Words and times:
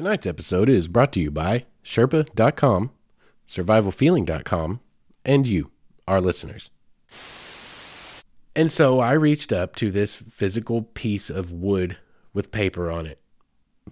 Tonight's 0.00 0.26
episode 0.26 0.70
is 0.70 0.88
brought 0.88 1.12
to 1.12 1.20
you 1.20 1.30
by 1.30 1.66
Shrpa.com, 1.84 2.90
SurvivalFeeling.com, 3.46 4.80
and 5.26 5.46
you, 5.46 5.72
our 6.08 6.22
listeners. 6.22 6.70
And 8.56 8.72
so 8.72 8.98
I 8.98 9.12
reached 9.12 9.52
up 9.52 9.76
to 9.76 9.90
this 9.90 10.16
physical 10.16 10.80
piece 10.80 11.28
of 11.28 11.52
wood 11.52 11.98
with 12.32 12.50
paper 12.50 12.90
on 12.90 13.04
it, 13.04 13.20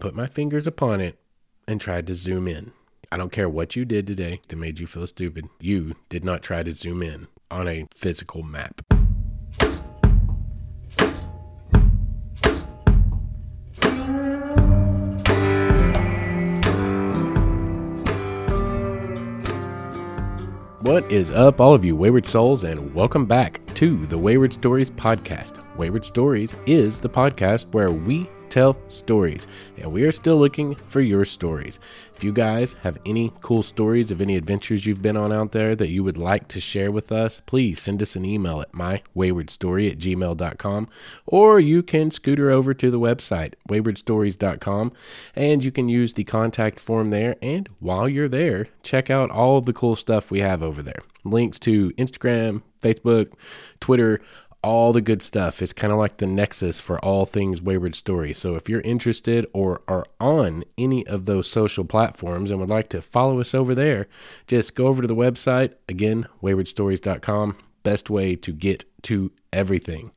put 0.01 0.15
my 0.15 0.27
fingers 0.27 0.67
upon 0.67 1.03
it, 1.03 1.19
and 1.67 1.79
tried 1.79 2.07
to 2.07 2.15
zoom 2.15 2.49
in. 2.49 2.73
I 3.13 3.19
don't 3.19 3.31
care 3.31 3.51
what 3.51 3.77
you 3.77 3.85
did 3.85 4.07
today 4.07 4.41
that 4.49 4.57
made 4.57 4.81
you 4.81 4.87
feel 4.87 5.07
stupid. 5.07 5.45
You 5.61 5.93
did 6.09 6.25
not 6.25 6.43
try 6.43 6.63
to 6.63 6.75
zoom 6.75 7.03
in 7.03 7.29
on 7.51 7.69
a 7.69 7.87
physical 7.95 8.43
map. 8.43 8.81
What 20.89 21.13
is 21.13 21.31
up, 21.31 21.61
all 21.61 21.75
of 21.75 21.85
you 21.85 21.95
wayward 21.95 22.25
souls, 22.25 22.65
and 22.65 22.95
welcome 22.95 23.27
back 23.27 23.61
to 23.75 24.07
the 24.07 24.17
Wayward 24.17 24.55
Stories 24.55 24.91
podcast. 24.91 25.63
Wayward 25.77 26.03
Stories 26.03 26.57
is 26.65 26.99
the 26.99 27.11
podcast 27.11 27.67
where 27.75 27.91
we 27.91 28.27
tell 28.59 28.77
stories, 28.89 29.47
and 29.77 29.93
we 29.93 30.03
are 30.03 30.11
still 30.11 30.37
looking 30.37 30.75
for 30.75 31.01
your 31.01 31.25
stories. 31.25 31.79
If 32.17 32.25
you 32.25 32.33
guys 32.33 32.75
have 32.83 32.99
any 33.07 33.33
cool 33.41 33.63
stories 33.63 34.11
of 34.11 34.21
any 34.21 34.37
adventures 34.37 34.85
you've 34.85 35.01
been 35.01 35.17
on 35.17 35.33
out 35.33 35.53
there 35.53 35.77
that 35.77 35.91
you 35.91 36.03
would 36.03 36.19
like 36.19 36.49
to 36.49 36.61
share 36.61 36.91
with 36.91 37.13
us, 37.13 37.41
please 37.47 37.81
send 37.81 38.03
us 38.03 38.17
an 38.17 38.25
email 38.25 38.61
at 38.61 38.73
mywaywardstory 38.73 39.89
at 39.93 39.99
gmail.com, 39.99 40.89
or 41.25 41.61
you 41.61 41.85
can 41.85 42.11
scooter 42.11 42.51
over 42.51 42.75
to 42.75 42.91
the 42.91 42.99
website, 42.99 43.55
waywardstories.com, 43.69 44.93
and 45.37 45.63
you 45.63 45.71
can 45.71 45.89
use 45.89 46.15
the 46.15 46.25
contact 46.25 46.81
form 46.81 47.11
there. 47.11 47.37
And 47.41 47.69
while 47.79 48.09
you're 48.09 48.29
there, 48.29 48.67
check 48.83 49.09
out 49.09 49.31
all 49.31 49.59
of 49.59 49.67
the 49.67 49.73
cool 49.73 49.95
stuff 49.95 50.33
we 50.33 50.41
have 50.41 50.65
over 50.65 50.83
there 50.83 50.99
links 51.25 51.59
to 51.59 51.91
Instagram, 51.93 52.63
Facebook, 52.81 53.33
Twitter, 53.81 54.21
all 54.63 54.93
the 54.93 55.01
good 55.01 55.23
stuff. 55.23 55.63
It's 55.63 55.73
kind 55.73 55.93
of 55.93 55.99
like 55.99 56.17
the 56.17 56.27
nexus 56.27 56.81
for 56.81 57.03
all 57.05 57.27
things 57.27 57.63
Wayward 57.63 57.95
Story. 57.95 58.33
So 58.33 58.57
if 58.57 58.69
you're 58.69 58.81
interested 58.81 59.47
or 59.53 59.83
are 59.89 60.07
on 60.21 60.65
any 60.77 61.07
of 61.07 61.25
those 61.25 61.51
social 61.51 61.85
platforms 61.85 62.51
and 62.51 62.61
would 62.61 62.71
like 62.71 62.89
to 62.91 63.03
follow 63.03 63.41
us 63.41 63.55
over 63.55 63.75
there, 63.75 64.07
just 64.47 64.75
go 64.75 64.87
over 64.87 65.03
to 65.03 65.09
the 65.09 65.15
website. 65.15 65.75
Again, 65.89 66.27
waywardstories.com. 66.43 67.57
Best 67.83 68.11
way 68.11 68.37
to 68.37 68.53
get 68.53 68.85
to 69.03 69.33
everything. 69.53 70.13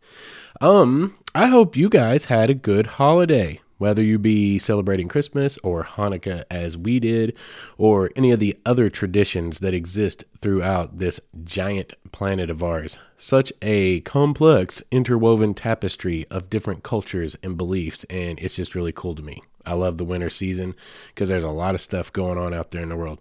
Um, 0.59 1.15
I 1.33 1.47
hope 1.47 1.75
you 1.75 1.89
guys 1.89 2.25
had 2.25 2.49
a 2.49 2.55
good 2.55 2.85
holiday 2.85 3.61
whether 3.81 4.03
you 4.03 4.19
be 4.19 4.59
celebrating 4.59 5.07
Christmas 5.07 5.57
or 5.63 5.83
Hanukkah 5.83 6.43
as 6.51 6.77
we 6.77 6.99
did, 6.99 7.35
or 7.79 8.11
any 8.15 8.29
of 8.29 8.39
the 8.39 8.55
other 8.63 8.91
traditions 8.91 9.57
that 9.57 9.73
exist 9.73 10.23
throughout 10.37 10.99
this 10.99 11.19
giant 11.43 11.95
planet 12.11 12.51
of 12.51 12.61
ours. 12.61 12.99
Such 13.17 13.51
a 13.59 14.01
complex, 14.01 14.83
interwoven 14.91 15.55
tapestry 15.55 16.27
of 16.29 16.47
different 16.47 16.83
cultures 16.83 17.35
and 17.41 17.57
beliefs, 17.57 18.03
and 18.07 18.39
it's 18.39 18.55
just 18.55 18.75
really 18.75 18.91
cool 18.91 19.15
to 19.15 19.23
me. 19.23 19.41
I 19.65 19.73
love 19.73 19.97
the 19.97 20.05
winter 20.05 20.29
season 20.29 20.75
because 21.07 21.29
there's 21.29 21.43
a 21.43 21.49
lot 21.49 21.73
of 21.73 21.81
stuff 21.81 22.13
going 22.13 22.37
on 22.37 22.53
out 22.53 22.69
there 22.69 22.83
in 22.83 22.89
the 22.89 22.95
world. 22.95 23.19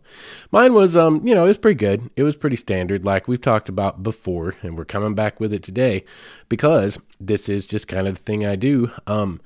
Mine 0.51 0.75
was, 0.75 0.95
um, 0.95 1.27
you 1.27 1.35
know, 1.35 1.45
it 1.45 1.49
was 1.49 1.59
pretty 1.59 1.79
good. 1.79 2.11
It 2.17 2.23
was 2.23 2.37
pretty 2.37 2.57
standard, 2.57 3.03
like 3.03 3.27
we've 3.27 3.41
talked 3.41 3.71
about 3.71 4.03
before, 4.03 4.57
and 4.61 4.77
we're 4.77 4.85
coming 4.85 5.15
back 5.15 5.41
with 5.41 5.55
it 5.55 5.63
today 5.63 6.05
because 6.51 6.99
this 7.19 7.49
is 7.49 7.67
just 7.67 7.89
kind 7.89 8.07
of 8.07 8.17
the 8.17 8.23
thing 8.23 8.45
I 8.45 8.57
do. 8.57 8.91
Um, 9.07 9.41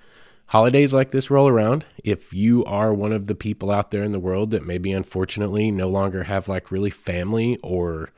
holidays 0.46 0.92
like 0.94 1.10
this 1.10 1.30
roll 1.30 1.48
around, 1.48 1.84
if 2.02 2.32
you 2.32 2.64
are 2.64 2.92
one 2.92 3.12
of 3.12 3.26
the 3.26 3.34
people 3.34 3.70
out 3.70 3.90
there 3.90 4.02
in 4.02 4.12
the 4.12 4.20
world 4.20 4.50
that 4.50 4.66
maybe 4.66 4.92
unfortunately 4.92 5.70
no 5.70 5.88
longer 5.88 6.24
have 6.24 6.48
like 6.48 6.70
really 6.70 6.90
family 6.90 7.58
or 7.62 8.10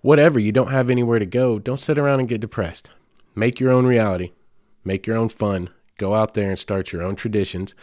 whatever, 0.00 0.38
you 0.38 0.52
don't 0.52 0.70
have 0.70 0.90
anywhere 0.90 1.18
to 1.18 1.26
go, 1.26 1.58
don't 1.58 1.80
sit 1.80 1.98
around 1.98 2.20
and 2.20 2.28
get 2.28 2.40
depressed. 2.40 2.90
Make 3.34 3.58
your 3.58 3.72
own 3.72 3.86
reality, 3.86 4.32
make 4.84 5.06
your 5.06 5.16
own 5.16 5.28
fun, 5.28 5.70
go 5.98 6.14
out 6.14 6.34
there 6.34 6.50
and 6.50 6.58
start 6.58 6.92
your 6.92 7.02
own 7.02 7.16
traditions. 7.16 7.74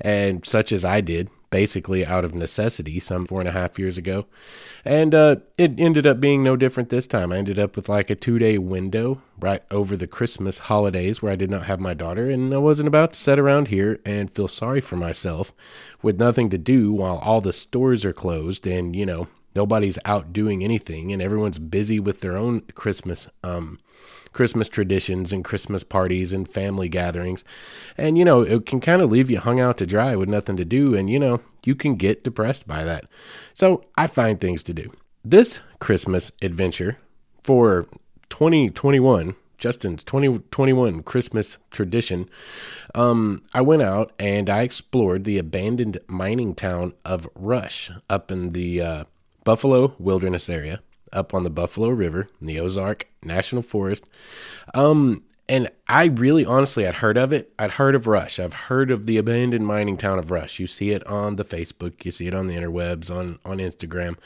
And 0.00 0.44
such 0.46 0.72
as 0.72 0.84
I 0.84 1.00
did, 1.00 1.30
basically 1.50 2.06
out 2.06 2.24
of 2.24 2.34
necessity 2.34 3.00
some 3.00 3.26
four 3.26 3.40
and 3.40 3.48
a 3.48 3.52
half 3.52 3.78
years 3.78 3.98
ago. 3.98 4.26
And 4.84 5.14
uh, 5.14 5.36
it 5.58 5.78
ended 5.78 6.06
up 6.06 6.20
being 6.20 6.42
no 6.42 6.56
different 6.56 6.88
this 6.88 7.06
time. 7.06 7.32
I 7.32 7.38
ended 7.38 7.58
up 7.58 7.76
with 7.76 7.88
like 7.88 8.08
a 8.08 8.14
two 8.14 8.38
day 8.38 8.56
window 8.56 9.20
right 9.38 9.62
over 9.70 9.96
the 9.96 10.06
Christmas 10.06 10.58
holidays 10.58 11.20
where 11.20 11.32
I 11.32 11.36
did 11.36 11.50
not 11.50 11.66
have 11.66 11.80
my 11.80 11.94
daughter, 11.94 12.30
and 12.30 12.54
I 12.54 12.58
wasn't 12.58 12.88
about 12.88 13.12
to 13.12 13.18
sit 13.18 13.38
around 13.38 13.68
here 13.68 14.00
and 14.04 14.30
feel 14.30 14.48
sorry 14.48 14.80
for 14.80 14.96
myself 14.96 15.52
with 16.02 16.18
nothing 16.18 16.50
to 16.50 16.58
do 16.58 16.92
while 16.92 17.18
all 17.18 17.40
the 17.40 17.52
stores 17.52 18.04
are 18.04 18.12
closed 18.12 18.66
and, 18.66 18.94
you 18.94 19.04
know, 19.04 19.28
nobody's 19.54 19.98
out 20.04 20.32
doing 20.32 20.62
anything 20.62 21.12
and 21.12 21.20
everyone's 21.20 21.58
busy 21.58 21.98
with 21.98 22.20
their 22.20 22.36
own 22.36 22.60
Christmas 22.74 23.28
um, 23.42 23.78
Christmas 24.32 24.68
traditions 24.68 25.32
and 25.32 25.44
Christmas 25.44 25.82
parties 25.82 26.32
and 26.32 26.48
family 26.48 26.88
gatherings. 26.88 27.44
And, 27.96 28.16
you 28.16 28.24
know, 28.24 28.42
it 28.42 28.66
can 28.66 28.80
kind 28.80 29.02
of 29.02 29.10
leave 29.10 29.30
you 29.30 29.38
hung 29.38 29.60
out 29.60 29.78
to 29.78 29.86
dry 29.86 30.16
with 30.16 30.28
nothing 30.28 30.56
to 30.56 30.64
do. 30.64 30.94
And, 30.94 31.10
you 31.10 31.18
know, 31.18 31.40
you 31.64 31.74
can 31.74 31.96
get 31.96 32.24
depressed 32.24 32.66
by 32.66 32.84
that. 32.84 33.04
So 33.54 33.84
I 33.96 34.06
find 34.06 34.40
things 34.40 34.62
to 34.64 34.74
do. 34.74 34.92
This 35.24 35.60
Christmas 35.80 36.32
adventure 36.40 36.98
for 37.42 37.86
2021, 38.30 39.34
Justin's 39.58 40.02
2021 40.04 41.02
Christmas 41.02 41.58
tradition, 41.70 42.28
um, 42.94 43.42
I 43.52 43.60
went 43.60 43.82
out 43.82 44.12
and 44.18 44.48
I 44.48 44.62
explored 44.62 45.24
the 45.24 45.38
abandoned 45.38 45.98
mining 46.08 46.54
town 46.54 46.94
of 47.04 47.28
Rush 47.34 47.90
up 48.08 48.30
in 48.30 48.52
the 48.52 48.80
uh, 48.80 49.04
Buffalo 49.44 49.94
Wilderness 49.98 50.48
area 50.48 50.80
up 51.12 51.34
on 51.34 51.44
the 51.44 51.50
Buffalo 51.50 51.88
River 51.88 52.28
in 52.40 52.46
the 52.46 52.60
Ozark 52.60 53.06
National 53.22 53.62
Forest. 53.62 54.04
Um, 54.74 55.24
and 55.50 55.68
I 55.88 56.04
really 56.06 56.44
honestly 56.44 56.84
had 56.84 56.94
heard 56.94 57.16
of 57.18 57.32
it. 57.32 57.52
I'd 57.58 57.72
heard 57.72 57.96
of 57.96 58.06
Rush. 58.06 58.38
I've 58.38 58.52
heard 58.52 58.92
of 58.92 59.06
the 59.06 59.16
abandoned 59.16 59.66
mining 59.66 59.96
town 59.96 60.20
of 60.20 60.30
Rush. 60.30 60.60
You 60.60 60.68
see 60.68 60.92
it 60.92 61.04
on 61.08 61.34
the 61.34 61.44
Facebook, 61.44 62.04
you 62.04 62.12
see 62.12 62.28
it 62.28 62.34
on 62.34 62.46
the 62.46 62.54
interwebs, 62.54 63.10
on 63.10 63.40
on 63.44 63.58
Instagram. 63.58 64.16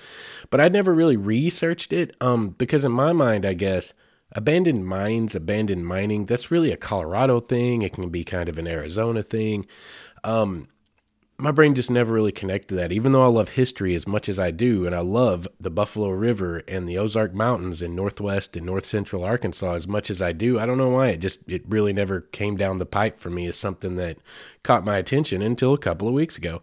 But 0.50 0.60
I'd 0.60 0.74
never 0.74 0.92
really 0.92 1.16
researched 1.16 1.94
it 1.94 2.14
um 2.20 2.50
because 2.50 2.84
in 2.84 2.92
my 2.92 3.14
mind, 3.14 3.46
I 3.46 3.54
guess 3.54 3.94
abandoned 4.32 4.86
mines, 4.86 5.34
abandoned 5.34 5.86
mining, 5.86 6.26
that's 6.26 6.50
really 6.50 6.72
a 6.72 6.76
Colorado 6.76 7.40
thing. 7.40 7.80
It 7.80 7.94
can 7.94 8.10
be 8.10 8.24
kind 8.24 8.50
of 8.50 8.58
an 8.58 8.68
Arizona 8.68 9.22
thing. 9.22 9.66
Um 10.24 10.68
my 11.36 11.50
brain 11.50 11.74
just 11.74 11.90
never 11.90 12.12
really 12.12 12.32
connected 12.32 12.76
that. 12.76 12.92
Even 12.92 13.12
though 13.12 13.24
I 13.24 13.28
love 13.28 13.50
history 13.50 13.94
as 13.94 14.06
much 14.06 14.28
as 14.28 14.38
I 14.38 14.50
do, 14.50 14.86
and 14.86 14.94
I 14.94 15.00
love 15.00 15.48
the 15.58 15.70
Buffalo 15.70 16.10
River 16.10 16.62
and 16.68 16.88
the 16.88 16.96
Ozark 16.96 17.34
Mountains 17.34 17.82
in 17.82 17.96
northwest 17.96 18.56
and 18.56 18.64
north 18.64 18.86
central 18.86 19.24
Arkansas 19.24 19.74
as 19.74 19.88
much 19.88 20.10
as 20.10 20.22
I 20.22 20.32
do, 20.32 20.58
I 20.58 20.66
don't 20.66 20.78
know 20.78 20.90
why 20.90 21.08
it 21.08 21.18
just 21.18 21.40
it 21.50 21.64
really 21.68 21.92
never 21.92 22.20
came 22.20 22.56
down 22.56 22.78
the 22.78 22.86
pipe 22.86 23.18
for 23.18 23.30
me 23.30 23.48
as 23.48 23.56
something 23.56 23.96
that 23.96 24.18
caught 24.62 24.84
my 24.84 24.96
attention 24.96 25.42
until 25.42 25.74
a 25.74 25.78
couple 25.78 26.06
of 26.06 26.14
weeks 26.14 26.38
ago. 26.38 26.62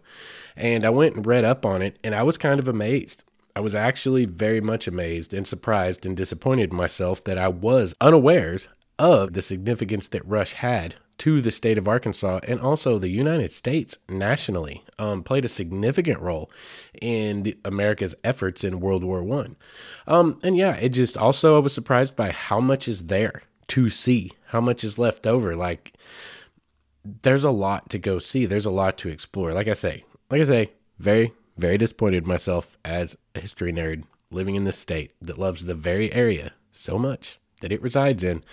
And 0.56 0.84
I 0.84 0.90
went 0.90 1.16
and 1.16 1.26
read 1.26 1.44
up 1.44 1.66
on 1.66 1.82
it, 1.82 1.98
and 2.02 2.14
I 2.14 2.22
was 2.22 2.38
kind 2.38 2.58
of 2.58 2.68
amazed. 2.68 3.24
I 3.54 3.60
was 3.60 3.74
actually 3.74 4.24
very 4.24 4.62
much 4.62 4.88
amazed 4.88 5.34
and 5.34 5.46
surprised 5.46 6.06
and 6.06 6.16
disappointed 6.16 6.72
myself 6.72 7.22
that 7.24 7.36
I 7.36 7.48
was 7.48 7.94
unawares 8.00 8.68
of 9.02 9.32
the 9.32 9.42
significance 9.42 10.06
that 10.06 10.24
Rush 10.24 10.52
had 10.52 10.94
to 11.18 11.40
the 11.40 11.50
state 11.50 11.76
of 11.76 11.88
Arkansas 11.88 12.38
and 12.46 12.60
also 12.60 12.98
the 12.98 13.08
United 13.08 13.50
States 13.50 13.98
nationally 14.08 14.84
um, 14.96 15.24
played 15.24 15.44
a 15.44 15.48
significant 15.48 16.20
role 16.20 16.48
in 17.00 17.52
America's 17.64 18.14
efforts 18.22 18.62
in 18.62 18.78
World 18.78 19.02
War 19.02 19.24
One. 19.24 19.56
Um, 20.06 20.38
and 20.44 20.56
yeah, 20.56 20.76
it 20.76 20.90
just 20.90 21.16
also 21.16 21.56
I 21.56 21.58
was 21.58 21.72
surprised 21.72 22.14
by 22.14 22.30
how 22.30 22.60
much 22.60 22.86
is 22.86 23.06
there 23.06 23.42
to 23.68 23.90
see, 23.90 24.30
how 24.46 24.60
much 24.60 24.84
is 24.84 25.00
left 25.00 25.26
over. 25.26 25.56
Like 25.56 25.94
there's 27.04 27.44
a 27.44 27.50
lot 27.50 27.90
to 27.90 27.98
go 27.98 28.20
see. 28.20 28.46
There's 28.46 28.66
a 28.66 28.70
lot 28.70 28.98
to 28.98 29.08
explore. 29.08 29.52
Like 29.52 29.66
I 29.66 29.74
say, 29.74 30.04
like 30.30 30.40
I 30.40 30.44
say, 30.44 30.70
very 31.00 31.32
very 31.56 31.76
disappointed 31.76 32.24
myself 32.24 32.78
as 32.84 33.16
a 33.34 33.40
history 33.40 33.72
nerd 33.72 34.04
living 34.30 34.54
in 34.54 34.62
this 34.62 34.78
state 34.78 35.12
that 35.20 35.38
loves 35.38 35.64
the 35.64 35.74
very 35.74 36.12
area 36.12 36.52
so 36.70 36.96
much 36.96 37.40
that 37.62 37.72
it 37.72 37.82
resides 37.82 38.22
in. 38.22 38.44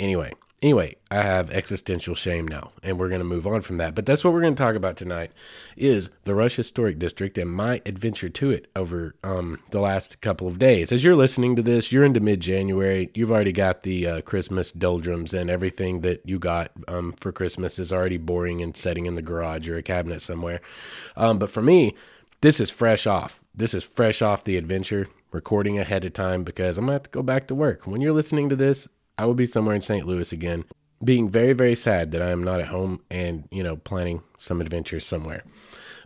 Anyway, 0.00 0.32
anyway, 0.62 0.94
I 1.10 1.22
have 1.22 1.50
existential 1.50 2.14
shame 2.14 2.46
now, 2.46 2.72
and 2.82 2.98
we're 2.98 3.08
going 3.08 3.20
to 3.20 3.26
move 3.26 3.46
on 3.46 3.60
from 3.60 3.76
that. 3.78 3.94
But 3.94 4.06
that's 4.06 4.22
what 4.22 4.32
we're 4.32 4.40
going 4.40 4.54
to 4.54 4.62
talk 4.62 4.76
about 4.76 4.96
tonight: 4.96 5.32
is 5.76 6.08
the 6.24 6.34
Rush 6.34 6.56
Historic 6.56 6.98
District 6.98 7.36
and 7.36 7.50
my 7.50 7.82
adventure 7.84 8.28
to 8.30 8.50
it 8.50 8.70
over 8.76 9.14
um, 9.24 9.58
the 9.70 9.80
last 9.80 10.20
couple 10.20 10.46
of 10.46 10.58
days. 10.58 10.92
As 10.92 11.02
you're 11.02 11.16
listening 11.16 11.56
to 11.56 11.62
this, 11.62 11.92
you're 11.92 12.04
into 12.04 12.20
mid-January. 12.20 13.10
You've 13.14 13.32
already 13.32 13.52
got 13.52 13.82
the 13.82 14.06
uh, 14.06 14.20
Christmas 14.22 14.70
doldrums, 14.70 15.34
and 15.34 15.50
everything 15.50 16.00
that 16.02 16.22
you 16.24 16.38
got 16.38 16.70
um, 16.88 17.12
for 17.12 17.32
Christmas 17.32 17.78
is 17.78 17.92
already 17.92 18.18
boring 18.18 18.62
and 18.62 18.76
setting 18.76 19.06
in 19.06 19.14
the 19.14 19.22
garage 19.22 19.68
or 19.68 19.76
a 19.76 19.82
cabinet 19.82 20.22
somewhere. 20.22 20.60
Um, 21.16 21.38
but 21.38 21.50
for 21.50 21.62
me, 21.62 21.94
this 22.40 22.60
is 22.60 22.70
fresh 22.70 23.06
off. 23.06 23.42
This 23.54 23.74
is 23.74 23.84
fresh 23.84 24.22
off 24.22 24.44
the 24.44 24.56
adventure. 24.56 25.08
Recording 25.32 25.78
ahead 25.78 26.04
of 26.04 26.12
time 26.12 26.44
because 26.44 26.76
I'm 26.76 26.84
gonna 26.84 26.92
have 26.92 27.04
to 27.04 27.10
go 27.10 27.22
back 27.22 27.46
to 27.48 27.54
work. 27.54 27.86
When 27.86 28.02
you're 28.02 28.12
listening 28.12 28.50
to 28.50 28.56
this, 28.56 28.86
I 29.16 29.24
will 29.24 29.34
be 29.34 29.46
somewhere 29.46 29.74
in 29.74 29.80
St. 29.80 30.06
Louis 30.06 30.30
again, 30.32 30.64
being 31.02 31.30
very, 31.30 31.54
very 31.54 31.74
sad 31.74 32.10
that 32.10 32.20
I 32.20 32.30
am 32.30 32.44
not 32.44 32.60
at 32.60 32.68
home 32.68 33.00
and, 33.10 33.48
you 33.50 33.62
know, 33.62 33.76
planning 33.76 34.22
some 34.36 34.60
adventures 34.60 35.06
somewhere. 35.06 35.42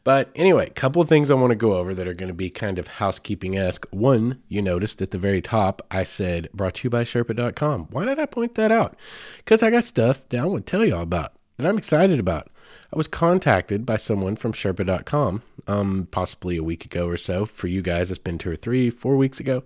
But 0.05 0.31
anyway, 0.37 0.70
couple 0.70 1.02
of 1.02 1.08
things 1.08 1.31
I 1.31 1.34
want 1.34 1.50
to 1.50 1.56
go 1.56 1.75
over 1.75 1.93
that 1.93 2.06
are 2.06 2.14
going 2.14 2.28
to 2.28 2.34
be 2.34 2.50
kind 2.50 2.78
of 2.78 2.87
housekeeping 2.87 3.58
esque. 3.58 3.87
One, 3.90 4.43
you 4.49 4.62
noticed 4.62 5.02
at 5.02 5.11
the 5.11 5.19
very 5.19 5.43
top, 5.43 5.84
I 5.90 6.05
said 6.05 6.49
brought 6.55 6.75
to 6.75 6.84
you 6.84 6.90
by 6.90 7.02
Shrpa.com. 7.02 7.88
Why 7.90 8.05
did 8.05 8.20
I 8.20 8.26
point 8.26 8.55
that 8.55 8.70
out? 8.70 8.96
Because 9.38 9.64
I 9.64 9.70
got 9.70 9.82
stuff 9.82 10.29
that 10.29 10.40
I 10.40 10.44
want 10.44 10.64
to 10.67 10.70
tell 10.70 10.84
y'all 10.84 11.02
about 11.02 11.32
that 11.56 11.67
I'm 11.67 11.79
excited 11.79 12.20
about. 12.20 12.49
I 12.93 12.96
was 12.96 13.08
contacted 13.08 13.84
by 13.84 13.96
someone 13.96 14.37
from 14.37 14.52
Shrpa.com, 14.52 15.43
um, 15.66 16.08
possibly 16.10 16.56
a 16.56 16.62
week 16.62 16.84
ago 16.84 17.06
or 17.06 17.16
so. 17.16 17.46
For 17.46 17.66
you 17.66 17.82
guys, 17.82 18.10
it's 18.10 18.18
been 18.18 18.38
two 18.38 18.50
or 18.50 18.56
three, 18.56 18.90
four 18.90 19.16
weeks 19.16 19.40
ago, 19.40 19.64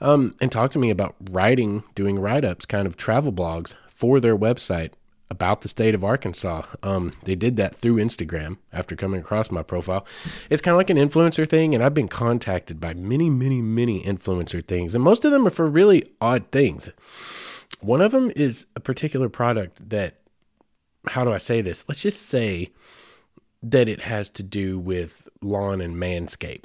um, 0.00 0.34
and 0.40 0.50
talked 0.50 0.72
to 0.74 0.78
me 0.78 0.90
about 0.90 1.14
writing, 1.30 1.84
doing 1.94 2.18
write 2.18 2.44
ups, 2.44 2.66
kind 2.66 2.86
of 2.86 2.96
travel 2.96 3.32
blogs 3.32 3.74
for 3.88 4.20
their 4.20 4.36
website 4.36 4.92
about 5.30 5.62
the 5.62 5.68
state 5.68 5.94
of 5.94 6.04
Arkansas. 6.04 6.62
Um, 6.82 7.14
they 7.24 7.34
did 7.34 7.56
that 7.56 7.74
through 7.74 7.96
Instagram 7.96 8.58
after 8.70 8.94
coming 8.94 9.20
across 9.20 9.50
my 9.50 9.62
profile. 9.62 10.06
It's 10.50 10.60
kind 10.60 10.74
of 10.74 10.76
like 10.76 10.90
an 10.90 10.98
influencer 10.98 11.48
thing, 11.48 11.74
and 11.74 11.82
I've 11.82 11.94
been 11.94 12.08
contacted 12.08 12.78
by 12.78 12.92
many, 12.92 13.30
many, 13.30 13.62
many 13.62 14.02
influencer 14.02 14.62
things, 14.62 14.94
and 14.94 15.02
most 15.02 15.24
of 15.24 15.32
them 15.32 15.46
are 15.46 15.50
for 15.50 15.66
really 15.66 16.04
odd 16.20 16.50
things. 16.52 16.90
One 17.80 18.02
of 18.02 18.12
them 18.12 18.30
is 18.36 18.66
a 18.76 18.80
particular 18.80 19.30
product 19.30 19.88
that, 19.88 20.20
how 21.08 21.24
do 21.24 21.32
I 21.32 21.38
say 21.38 21.62
this? 21.62 21.86
Let's 21.88 22.02
just 22.02 22.26
say 22.26 22.68
that 23.62 23.88
it 23.88 24.02
has 24.02 24.28
to 24.30 24.42
do 24.42 24.78
with 24.78 25.28
lawn 25.42 25.80
and 25.80 25.96
manscape. 25.96 26.64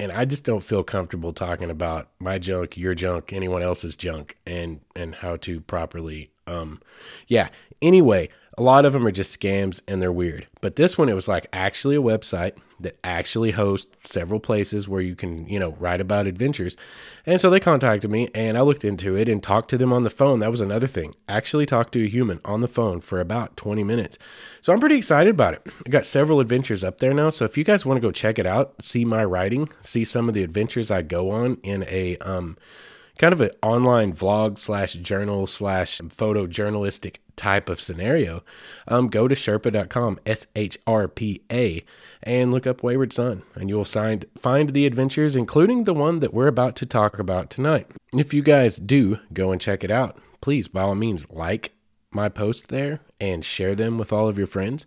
And 0.00 0.10
I 0.10 0.24
just 0.24 0.44
don't 0.44 0.64
feel 0.64 0.82
comfortable 0.82 1.32
talking 1.32 1.70
about 1.70 2.10
my 2.18 2.38
junk, 2.38 2.76
your 2.76 2.94
junk, 2.94 3.32
anyone 3.32 3.62
else's 3.62 3.96
junk, 3.96 4.36
and 4.44 4.80
and 4.96 5.14
how 5.14 5.36
to 5.36 5.60
properly 5.60 6.30
um, 6.46 6.80
yeah. 7.28 7.48
Anyway, 7.82 8.28
a 8.56 8.62
lot 8.62 8.84
of 8.84 8.92
them 8.92 9.06
are 9.06 9.12
just 9.12 9.38
scams 9.38 9.82
and 9.88 10.00
they're 10.00 10.12
weird. 10.12 10.46
But 10.60 10.76
this 10.76 10.96
one, 10.96 11.08
it 11.08 11.14
was 11.14 11.28
like 11.28 11.46
actually 11.52 11.96
a 11.96 12.02
website 12.02 12.56
that 12.84 12.96
actually 13.04 13.50
hosts 13.50 14.08
several 14.08 14.40
places 14.40 14.88
where 14.88 15.00
you 15.00 15.14
can, 15.14 15.46
you 15.48 15.58
know, 15.58 15.72
write 15.78 16.00
about 16.00 16.26
adventures. 16.26 16.76
And 17.26 17.40
so 17.40 17.50
they 17.50 17.60
contacted 17.60 18.10
me 18.10 18.30
and 18.34 18.56
I 18.56 18.62
looked 18.62 18.84
into 18.84 19.16
it 19.16 19.28
and 19.28 19.42
talked 19.42 19.70
to 19.70 19.78
them 19.78 19.92
on 19.92 20.04
the 20.04 20.10
phone. 20.10 20.38
That 20.38 20.50
was 20.50 20.60
another 20.60 20.86
thing. 20.86 21.14
Actually 21.28 21.66
talked 21.66 21.92
to 21.92 22.04
a 22.04 22.08
human 22.08 22.40
on 22.44 22.60
the 22.60 22.68
phone 22.68 23.00
for 23.00 23.20
about 23.20 23.56
20 23.56 23.84
minutes. 23.84 24.18
So 24.60 24.72
I'm 24.72 24.80
pretty 24.80 24.96
excited 24.96 25.30
about 25.30 25.54
it. 25.54 25.66
I 25.86 25.90
got 25.90 26.06
several 26.06 26.40
adventures 26.40 26.84
up 26.84 26.98
there 26.98 27.12
now. 27.12 27.30
So 27.30 27.44
if 27.44 27.58
you 27.58 27.64
guys 27.64 27.84
want 27.84 27.96
to 27.96 28.06
go 28.06 28.12
check 28.12 28.38
it 28.38 28.46
out, 28.46 28.74
see 28.82 29.04
my 29.04 29.24
writing, 29.24 29.68
see 29.80 30.04
some 30.04 30.28
of 30.28 30.34
the 30.34 30.42
adventures 30.42 30.90
I 30.90 31.02
go 31.02 31.30
on 31.30 31.58
in 31.62 31.84
a, 31.88 32.16
um, 32.18 32.56
kind 33.18 33.32
of 33.32 33.40
an 33.40 33.50
online 33.62 34.12
vlog 34.12 34.58
slash 34.58 34.94
journal 34.94 35.46
slash 35.46 36.00
photojournalistic 36.00 37.16
type 37.36 37.68
of 37.68 37.80
scenario, 37.80 38.42
um, 38.88 39.08
go 39.08 39.26
to 39.28 39.34
Shrpa.com, 39.34 40.20
S 40.24 40.46
H 40.54 40.78
R 40.86 41.08
P 41.08 41.42
A, 41.50 41.84
and 42.22 42.50
look 42.50 42.66
up 42.66 42.82
Wayward 42.82 43.12
Son, 43.12 43.42
and 43.54 43.68
you'll 43.68 43.84
find, 43.84 44.24
find 44.36 44.70
the 44.70 44.86
adventures, 44.86 45.36
including 45.36 45.84
the 45.84 45.94
one 45.94 46.20
that 46.20 46.34
we're 46.34 46.46
about 46.46 46.76
to 46.76 46.86
talk 46.86 47.18
about 47.18 47.50
tonight. 47.50 47.88
If 48.12 48.32
you 48.32 48.42
guys 48.42 48.76
do 48.76 49.18
go 49.32 49.52
and 49.52 49.60
check 49.60 49.84
it 49.84 49.90
out, 49.90 50.18
please, 50.40 50.68
by 50.68 50.82
all 50.82 50.94
means, 50.94 51.28
like 51.30 51.72
my 52.12 52.28
posts 52.28 52.66
there 52.66 53.00
and 53.20 53.44
share 53.44 53.74
them 53.74 53.98
with 53.98 54.12
all 54.12 54.28
of 54.28 54.38
your 54.38 54.46
friends. 54.46 54.86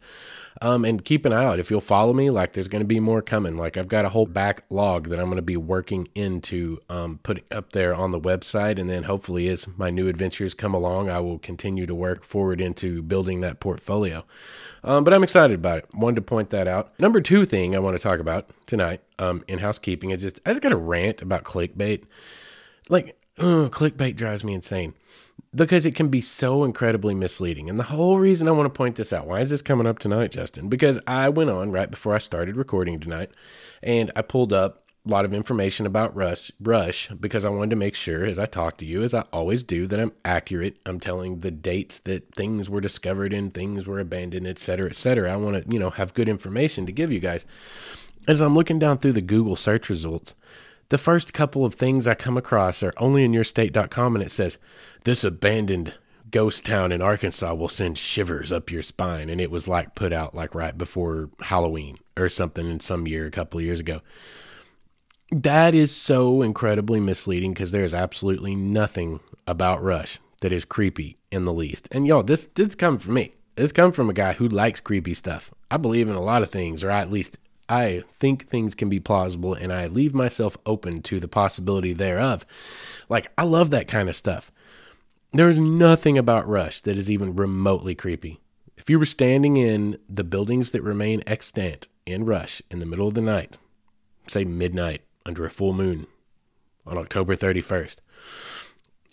Um, 0.62 0.86
and 0.86 1.04
keep 1.04 1.26
an 1.26 1.34
eye 1.34 1.44
out. 1.44 1.60
If 1.60 1.70
you'll 1.70 1.82
follow 1.82 2.14
me, 2.14 2.30
like 2.30 2.54
there's 2.54 2.68
going 2.68 2.82
to 2.82 2.88
be 2.88 3.00
more 3.00 3.22
coming. 3.22 3.58
Like 3.58 3.78
I've 3.78 3.88
got 3.88 4.06
a 4.06 4.10
whole 4.10 4.26
backlog 4.26 5.10
that 5.10 5.20
I'm 5.20 5.26
going 5.26 5.38
to 5.38 5.44
be 5.44 5.58
working 5.58 6.08
into 6.16 6.80
um, 6.90 7.20
putting 7.22 7.44
up 7.52 7.74
there 7.74 7.94
on 7.94 8.12
the 8.12 8.20
website. 8.20 8.80
And 8.80 8.90
then 8.90 9.04
hopefully, 9.04 9.48
as 9.50 9.68
my 9.78 9.90
new 9.90 10.08
adventures 10.08 10.54
come 10.54 10.74
along, 10.74 11.10
I 11.10 11.20
will 11.20 11.38
continue 11.38 11.86
to 11.86 11.94
work 11.94 12.24
forward 12.24 12.60
into 12.60 13.02
building 13.04 13.42
that 13.42 13.60
portfolio. 13.60 14.26
Um, 14.84 15.04
but 15.04 15.14
I'm 15.14 15.24
excited 15.24 15.56
about 15.56 15.80
it. 15.80 15.90
Wanted 15.94 16.16
to 16.16 16.22
point 16.24 16.50
that 16.50 16.68
out. 16.68 16.98
Number 17.00 17.22
two 17.22 17.46
thing 17.46 17.76
I 17.76 17.80
want 17.80 17.96
to 17.96 18.02
talk 18.02 18.20
about 18.20 18.50
tonight 18.66 19.02
um, 19.20 19.44
in 19.48 19.60
housekeeping 19.60 20.10
is 20.12 20.22
just 20.22 20.40
I 20.46 20.52
just 20.52 20.62
got 20.62 20.72
a 20.72 20.78
rant 20.78 21.22
about 21.22 21.44
clickbait. 21.44 22.06
Like, 22.90 23.16
clickbait 23.38 24.16
drives 24.16 24.44
me 24.44 24.54
insane 24.54 24.94
because 25.56 25.86
it 25.86 25.96
can 25.96 26.10
be 26.10 26.22
so 26.22 26.64
incredibly 26.64 27.14
misleading. 27.14 27.70
And 27.70 27.80
the 27.80 27.84
whole 27.84 28.20
reason 28.20 28.48
I 28.48 28.52
want 28.52 28.72
to 28.72 28.78
point 28.78 28.96
this 28.96 29.14
out, 29.14 29.28
why 29.28 29.40
is 29.40 29.50
this 29.50 29.62
coming 29.62 29.88
up 29.88 30.00
tonight, 30.00 30.32
Justin? 30.32 30.70
Because 30.70 31.00
I 31.08 31.30
went 31.30 31.50
on 31.50 31.72
right 31.72 31.90
before 31.90 32.16
I 32.16 32.20
started 32.20 32.56
recording 32.56 33.00
tonight 33.00 33.32
and 33.82 34.12
I 34.16 34.22
pulled 34.22 34.54
up 34.54 34.84
a 35.06 35.10
lot 35.10 35.24
of 35.24 35.34
information 35.34 35.86
about 35.86 36.16
Rush, 36.16 36.52
Rush 36.60 37.08
because 37.10 37.46
I 37.46 37.50
wanted 37.50 37.70
to 37.70 37.76
make 37.78 37.96
sure, 37.96 38.26
as 38.26 38.38
I 38.38 38.46
talk 38.46 38.78
to 38.78 38.86
you, 38.86 39.04
as 39.04 39.14
I 39.14 39.22
always 39.32 39.64
do, 39.64 39.88
that 39.88 40.00
I'm 40.00 40.12
accurate. 40.26 40.78
I'm 40.86 41.00
telling 41.00 41.40
the 41.40 41.52
dates 41.52 42.00
that 42.00 42.36
things 42.36 42.70
were 42.70 42.82
discovered 42.82 43.32
and 43.32 43.54
things 43.54 43.88
were 43.88 44.00
abandoned, 44.00 44.48
et 44.48 44.60
cetera, 44.60 44.90
et 44.90 44.98
cetera. 44.98 45.32
I 45.32 45.38
want 45.38 45.64
to, 45.64 45.72
you 45.72 45.80
know, 45.80 45.92
have 45.92 46.14
good 46.14 46.28
information 46.28 46.86
to 46.86 46.92
give 46.92 47.12
you 47.12 47.20
guys. 47.20 47.46
As 48.28 48.42
I'm 48.42 48.54
looking 48.54 48.80
down 48.80 48.98
through 48.98 49.14
the 49.14 49.22
Google 49.22 49.56
search 49.56 49.90
results, 49.90 50.36
the 50.90 50.98
first 50.98 51.34
couple 51.34 51.66
of 51.66 51.74
things 51.74 52.08
I 52.08 52.16
come 52.16 52.38
across 52.38 52.82
are 52.84 52.94
onlyinyourstate.com 52.94 54.16
and 54.16 54.24
it 54.24 54.32
says, 54.32 54.58
This 55.04 55.24
abandoned 55.24 55.94
ghost 56.32 56.66
town 56.66 56.92
in 56.92 57.02
Arkansas 57.02 57.54
will 57.54 57.70
send 57.70 57.98
shivers 57.98 58.52
up 58.52 58.72
your 58.72 58.84
spine. 58.84 59.30
And 59.30 59.40
it 59.40 59.52
was 59.52 59.68
like 59.68 59.96
put 59.96 60.14
out 60.14 60.36
like 60.36 60.56
right 60.56 60.78
before 60.78 61.30
Halloween 61.40 61.98
or 62.18 62.30
something 62.30 62.68
in 62.68 62.80
some 62.80 63.08
year, 63.08 63.26
a 63.26 63.32
couple 63.32 63.60
of 63.60 63.66
years 63.66 63.80
ago. 63.80 64.02
That 65.32 65.76
is 65.76 65.94
so 65.94 66.42
incredibly 66.42 67.00
misleading 67.00 67.52
because 67.52 67.72
there's 67.72 67.94
absolutely 67.94 68.56
nothing 68.56 69.20
about 69.46 69.84
Rush 69.84 70.20
that 70.42 70.54
is 70.54 70.64
creepy 70.64 71.18
in 71.32 71.44
the 71.44 71.54
least. 71.54 71.90
And 71.92 72.08
y'all, 72.08 72.24
this 72.24 72.46
did 72.46 72.78
come 72.78 72.98
from 72.98 73.16
me. 73.16 73.34
This 73.56 73.72
come 73.72 73.92
from 73.92 74.10
a 74.10 74.14
guy 74.14 74.34
who 74.34 74.48
likes 74.48 74.80
creepy 74.80 75.14
stuff. 75.14 75.52
I 75.70 75.78
believe 75.78 76.08
in 76.08 76.16
a 76.16 76.22
lot 76.22 76.44
of 76.44 76.52
things, 76.52 76.84
or 76.84 76.92
I 76.92 77.02
at 77.02 77.10
least 77.10 77.40
I 77.70 78.04
think 78.14 78.48
things 78.48 78.76
can 78.76 78.90
be 78.90 79.00
plausible 79.00 79.54
and 79.54 79.74
I 79.74 79.88
leave 79.88 80.14
myself 80.14 80.58
open 80.66 81.02
to 81.04 81.20
the 81.20 81.28
possibility 81.28 81.94
thereof. 81.94 82.46
Like, 83.10 83.32
I 83.38 83.44
love 83.44 83.70
that 83.72 83.88
kind 83.88 84.08
of 84.08 84.16
stuff. 84.16 84.52
There's 85.34 85.60
nothing 85.60 86.18
about 86.18 86.48
Rush 86.48 86.82
that 86.82 86.98
is 86.98 87.12
even 87.12 87.36
remotely 87.36 87.96
creepy. 87.96 88.40
If 88.78 88.90
you 88.90 88.98
were 88.98 89.06
standing 89.06 89.58
in 89.58 89.98
the 90.08 90.24
buildings 90.24 90.72
that 90.72 90.82
remain 90.82 91.22
extant 91.28 91.90
in 92.06 92.26
Rush 92.26 92.62
in 92.72 92.80
the 92.80 92.86
middle 92.86 93.08
of 93.08 93.14
the 93.14 93.22
night, 93.22 93.58
say 94.28 94.46
midnight 94.46 95.02
under 95.26 95.46
a 95.46 95.50
full 95.50 95.74
moon 95.74 96.08
on 96.86 96.98
October 96.98 97.36
31st, 97.36 97.98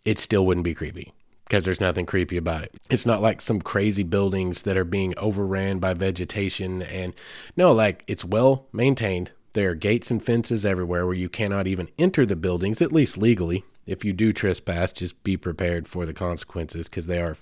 it 0.05 0.19
still 0.19 0.47
wouldn't 0.47 0.65
be 0.65 0.75
creepy 0.75 1.13
because 1.45 1.65
there's 1.65 1.81
nothing 1.81 2.07
creepy 2.07 2.37
about 2.37 2.63
it. 2.63 2.73
It's 2.91 3.07
not 3.07 3.23
like 3.23 3.41
some 3.41 3.61
crazy 3.61 4.03
buildings 4.03 4.63
that 4.63 4.77
are 4.77 4.85
being 4.85 5.15
overran 5.19 5.79
by 5.79 5.95
vegetation 5.95 6.83
and 6.83 7.15
no, 7.57 7.73
like 7.73 8.05
it's 8.07 8.25
well 8.25 8.67
maintained. 8.73 9.33
There 9.53 9.71
are 9.71 9.75
gates 9.75 10.11
and 10.11 10.25
fences 10.25 10.67
everywhere 10.67 11.07
where 11.07 11.15
you 11.15 11.29
cannot 11.29 11.67
even 11.67 11.89
enter 11.99 12.27
the 12.27 12.37
buildings, 12.37 12.83
at 12.83 12.93
least 12.93 13.17
legally. 13.17 13.65
If 13.87 14.05
you 14.05 14.13
do 14.13 14.33
trespass, 14.33 14.93
just 14.93 15.23
be 15.23 15.37
prepared 15.37 15.87
for 15.87 16.07
the 16.07 16.15
consequences 16.15 16.89
because 16.89 17.07
they 17.07 17.21
are 17.21 17.37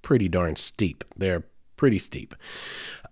pretty 0.00 0.28
darn 0.28 0.56
steep. 0.56 1.04
They're 1.16 1.44
pretty 1.76 1.98
steep. 1.98 2.34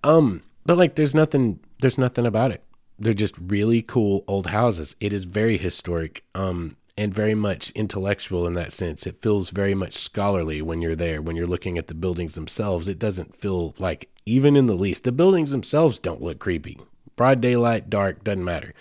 Um, 0.05 0.43
but 0.65 0.79
like 0.79 0.95
there's 0.95 1.15
nothing 1.15 1.61
there's 1.81 1.99
nothing 1.99 2.25
about 2.25 2.53
it. 2.53 2.63
They're 2.99 3.13
just 3.13 3.37
really 3.39 3.83
cool 3.83 4.25
old 4.27 4.47
houses. 4.47 4.97
It 5.01 5.13
is 5.13 5.25
very 5.25 5.59
historic. 5.59 6.25
Um, 6.35 6.77
and 6.99 7.13
very 7.13 7.35
much 7.35 7.71
intellectual 7.73 8.47
in 8.47 8.55
that 8.55 8.73
sense. 8.73 9.07
It 9.07 9.21
feels 9.21 9.51
very 9.51 9.75
much 9.75 9.93
scholarly 9.93 10.63
when 10.63 10.81
you're 10.81 10.97
there, 10.97 11.21
when 11.21 11.37
you're 11.37 11.47
looking 11.47 11.77
at 11.77 11.89
the 11.89 11.95
buildings 11.95 12.35
themselves. 12.35 12.89
It 12.89 12.99
doesn't 12.99 13.37
feel 13.37 13.75
like, 13.79 14.11
even 14.25 14.57
in 14.57 14.67
the 14.67 14.75
least, 14.75 15.05
the 15.05 15.13
buildings 15.13 15.51
themselves 15.51 15.99
don't 15.99 16.23
look 16.23 16.39
creepy. 16.39 16.79
Broad 17.15 17.41
daylight, 17.41 17.91
dark, 17.91 18.25
doesn't 18.25 18.45
matter. 18.45 18.73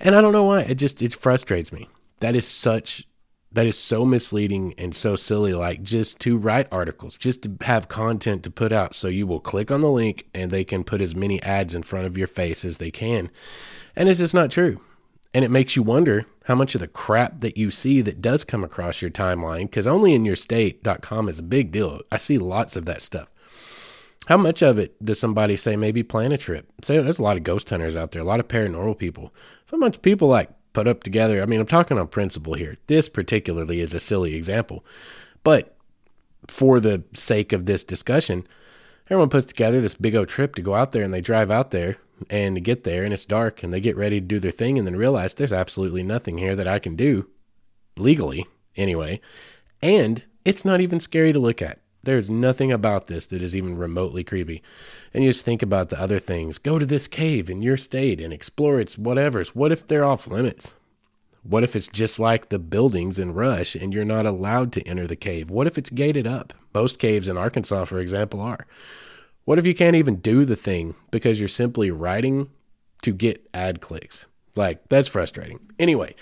And 0.00 0.14
I 0.14 0.20
don't 0.20 0.32
know 0.32 0.44
why. 0.44 0.62
It 0.62 0.76
just, 0.76 1.02
it 1.02 1.14
frustrates 1.14 1.72
me. 1.72 1.88
That 2.20 2.36
is 2.36 2.46
such, 2.46 3.06
that 3.50 3.66
is 3.66 3.78
so 3.78 4.04
misleading 4.04 4.74
and 4.78 4.94
so 4.94 5.16
silly. 5.16 5.52
Like 5.52 5.82
just 5.82 6.20
to 6.20 6.38
write 6.38 6.68
articles, 6.72 7.16
just 7.16 7.42
to 7.42 7.56
have 7.62 7.88
content 7.88 8.44
to 8.44 8.50
put 8.50 8.72
out. 8.72 8.94
So 8.94 9.08
you 9.08 9.26
will 9.26 9.40
click 9.40 9.70
on 9.70 9.80
the 9.80 9.90
link 9.90 10.28
and 10.32 10.50
they 10.50 10.64
can 10.64 10.84
put 10.84 11.00
as 11.00 11.16
many 11.16 11.42
ads 11.42 11.74
in 11.74 11.82
front 11.82 12.06
of 12.06 12.16
your 12.16 12.28
face 12.28 12.64
as 12.64 12.78
they 12.78 12.92
can. 12.92 13.30
And 13.96 14.08
it's 14.08 14.20
just 14.20 14.34
not 14.34 14.50
true. 14.50 14.80
And 15.34 15.44
it 15.44 15.50
makes 15.50 15.76
you 15.76 15.82
wonder 15.82 16.26
how 16.44 16.54
much 16.54 16.74
of 16.74 16.80
the 16.80 16.88
crap 16.88 17.40
that 17.40 17.56
you 17.56 17.70
see 17.70 18.00
that 18.02 18.20
does 18.20 18.44
come 18.44 18.64
across 18.64 19.00
your 19.00 19.10
timeline, 19.10 19.62
because 19.62 19.86
only 19.86 20.14
in 20.14 20.24
your 20.24 20.36
state.com 20.36 21.28
is 21.28 21.38
a 21.38 21.42
big 21.42 21.70
deal. 21.70 22.02
I 22.10 22.16
see 22.18 22.38
lots 22.38 22.76
of 22.76 22.84
that 22.86 23.00
stuff. 23.00 23.28
How 24.26 24.36
much 24.36 24.62
of 24.62 24.78
it 24.78 25.02
does 25.04 25.18
somebody 25.18 25.56
say 25.56 25.74
maybe 25.74 26.02
plan 26.02 26.32
a 26.32 26.38
trip? 26.38 26.70
Say 26.82 26.98
there's 26.98 27.18
a 27.18 27.22
lot 27.22 27.36
of 27.36 27.42
ghost 27.44 27.70
hunters 27.70 27.96
out 27.96 28.12
there, 28.12 28.22
a 28.22 28.26
lot 28.26 28.40
of 28.40 28.48
paranormal 28.48 28.98
people. 28.98 29.32
How 29.66 29.78
much 29.78 30.02
people 30.02 30.28
like 30.28 30.50
put 30.74 30.86
up 30.86 31.02
together? 31.02 31.42
I 31.42 31.46
mean, 31.46 31.60
I'm 31.60 31.66
talking 31.66 31.98
on 31.98 32.06
principle 32.08 32.54
here. 32.54 32.76
This 32.86 33.08
particularly 33.08 33.80
is 33.80 33.94
a 33.94 34.00
silly 34.00 34.34
example, 34.34 34.84
but 35.42 35.76
for 36.46 36.78
the 36.78 37.02
sake 37.14 37.52
of 37.52 37.66
this 37.66 37.82
discussion, 37.82 38.46
everyone 39.06 39.28
puts 39.28 39.46
together 39.46 39.80
this 39.80 39.94
big 39.94 40.14
old 40.14 40.28
trip 40.28 40.54
to 40.56 40.62
go 40.62 40.74
out 40.74 40.92
there 40.92 41.02
and 41.02 41.12
they 41.12 41.20
drive 41.20 41.50
out 41.50 41.70
there 41.70 41.96
and 42.30 42.64
get 42.64 42.84
there 42.84 43.04
and 43.04 43.12
it's 43.12 43.24
dark 43.24 43.62
and 43.62 43.72
they 43.72 43.80
get 43.80 43.96
ready 43.96 44.20
to 44.20 44.26
do 44.26 44.40
their 44.40 44.50
thing 44.50 44.78
and 44.78 44.86
then 44.86 44.96
realize 44.96 45.34
there's 45.34 45.52
absolutely 45.52 46.02
nothing 46.02 46.38
here 46.38 46.56
that 46.56 46.68
I 46.68 46.78
can 46.78 46.96
do 46.96 47.28
legally 47.96 48.46
anyway. 48.76 49.20
And 49.82 50.24
it's 50.44 50.64
not 50.64 50.80
even 50.80 51.00
scary 51.00 51.32
to 51.32 51.38
look 51.38 51.62
at. 51.62 51.80
There's 52.04 52.28
nothing 52.28 52.72
about 52.72 53.06
this 53.06 53.28
that 53.28 53.42
is 53.42 53.54
even 53.54 53.76
remotely 53.76 54.24
creepy. 54.24 54.62
And 55.14 55.22
you 55.22 55.30
just 55.30 55.44
think 55.44 55.62
about 55.62 55.88
the 55.88 56.00
other 56.00 56.18
things. 56.18 56.58
Go 56.58 56.78
to 56.78 56.86
this 56.86 57.06
cave 57.06 57.48
in 57.48 57.62
your 57.62 57.76
state 57.76 58.20
and 58.20 58.32
explore 58.32 58.80
its 58.80 58.98
whatever's. 58.98 59.54
What 59.54 59.70
if 59.70 59.86
they're 59.86 60.04
off 60.04 60.26
limits? 60.26 60.74
What 61.44 61.62
if 61.64 61.74
it's 61.76 61.88
just 61.88 62.18
like 62.18 62.48
the 62.48 62.58
buildings 62.58 63.18
in 63.18 63.34
Rush 63.34 63.74
and 63.74 63.92
you're 63.92 64.04
not 64.04 64.26
allowed 64.26 64.72
to 64.72 64.82
enter 64.82 65.06
the 65.06 65.16
cave? 65.16 65.50
What 65.50 65.66
if 65.66 65.78
it's 65.78 65.90
gated 65.90 66.26
up? 66.26 66.52
Most 66.74 66.98
caves 66.98 67.28
in 67.28 67.36
Arkansas, 67.36 67.84
for 67.84 67.98
example, 67.98 68.40
are. 68.40 68.66
What 69.44 69.58
if 69.58 69.66
you 69.66 69.74
can't 69.74 69.96
even 69.96 70.16
do 70.16 70.44
the 70.44 70.56
thing 70.56 70.94
because 71.10 71.40
you're 71.40 71.48
simply 71.48 71.90
writing 71.90 72.50
to 73.02 73.12
get 73.12 73.48
ad 73.52 73.80
clicks? 73.80 74.26
Like, 74.54 74.88
that's 74.88 75.08
frustrating. 75.08 75.58
Anyway, 75.78 76.14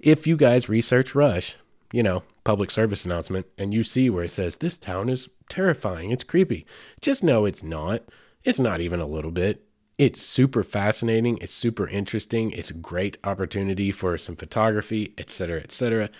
if 0.00 0.26
you 0.26 0.36
guys 0.36 0.68
research 0.68 1.14
Rush, 1.14 1.56
you 1.92 2.02
know, 2.02 2.22
public 2.44 2.70
service 2.70 3.04
announcement, 3.04 3.46
and 3.56 3.72
you 3.72 3.82
see 3.82 4.10
where 4.10 4.24
it 4.24 4.30
says, 4.30 4.56
This 4.56 4.76
town 4.76 5.08
is 5.08 5.28
terrifying, 5.48 6.10
it's 6.10 6.24
creepy, 6.24 6.66
just 7.00 7.24
know 7.24 7.44
it's 7.44 7.62
not. 7.62 8.02
It's 8.44 8.58
not 8.60 8.80
even 8.80 9.00
a 9.00 9.06
little 9.06 9.30
bit. 9.30 9.64
It's 9.98 10.20
super 10.20 10.62
fascinating. 10.62 11.38
It's 11.40 11.52
super 11.52 11.88
interesting. 11.88 12.50
It's 12.50 12.70
a 12.70 12.74
great 12.74 13.16
opportunity 13.24 13.90
for 13.90 14.18
some 14.18 14.36
photography, 14.36 15.14
etc., 15.16 15.60
etc. 15.60 16.10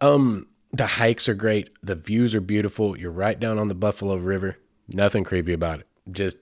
Um, 0.00 0.46
the 0.70 0.86
hikes 0.86 1.28
are 1.28 1.34
great. 1.34 1.68
The 1.82 1.96
views 1.96 2.34
are 2.34 2.40
beautiful. 2.40 2.96
You're 2.96 3.10
right 3.10 3.38
down 3.38 3.58
on 3.58 3.68
the 3.68 3.74
Buffalo 3.74 4.16
River. 4.16 4.56
Nothing 4.88 5.24
creepy 5.24 5.52
about 5.52 5.80
it. 5.80 5.86
Just 6.10 6.38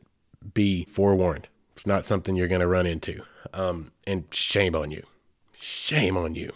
be 0.54 0.85
forewarned. 0.85 1.49
It's 1.75 1.87
not 1.87 2.06
something 2.06 2.37
you're 2.37 2.49
going 2.49 2.61
to 2.61 2.66
run 2.66 2.87
into. 2.87 3.23
Um, 3.52 3.92
and 4.06 4.25
shame 4.32 4.75
on 4.75 4.90
you. 4.90 5.04
Shame 5.61 6.16
on 6.16 6.35
you. 6.35 6.52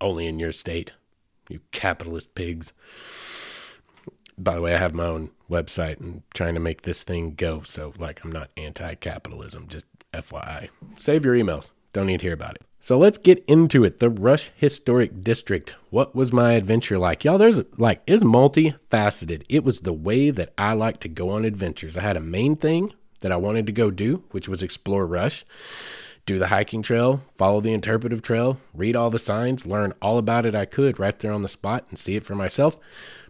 Only 0.00 0.26
in 0.26 0.38
your 0.38 0.52
state, 0.52 0.92
you 1.48 1.60
capitalist 1.70 2.34
pigs. 2.34 2.72
By 4.36 4.56
the 4.56 4.60
way, 4.60 4.74
I 4.74 4.78
have 4.78 4.94
my 4.94 5.04
own 5.04 5.30
website 5.48 6.00
and 6.00 6.22
trying 6.34 6.54
to 6.54 6.60
make 6.60 6.82
this 6.82 7.02
thing 7.02 7.34
go. 7.34 7.62
So, 7.62 7.92
like, 7.98 8.24
I'm 8.24 8.32
not 8.32 8.50
anti 8.56 8.94
capitalism, 8.96 9.68
just 9.68 9.86
FYI. 10.12 10.70
Save 10.96 11.24
your 11.24 11.36
emails. 11.36 11.72
Don't 11.92 12.06
need 12.06 12.20
to 12.20 12.26
hear 12.26 12.34
about 12.34 12.56
it. 12.56 12.62
So 12.80 12.98
let's 12.98 13.18
get 13.18 13.44
into 13.46 13.84
it. 13.84 14.00
The 14.00 14.10
Rush 14.10 14.50
Historic 14.56 15.22
District. 15.22 15.76
What 15.90 16.16
was 16.16 16.32
my 16.32 16.54
adventure 16.54 16.98
like? 16.98 17.22
Y'all, 17.22 17.38
there's 17.38 17.62
like, 17.78 18.02
it's 18.08 18.24
multifaceted. 18.24 19.44
It 19.48 19.62
was 19.62 19.82
the 19.82 19.92
way 19.92 20.30
that 20.30 20.52
I 20.58 20.72
like 20.72 20.98
to 21.00 21.08
go 21.08 21.28
on 21.28 21.44
adventures. 21.44 21.96
I 21.96 22.00
had 22.00 22.16
a 22.16 22.20
main 22.20 22.56
thing 22.56 22.92
that 23.20 23.30
I 23.30 23.36
wanted 23.36 23.66
to 23.66 23.72
go 23.72 23.90
do, 23.90 24.24
which 24.32 24.48
was 24.48 24.64
explore 24.64 25.06
Rush, 25.06 25.44
do 26.26 26.40
the 26.40 26.48
hiking 26.48 26.82
trail, 26.82 27.22
follow 27.36 27.60
the 27.60 27.72
interpretive 27.72 28.20
trail, 28.20 28.58
read 28.74 28.96
all 28.96 29.10
the 29.10 29.18
signs, 29.20 29.64
learn 29.64 29.92
all 30.02 30.18
about 30.18 30.44
it 30.44 30.54
I 30.54 30.64
could 30.64 30.98
right 30.98 31.16
there 31.18 31.32
on 31.32 31.42
the 31.42 31.48
spot 31.48 31.86
and 31.90 31.98
see 31.98 32.16
it 32.16 32.24
for 32.24 32.34
myself. 32.34 32.78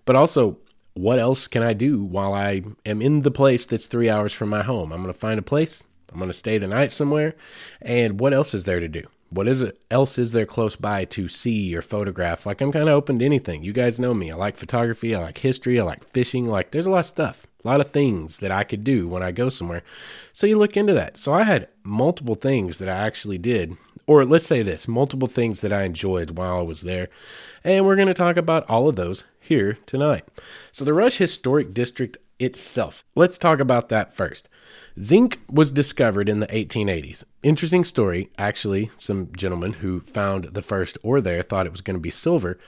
But 0.06 0.16
also, 0.16 0.56
what 0.94 1.18
else 1.18 1.46
can 1.46 1.62
I 1.62 1.72
do 1.72 2.02
while 2.02 2.32
I 2.32 2.62
am 2.84 3.02
in 3.02 3.22
the 3.22 3.30
place 3.30 3.66
that's 3.66 3.86
three 3.86 4.08
hours 4.08 4.32
from 4.32 4.48
my 4.48 4.62
home? 4.62 4.92
I'm 4.92 5.02
going 5.02 5.12
to 5.12 5.18
find 5.18 5.38
a 5.38 5.42
place. 5.42 5.86
I'm 6.12 6.18
going 6.18 6.28
to 6.28 6.34
stay 6.34 6.58
the 6.58 6.68
night 6.68 6.90
somewhere. 6.90 7.34
And 7.80 8.20
what 8.20 8.32
else 8.32 8.54
is 8.54 8.64
there 8.64 8.80
to 8.80 8.88
do? 8.88 9.06
What 9.30 9.48
is 9.48 9.62
it 9.62 9.80
else 9.90 10.18
is 10.18 10.32
there 10.32 10.44
close 10.44 10.76
by 10.76 11.06
to 11.06 11.26
see 11.26 11.74
or 11.74 11.80
photograph? 11.80 12.44
Like 12.44 12.60
I'm 12.60 12.70
kind 12.70 12.88
of 12.88 12.94
open 12.94 13.18
to 13.18 13.24
anything. 13.24 13.62
You 13.62 13.72
guys 13.72 13.98
know 13.98 14.12
me. 14.12 14.30
I 14.30 14.34
like 14.34 14.58
photography. 14.58 15.14
I 15.14 15.20
like 15.20 15.38
history. 15.38 15.80
I 15.80 15.84
like 15.84 16.04
fishing. 16.04 16.44
Like 16.44 16.70
there's 16.70 16.84
a 16.84 16.90
lot 16.90 16.98
of 16.98 17.06
stuff, 17.06 17.46
a 17.64 17.68
lot 17.68 17.80
of 17.80 17.90
things 17.90 18.40
that 18.40 18.50
I 18.50 18.62
could 18.62 18.84
do 18.84 19.08
when 19.08 19.22
I 19.22 19.32
go 19.32 19.48
somewhere. 19.48 19.82
So 20.34 20.46
you 20.46 20.58
look 20.58 20.76
into 20.76 20.92
that. 20.92 21.16
So 21.16 21.32
I 21.32 21.44
had 21.44 21.68
multiple 21.82 22.34
things 22.34 22.76
that 22.76 22.90
I 22.90 23.06
actually 23.06 23.38
did, 23.38 23.74
or 24.06 24.26
let's 24.26 24.46
say 24.46 24.62
this, 24.62 24.86
multiple 24.86 25.28
things 25.28 25.62
that 25.62 25.72
I 25.72 25.84
enjoyed 25.84 26.32
while 26.32 26.58
I 26.58 26.62
was 26.62 26.82
there. 26.82 27.08
And 27.64 27.86
we're 27.86 27.96
going 27.96 28.08
to 28.08 28.14
talk 28.14 28.36
about 28.36 28.68
all 28.68 28.86
of 28.86 28.96
those 28.96 29.24
here 29.40 29.78
tonight. 29.86 30.24
So, 30.72 30.84
the 30.84 30.92
Rush 30.92 31.16
Historic 31.16 31.72
District 31.72 32.18
itself, 32.38 33.04
let's 33.14 33.38
talk 33.38 33.60
about 33.60 33.88
that 33.88 34.12
first. 34.12 34.48
Zinc 35.02 35.40
was 35.50 35.70
discovered 35.70 36.28
in 36.28 36.40
the 36.40 36.46
1880s. 36.48 37.24
Interesting 37.42 37.84
story. 37.84 38.30
Actually, 38.36 38.90
some 38.98 39.30
gentlemen 39.34 39.74
who 39.74 40.00
found 40.00 40.44
the 40.44 40.62
first 40.62 40.98
ore 41.02 41.20
there 41.20 41.42
thought 41.42 41.66
it 41.66 41.72
was 41.72 41.80
going 41.80 41.96
to 41.96 42.00
be 42.00 42.10
silver, 42.10 42.58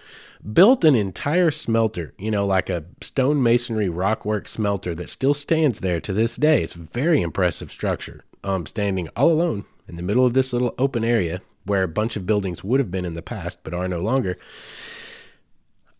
built 0.53 0.85
an 0.85 0.95
entire 0.95 1.51
smelter, 1.51 2.15
you 2.19 2.31
know, 2.31 2.47
like 2.47 2.71
a 2.71 2.85
stone 3.01 3.43
masonry 3.43 3.89
rockwork 3.89 4.49
smelter 4.49 4.95
that 4.95 5.11
still 5.11 5.35
stands 5.35 5.81
there 5.81 6.01
to 6.01 6.13
this 6.13 6.37
day. 6.37 6.63
It's 6.63 6.75
a 6.75 6.79
very 6.79 7.21
impressive 7.21 7.71
structure, 7.71 8.25
um, 8.43 8.65
standing 8.67 9.09
all 9.17 9.31
alone 9.31 9.65
in 9.87 9.97
the 9.97 10.03
middle 10.03 10.25
of 10.25 10.33
this 10.33 10.53
little 10.53 10.75
open 10.79 11.05
area 11.05 11.43
where 11.65 11.83
a 11.83 11.89
bunch 11.89 12.17
of 12.17 12.27
buildings 12.27 12.65
would 12.65 12.81
have 12.81 12.91
been 12.91 13.05
in 13.05 13.15
the 13.15 13.23
past 13.23 13.61
but 13.63 13.75
are 13.75 13.89
no 13.89 14.01
longer 14.01 14.37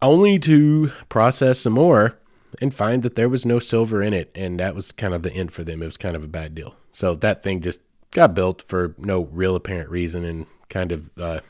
only 0.03 0.39
to 0.39 0.93
process 1.09 1.61
some 1.61 1.73
more 1.73 2.19
and 2.61 2.75
find 2.75 3.02
that 3.02 3.14
there 3.14 3.28
was 3.28 3.44
no 3.46 3.58
silver 3.58 4.02
in 4.02 4.12
it. 4.12 4.30
And 4.34 4.61
that 4.61 4.75
was 4.75 4.92
kind 4.92 5.14
of 5.14 5.23
the 5.23 5.32
end 5.32 5.52
for 5.52 5.64
them. 5.64 5.82
It 5.82 5.87
was 5.87 5.96
kind 5.96 6.16
of 6.16 6.23
a 6.23 6.28
bad 6.28 6.54
deal. 6.54 6.75
So 6.92 7.14
that 7.16 7.42
thing 7.42 7.61
just 7.61 7.80
got 8.12 8.34
built 8.34 8.62
for 8.62 8.94
no 8.99 9.25
real 9.25 9.56
apparent 9.56 9.90
reason 9.90 10.25
and 10.25 10.46
kind 10.68 10.92
of, 10.92 11.11
uh, 11.18 11.40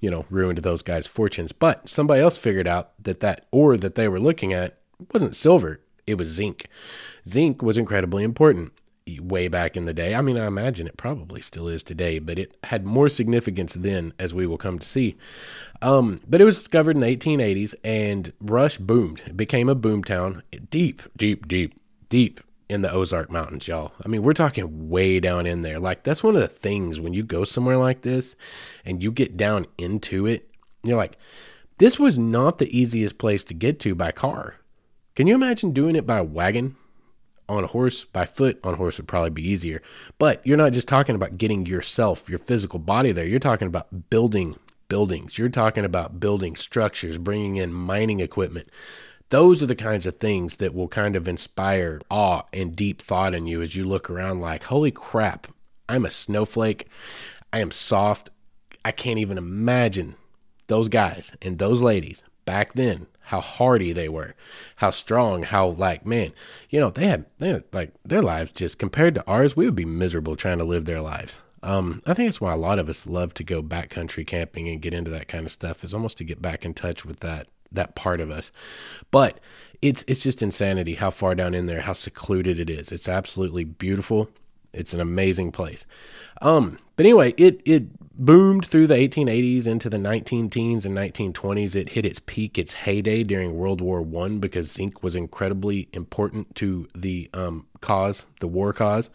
you 0.00 0.10
know, 0.10 0.26
ruined 0.30 0.58
those 0.58 0.82
guys' 0.82 1.06
fortunes. 1.06 1.52
But 1.52 1.88
somebody 1.88 2.20
else 2.20 2.36
figured 2.36 2.68
out 2.68 2.92
that 3.02 3.20
that 3.20 3.46
ore 3.50 3.76
that 3.76 3.94
they 3.94 4.08
were 4.08 4.20
looking 4.20 4.52
at 4.52 4.78
wasn't 5.12 5.34
silver, 5.34 5.80
it 6.06 6.16
was 6.16 6.28
zinc. 6.28 6.66
Zinc 7.26 7.62
was 7.62 7.78
incredibly 7.78 8.24
important 8.24 8.72
way 9.20 9.48
back 9.48 9.76
in 9.76 9.84
the 9.84 9.94
day. 9.94 10.14
I 10.14 10.20
mean, 10.20 10.36
I 10.36 10.46
imagine 10.46 10.86
it 10.86 10.96
probably 10.96 11.40
still 11.40 11.68
is 11.68 11.82
today, 11.82 12.18
but 12.18 12.38
it 12.38 12.56
had 12.64 12.86
more 12.86 13.08
significance 13.08 13.74
then, 13.74 14.12
as 14.18 14.32
we 14.32 14.46
will 14.46 14.58
come 14.58 14.78
to 14.78 14.86
see. 14.86 15.16
Um, 15.80 16.20
but 16.28 16.40
it 16.40 16.44
was 16.44 16.58
discovered 16.58 16.96
in 16.96 17.00
the 17.00 17.16
1880s, 17.16 17.74
and 17.82 18.32
Rush 18.40 18.78
boomed. 18.78 19.22
It 19.26 19.36
became 19.36 19.68
a 19.68 19.74
boom 19.74 20.04
town, 20.04 20.42
deep, 20.70 21.02
deep, 21.16 21.48
deep, 21.48 21.74
deep 22.08 22.40
in 22.68 22.82
the 22.82 22.92
Ozark 22.92 23.30
Mountains, 23.30 23.68
y'all. 23.68 23.92
I 24.04 24.08
mean, 24.08 24.22
we're 24.22 24.32
talking 24.32 24.88
way 24.88 25.20
down 25.20 25.46
in 25.46 25.62
there. 25.62 25.78
Like 25.78 26.04
that's 26.04 26.22
one 26.22 26.36
of 26.36 26.40
the 26.40 26.48
things 26.48 27.00
when 27.00 27.12
you 27.12 27.22
go 27.22 27.44
somewhere 27.44 27.76
like 27.76 28.02
this, 28.02 28.36
and 28.84 29.02
you 29.02 29.12
get 29.12 29.36
down 29.36 29.66
into 29.76 30.26
it, 30.26 30.48
you're 30.82 30.96
like, 30.96 31.18
this 31.78 31.98
was 31.98 32.16
not 32.16 32.58
the 32.58 32.78
easiest 32.78 33.18
place 33.18 33.44
to 33.44 33.54
get 33.54 33.80
to 33.80 33.94
by 33.94 34.12
car. 34.12 34.56
Can 35.14 35.26
you 35.26 35.34
imagine 35.34 35.72
doing 35.72 35.96
it 35.96 36.06
by 36.06 36.20
wagon? 36.22 36.76
On 37.52 37.64
a 37.64 37.68
horse 37.68 38.04
by 38.04 38.24
foot 38.24 38.58
on 38.64 38.74
horse 38.74 38.98
would 38.98 39.08
probably 39.08 39.30
be 39.30 39.48
easier. 39.48 39.82
But 40.18 40.44
you're 40.46 40.56
not 40.56 40.72
just 40.72 40.88
talking 40.88 41.14
about 41.14 41.38
getting 41.38 41.66
yourself 41.66 42.28
your 42.28 42.38
physical 42.38 42.78
body 42.78 43.12
there. 43.12 43.26
You're 43.26 43.38
talking 43.38 43.68
about 43.68 44.10
building 44.10 44.56
buildings. 44.88 45.38
You're 45.38 45.48
talking 45.48 45.84
about 45.84 46.20
building 46.20 46.56
structures 46.56 47.18
bringing 47.18 47.56
in 47.56 47.72
mining 47.72 48.20
equipment. 48.20 48.68
Those 49.30 49.62
are 49.62 49.66
the 49.66 49.74
kinds 49.74 50.04
of 50.04 50.18
things 50.18 50.56
that 50.56 50.74
will 50.74 50.88
kind 50.88 51.16
of 51.16 51.26
inspire 51.26 52.00
awe 52.10 52.42
and 52.52 52.76
deep 52.76 53.00
thought 53.00 53.34
in 53.34 53.46
you 53.46 53.62
as 53.62 53.74
you 53.74 53.84
look 53.84 54.10
around 54.10 54.40
like 54.40 54.64
holy 54.64 54.90
crap 54.90 55.46
i'm 55.88 56.04
a 56.04 56.10
snowflake. 56.10 56.88
I 57.52 57.60
am 57.60 57.70
soft. 57.70 58.30
I 58.84 58.92
can't 58.92 59.18
even 59.18 59.38
imagine 59.38 60.16
those 60.66 60.88
guys 60.88 61.32
and 61.42 61.58
those 61.58 61.82
ladies 61.82 62.24
back 62.44 62.72
then 62.72 63.06
how 63.22 63.40
hardy 63.40 63.92
they 63.92 64.08
were, 64.08 64.34
how 64.76 64.90
strong, 64.90 65.42
how 65.42 65.68
like 65.68 66.04
man, 66.06 66.32
you 66.70 66.80
know 66.80 66.90
they 66.90 67.06
had 67.06 67.26
they 67.38 67.48
had, 67.48 67.64
like 67.72 67.92
their 68.04 68.22
lives 68.22 68.52
just 68.52 68.78
compared 68.78 69.14
to 69.14 69.26
ours, 69.26 69.56
we 69.56 69.64
would 69.64 69.74
be 69.74 69.84
miserable 69.84 70.36
trying 70.36 70.58
to 70.58 70.64
live 70.64 70.84
their 70.84 71.00
lives. 71.00 71.40
Um, 71.62 72.02
I 72.06 72.14
think 72.14 72.28
that's 72.28 72.40
why 72.40 72.52
a 72.52 72.56
lot 72.56 72.80
of 72.80 72.88
us 72.88 73.06
love 73.06 73.34
to 73.34 73.44
go 73.44 73.62
backcountry 73.62 74.26
camping 74.26 74.68
and 74.68 74.82
get 74.82 74.94
into 74.94 75.12
that 75.12 75.28
kind 75.28 75.46
of 75.46 75.52
stuff. 75.52 75.84
Is 75.84 75.94
almost 75.94 76.18
to 76.18 76.24
get 76.24 76.42
back 76.42 76.64
in 76.64 76.74
touch 76.74 77.04
with 77.04 77.20
that 77.20 77.46
that 77.70 77.94
part 77.94 78.20
of 78.20 78.30
us. 78.30 78.52
But 79.10 79.38
it's 79.80 80.04
it's 80.06 80.22
just 80.22 80.42
insanity 80.42 80.94
how 80.94 81.10
far 81.10 81.34
down 81.34 81.54
in 81.54 81.66
there, 81.66 81.80
how 81.80 81.92
secluded 81.92 82.58
it 82.58 82.70
is. 82.70 82.92
It's 82.92 83.08
absolutely 83.08 83.64
beautiful. 83.64 84.30
It's 84.72 84.94
an 84.94 85.00
amazing 85.00 85.52
place. 85.52 85.86
Um, 86.40 86.78
but 86.96 87.06
anyway, 87.06 87.34
it 87.36 87.60
it 87.64 87.84
boomed 88.14 88.64
through 88.64 88.86
the 88.86 88.94
1880s 88.94 89.66
into 89.66 89.88
the 89.88 89.98
19 89.98 90.50
teens 90.50 90.86
and 90.86 90.96
1920s. 90.96 91.74
It 91.74 91.90
hit 91.90 92.04
its 92.04 92.20
peak, 92.20 92.58
its 92.58 92.74
heyday 92.74 93.22
during 93.22 93.54
World 93.54 93.80
War 93.80 94.02
One 94.02 94.38
because 94.38 94.70
zinc 94.70 95.02
was 95.02 95.16
incredibly 95.16 95.88
important 95.92 96.54
to 96.56 96.88
the 96.94 97.28
um, 97.34 97.66
cause, 97.80 98.26
the 98.40 98.48
war 98.48 98.72
cause. 98.72 99.10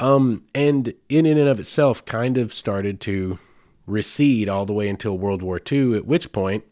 Um, 0.00 0.44
and 0.54 0.92
in 1.08 1.26
and 1.26 1.40
of 1.40 1.60
itself, 1.60 2.04
kind 2.04 2.36
of 2.36 2.52
started 2.52 3.00
to 3.02 3.38
recede 3.86 4.48
all 4.48 4.66
the 4.66 4.72
way 4.72 4.88
until 4.88 5.16
World 5.16 5.42
War 5.42 5.60
II. 5.70 5.96
At 5.96 6.06
which 6.06 6.32
point, 6.32 6.64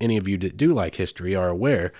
any 0.00 0.16
of 0.16 0.26
you 0.26 0.38
that 0.38 0.56
do 0.56 0.72
like 0.72 0.94
history 0.94 1.34
are 1.34 1.48
aware 1.48 1.92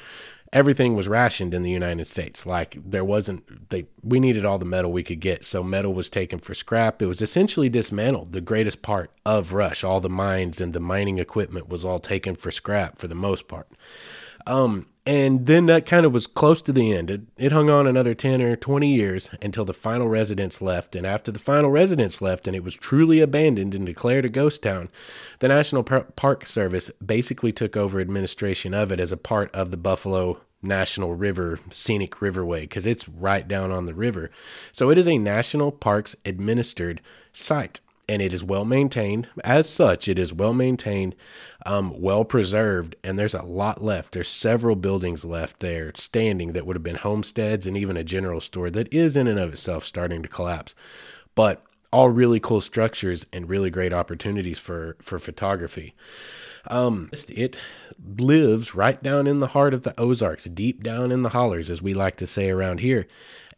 everything 0.53 0.97
was 0.97 1.09
rationed 1.09 1.55
in 1.55 1.63
the 1.63 1.71
United 1.71 2.07
States. 2.07 2.45
Like 2.45 2.77
there 2.85 3.05
wasn't 3.05 3.71
they 3.71 3.87
we 4.03 4.21
needed 4.21 4.45
all 4.45 4.59
the 4.59 4.65
metal 4.65 4.93
we 4.93 5.03
could 5.03 5.21
get, 5.21 5.45
so 5.45 5.63
metal 5.63 5.95
was 5.95 6.09
taken 6.09 6.39
for 6.39 6.55
scrap. 6.55 7.01
It 7.01 7.07
was 7.07 7.23
essentially 7.23 7.69
dismantled. 7.69 8.33
The 8.33 8.41
greatest 8.41 8.83
part 8.83 9.11
of 9.25 9.53
Rush, 9.53 9.85
all 9.85 10.01
the 10.01 10.09
mines 10.09 10.61
and 10.61 10.73
the 10.73 10.81
mining 10.81 11.19
equipment 11.19 11.69
was 11.69 11.85
all 11.85 12.01
taken 12.01 12.37
for 12.37 12.51
scrap 12.51 12.99
for 12.99 13.09
the 13.09 13.15
most 13.15 13.49
part. 13.49 13.69
Um, 14.47 14.87
and 15.07 15.47
then 15.47 15.67
that 15.67 15.87
kind 15.87 16.05
of 16.05 16.13
was 16.13 16.27
close 16.27 16.61
to 16.63 16.73
the 16.73 16.93
end. 16.93 17.11
It, 17.11 17.23
it 17.39 17.53
hung 17.53 17.71
on 17.71 17.87
another 17.87 18.13
10 18.13 18.43
or 18.43 18.55
20 18.55 18.95
years 18.95 19.31
until 19.41 19.65
the 19.65 19.73
final 19.73 20.09
residents 20.09 20.61
left. 20.61 20.95
And 20.95 21.07
after 21.07 21.33
the 21.33 21.39
final 21.39 21.71
residents 21.71 22.21
left 22.21 22.47
and 22.47 22.55
it 22.55 22.63
was 22.63 22.75
truly 22.75 23.21
abandoned 23.21 23.75
and 23.75 23.87
declared 23.87 24.27
a 24.27 24.29
ghost 24.29 24.63
town, 24.63 24.91
the 25.39 25.49
National 25.49 25.83
Park 25.83 26.47
Service 26.47 26.91
basically 27.05 27.51
took 27.51 27.77
over 27.77 27.99
administration 27.99 28.75
of 28.75 28.93
it 28.93 29.01
as 29.01 29.11
a 29.11 29.17
part 29.17 29.51
of 29.55 29.71
the 29.71 29.79
Buffalo 29.79 30.41
National 30.63 31.15
River 31.15 31.59
Scenic 31.71 32.17
Riverway 32.17 32.63
because 32.63 32.87
it's 32.87 33.09
right 33.09 33.49
down 33.49 33.71
on 33.71 33.87
the 33.87 33.95
river. 33.95 34.31
So 34.71 34.91
it 34.91 34.99
is 34.99 35.09
a 35.09 35.17
national 35.17 35.73
parks 35.73 36.15
administered 36.27 37.01
site 37.33 37.81
and 38.11 38.21
it 38.21 38.35
is 38.35 38.43
well 38.43 38.65
maintained. 38.65 39.29
As 39.45 39.71
such, 39.71 40.09
it 40.09 40.19
is 40.19 40.33
well 40.33 40.53
maintained, 40.53 41.15
um, 41.65 41.95
well 42.01 42.25
preserved, 42.25 42.97
and 43.05 43.17
there's 43.17 43.35
a 43.35 43.45
lot 43.45 43.85
left. 43.85 44.13
There's 44.13 44.27
several 44.27 44.75
buildings 44.75 45.25
left 45.25 45.61
there 45.61 45.93
standing 45.95 46.53
that 46.55 46.67
would 46.67 46.75
have 46.75 46.83
been 46.83 46.97
homesteads 46.97 47.69
and 47.69 47.77
even 47.77 47.97
a 47.97 48.03
general 48.03 48.41
store 48.41 48.69
that 48.71 48.93
is 48.93 49.17
in 49.17 49.29
and 49.29 49.39
of 49.39 49.53
itself 49.53 49.85
starting 49.85 50.25
to 50.25 50.29
collapse. 50.29 50.75
But 51.37 51.63
all 51.93 52.11
really 52.11 52.41
cool 52.41 52.61
structures 52.61 53.27
and 53.33 53.49
really 53.49 53.71
great 53.71 53.93
opportunities 53.93 54.59
for 54.59 54.97
for 55.01 55.21
photography. 55.21 55.95
Um, 56.67 57.11
it 57.29 57.59
lives 58.17 58.75
right 58.75 59.01
down 59.01 59.29
in 59.29 59.39
the 59.39 59.49
heart 59.49 59.73
of 59.73 59.85
the 59.85 59.99
Ozarks, 60.01 60.47
deep 60.47 60.83
down 60.83 61.13
in 61.13 61.23
the 61.23 61.29
hollers, 61.29 61.71
as 61.71 61.81
we 61.81 61.95
like 61.95 62.17
to 62.17 62.27
say 62.27 62.51
around 62.51 62.81
here. 62.81 63.07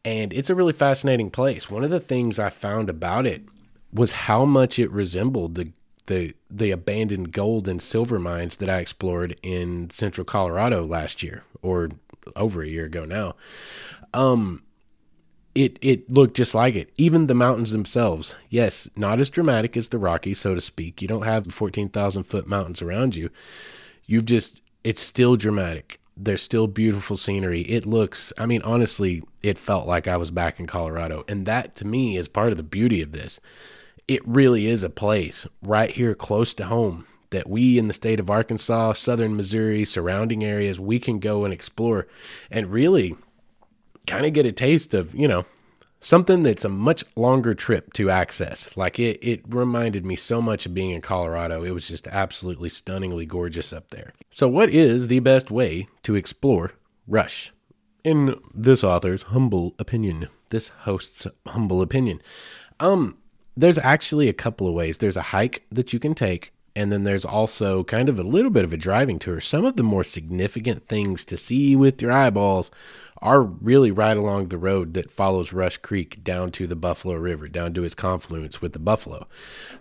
And 0.04 0.32
it's 0.34 0.50
a 0.50 0.54
really 0.54 0.72
fascinating 0.74 1.30
place. 1.30 1.70
One 1.70 1.84
of 1.84 1.90
the 1.90 2.00
things 2.00 2.38
I 2.38 2.50
found 2.50 2.90
about 2.90 3.24
it 3.24 3.44
was 3.92 4.12
how 4.12 4.44
much 4.44 4.78
it 4.78 4.90
resembled 4.90 5.54
the 5.54 5.72
the 6.06 6.34
the 6.50 6.70
abandoned 6.70 7.32
gold 7.32 7.68
and 7.68 7.80
silver 7.80 8.18
mines 8.18 8.56
that 8.56 8.68
I 8.68 8.78
explored 8.78 9.38
in 9.42 9.90
central 9.90 10.24
Colorado 10.24 10.84
last 10.84 11.22
year 11.22 11.44
or 11.62 11.90
over 12.34 12.62
a 12.62 12.68
year 12.68 12.86
ago 12.86 13.04
now. 13.04 13.34
Um 14.12 14.62
it 15.54 15.78
it 15.80 16.10
looked 16.10 16.36
just 16.36 16.54
like 16.54 16.74
it. 16.74 16.90
Even 16.96 17.26
the 17.26 17.34
mountains 17.34 17.70
themselves. 17.70 18.34
Yes, 18.48 18.88
not 18.96 19.20
as 19.20 19.30
dramatic 19.30 19.76
as 19.76 19.90
the 19.90 19.98
Rockies, 19.98 20.40
so 20.40 20.54
to 20.54 20.60
speak. 20.60 21.02
You 21.02 21.08
don't 21.08 21.24
have 21.24 21.46
14,000 21.46 22.22
foot 22.24 22.46
mountains 22.46 22.82
around 22.82 23.14
you. 23.14 23.30
You've 24.06 24.24
just 24.24 24.62
it's 24.82 25.02
still 25.02 25.36
dramatic. 25.36 26.00
There's 26.16 26.42
still 26.42 26.66
beautiful 26.66 27.16
scenery. 27.16 27.62
It 27.62 27.86
looks, 27.86 28.32
I 28.36 28.44
mean, 28.44 28.60
honestly, 28.62 29.22
it 29.42 29.56
felt 29.56 29.86
like 29.86 30.06
I 30.06 30.16
was 30.16 30.30
back 30.30 30.60
in 30.60 30.66
Colorado. 30.66 31.24
And 31.26 31.46
that 31.46 31.74
to 31.76 31.86
me 31.86 32.16
is 32.16 32.28
part 32.28 32.50
of 32.50 32.58
the 32.58 32.62
beauty 32.62 33.00
of 33.00 33.12
this 33.12 33.40
it 34.08 34.26
really 34.26 34.66
is 34.66 34.82
a 34.82 34.90
place 34.90 35.46
right 35.62 35.90
here 35.90 36.14
close 36.14 36.54
to 36.54 36.66
home 36.66 37.06
that 37.32 37.48
we 37.48 37.78
in 37.78 37.88
the 37.88 37.94
state 37.94 38.20
of 38.20 38.30
Arkansas, 38.30 38.92
southern 38.92 39.36
Missouri, 39.36 39.84
surrounding 39.84 40.44
areas, 40.44 40.78
we 40.78 40.98
can 40.98 41.18
go 41.18 41.44
and 41.44 41.52
explore 41.52 42.06
and 42.50 42.70
really 42.70 43.16
kind 44.06 44.24
of 44.24 44.32
get 44.32 44.46
a 44.46 44.52
taste 44.52 44.94
of, 44.94 45.14
you 45.14 45.26
know, 45.26 45.44
something 45.98 46.42
that's 46.42 46.64
a 46.64 46.68
much 46.68 47.04
longer 47.16 47.54
trip 47.54 47.92
to 47.94 48.10
access. 48.10 48.76
Like 48.76 48.98
it, 48.98 49.18
it 49.22 49.42
reminded 49.48 50.04
me 50.04 50.16
so 50.16 50.40
much 50.40 50.66
of 50.66 50.74
being 50.74 50.90
in 50.90 51.00
Colorado. 51.00 51.64
It 51.64 51.70
was 51.70 51.88
just 51.88 52.06
absolutely 52.08 52.68
stunningly 52.68 53.26
gorgeous 53.26 53.72
up 53.72 53.90
there. 53.90 54.12
So, 54.30 54.48
what 54.48 54.70
is 54.70 55.08
the 55.08 55.20
best 55.20 55.50
way 55.50 55.86
to 56.02 56.14
explore 56.14 56.72
Rush? 57.06 57.52
In 58.04 58.34
this 58.52 58.82
author's 58.82 59.22
humble 59.22 59.74
opinion, 59.78 60.28
this 60.50 60.68
host's 60.80 61.26
humble 61.46 61.80
opinion. 61.80 62.20
Um, 62.80 63.16
there's 63.56 63.78
actually 63.78 64.28
a 64.28 64.34
couple 64.34 64.68
of 64.68 64.74
ways. 64.74 64.98
There's 64.98 65.16
a 65.16 65.22
hike 65.22 65.64
that 65.70 65.92
you 65.92 65.98
can 65.98 66.14
take, 66.14 66.52
and 66.74 66.90
then 66.90 67.04
there's 67.04 67.24
also 67.24 67.84
kind 67.84 68.08
of 68.08 68.18
a 68.18 68.22
little 68.24 68.50
bit 68.50 68.64
of 68.64 68.72
a 68.72 68.78
driving 68.78 69.18
tour. 69.18 69.40
Some 69.40 69.64
of 69.64 69.76
the 69.76 69.82
more 69.82 70.04
significant 70.04 70.82
things 70.82 71.24
to 71.26 71.36
see 71.36 71.76
with 71.76 72.00
your 72.00 72.12
eyeballs 72.12 72.70
are 73.22 73.42
really 73.42 73.92
right 73.92 74.16
along 74.16 74.48
the 74.48 74.58
road 74.58 74.94
that 74.94 75.10
follows 75.10 75.52
Rush 75.52 75.76
Creek 75.78 76.24
down 76.24 76.50
to 76.52 76.66
the 76.66 76.74
Buffalo 76.74 77.14
River, 77.14 77.46
down 77.46 77.72
to 77.74 77.84
its 77.84 77.94
confluence 77.94 78.60
with 78.60 78.72
the 78.72 78.80
Buffalo. 78.80 79.28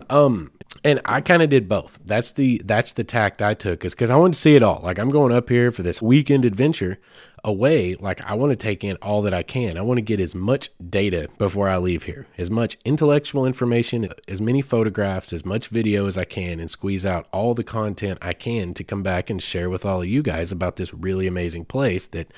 Um, 0.08 0.52
and 0.84 1.00
I 1.04 1.20
kind 1.20 1.42
of 1.42 1.50
did 1.50 1.68
both. 1.68 1.98
That's 2.04 2.32
the 2.32 2.62
that's 2.64 2.92
the 2.92 3.04
tact 3.04 3.42
I 3.42 3.54
took 3.54 3.84
is 3.84 3.94
because 3.94 4.10
I 4.10 4.16
wanted 4.16 4.34
to 4.34 4.40
see 4.40 4.54
it 4.54 4.62
all. 4.62 4.80
Like 4.82 4.98
I'm 4.98 5.10
going 5.10 5.32
up 5.32 5.48
here 5.48 5.72
for 5.72 5.82
this 5.82 6.00
weekend 6.00 6.44
adventure 6.44 6.98
away. 7.44 7.94
Like 7.96 8.20
I 8.22 8.34
want 8.34 8.50
to 8.52 8.56
take 8.56 8.84
in 8.84 8.96
all 8.96 9.22
that 9.22 9.34
I 9.34 9.42
can. 9.42 9.76
I 9.76 9.82
want 9.82 9.98
to 9.98 10.02
get 10.02 10.20
as 10.20 10.34
much 10.34 10.70
data 10.88 11.28
before 11.38 11.68
I 11.68 11.78
leave 11.78 12.04
here, 12.04 12.26
as 12.38 12.50
much 12.50 12.78
intellectual 12.84 13.44
information, 13.46 14.08
as 14.28 14.40
many 14.40 14.62
photographs, 14.62 15.32
as 15.32 15.44
much 15.44 15.68
video 15.68 16.06
as 16.06 16.16
I 16.16 16.24
can, 16.24 16.60
and 16.60 16.70
squeeze 16.70 17.04
out 17.04 17.26
all 17.32 17.54
the 17.54 17.64
content 17.64 18.18
I 18.22 18.32
can 18.32 18.74
to 18.74 18.84
come 18.84 19.02
back 19.02 19.30
and 19.30 19.42
share 19.42 19.68
with 19.68 19.84
all 19.84 20.02
of 20.02 20.08
you 20.08 20.22
guys 20.22 20.52
about 20.52 20.76
this 20.76 20.94
really 20.94 21.26
amazing 21.26 21.64
place 21.64 22.08
that 22.08 22.32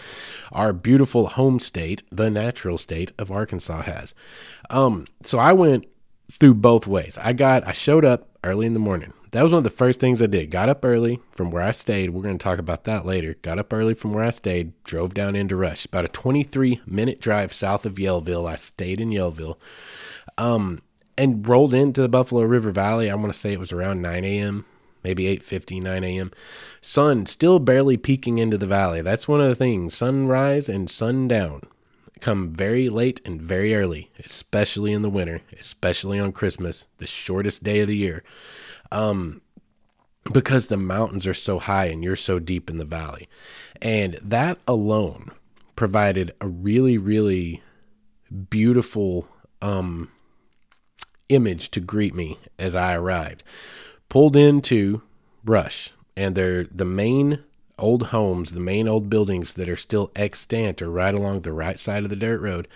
our 0.53 0.73
beautiful 0.73 1.29
home 1.29 1.59
state, 1.59 2.03
the 2.11 2.31
natural 2.31 2.79
state 2.79 3.13
of 3.19 3.31
Arkansas, 3.31 3.83
has. 3.83 4.15
Um, 4.71 5.07
so 5.23 5.39
I 5.39 5.53
went 5.53 5.87
through 6.41 6.55
both 6.55 6.87
ways. 6.87 7.19
I 7.21 7.33
got 7.33 7.67
I 7.67 7.73
showed 7.73 8.05
up 8.05 8.29
early 8.43 8.67
in 8.67 8.75
the 8.75 8.81
morning. 8.81 9.13
That 9.35 9.43
was 9.43 9.51
one 9.51 9.59
of 9.59 9.65
the 9.65 9.71
first 9.71 9.99
things 9.99 10.23
I 10.23 10.27
did. 10.27 10.53
Got 10.53 10.69
up 10.69 10.85
early 10.85 11.19
from 11.33 11.51
where 11.51 11.65
I 11.65 11.73
stayed. 11.73 12.11
We're 12.11 12.23
going 12.23 12.39
to 12.39 12.43
talk 12.43 12.61
about 12.61 12.85
that 12.85 13.05
later. 13.05 13.35
Got 13.43 13.59
up 13.59 13.73
early 13.73 13.95
from 13.95 14.15
where 14.15 14.23
I 14.23 14.31
stayed, 14.31 14.73
drove 14.85 15.13
down 15.13 15.35
into 15.35 15.57
Rush. 15.57 15.87
About 15.87 16.05
a 16.05 16.09
23 16.09 16.81
minute 16.87 17.21
drive 17.21 17.53
south 17.53 17.85
of 17.85 17.97
Yellville. 17.97 18.49
I 18.49 18.55
stayed 18.55 19.01
in 19.01 19.11
Yellville. 19.11 19.57
Um, 20.39 20.83
and 21.19 21.49
rolled 21.49 21.75
into 21.75 22.01
the 22.01 22.09
Buffalo 22.09 22.43
River 22.43 22.71
Valley. 22.71 23.11
I 23.11 23.17
want 23.17 23.33
to 23.33 23.39
say 23.39 23.53
it 23.53 23.59
was 23.59 23.73
around 23.73 24.03
9 24.03 24.25
a.m., 24.25 24.67
maybe 25.03 25.25
8:50, 25.25 25.83
9 25.83 26.05
a.m. 26.05 26.31
Sun 26.81 27.27
still 27.27 27.59
barely 27.59 27.97
peeking 27.97 28.39
into 28.39 28.57
the 28.57 28.69
valley. 28.69 29.03
That's 29.03 29.27
one 29.27 29.41
of 29.41 29.49
the 29.49 29.57
things. 29.57 29.95
Sunrise 29.95 30.69
and 30.69 30.89
sundown 30.89 31.63
come 32.21 32.53
very 32.53 32.89
late 32.89 33.21
and 33.25 33.43
very 33.43 33.75
early, 33.75 34.13
especially 34.25 34.93
in 34.93 35.03
the 35.03 35.11
winter, 35.11 35.41
especially 35.59 36.21
on 36.21 36.31
Christmas, 36.31 36.87
the 36.99 37.07
shortest 37.07 37.65
day 37.65 37.81
of 37.81 37.89
the 37.89 37.97
year. 37.97 38.23
Um, 38.93 39.41
because 40.33 40.69
the 40.69 40.77
mountains 40.77 41.27
are 41.27 41.35
so 41.35 41.59
high 41.59 41.87
and 41.87 42.03
you're 42.03 42.17
so 42.17 42.39
deep 42.39 42.71
in 42.71 42.77
the 42.77 42.85
valley. 42.85 43.29
And 43.83 44.15
that 44.23 44.59
alone 44.67 45.31
provided 45.77 46.33
a 46.41 46.49
really, 46.49 46.97
really 46.97 47.63
beautiful 48.51 49.29
um, 49.61 50.11
image 51.29 51.71
to 51.73 51.81
greet 51.81 52.15
me 52.15 52.39
as 52.59 52.75
I 52.75 52.95
arrived. 52.95 53.43
Pulled 54.09 54.37
into 54.37 55.03
Rush, 55.45 55.91
and 56.17 56.35
they're 56.35 56.65
the 56.65 56.85
main 56.85 57.41
old 57.79 58.05
homes, 58.05 58.53
the 58.53 58.61
main 58.61 58.87
old 58.87 59.11
buildings 59.11 59.55
that 59.55 59.69
are 59.69 59.77
still 59.77 60.11
extant 60.15 60.81
are 60.81 60.91
right 60.91 61.15
along 61.15 61.41
the 61.41 61.53
right 61.53 61.79
side 61.79 62.05
of 62.05 62.11
the 62.11 62.17
dirt 62.17 62.41
road. 62.41 62.69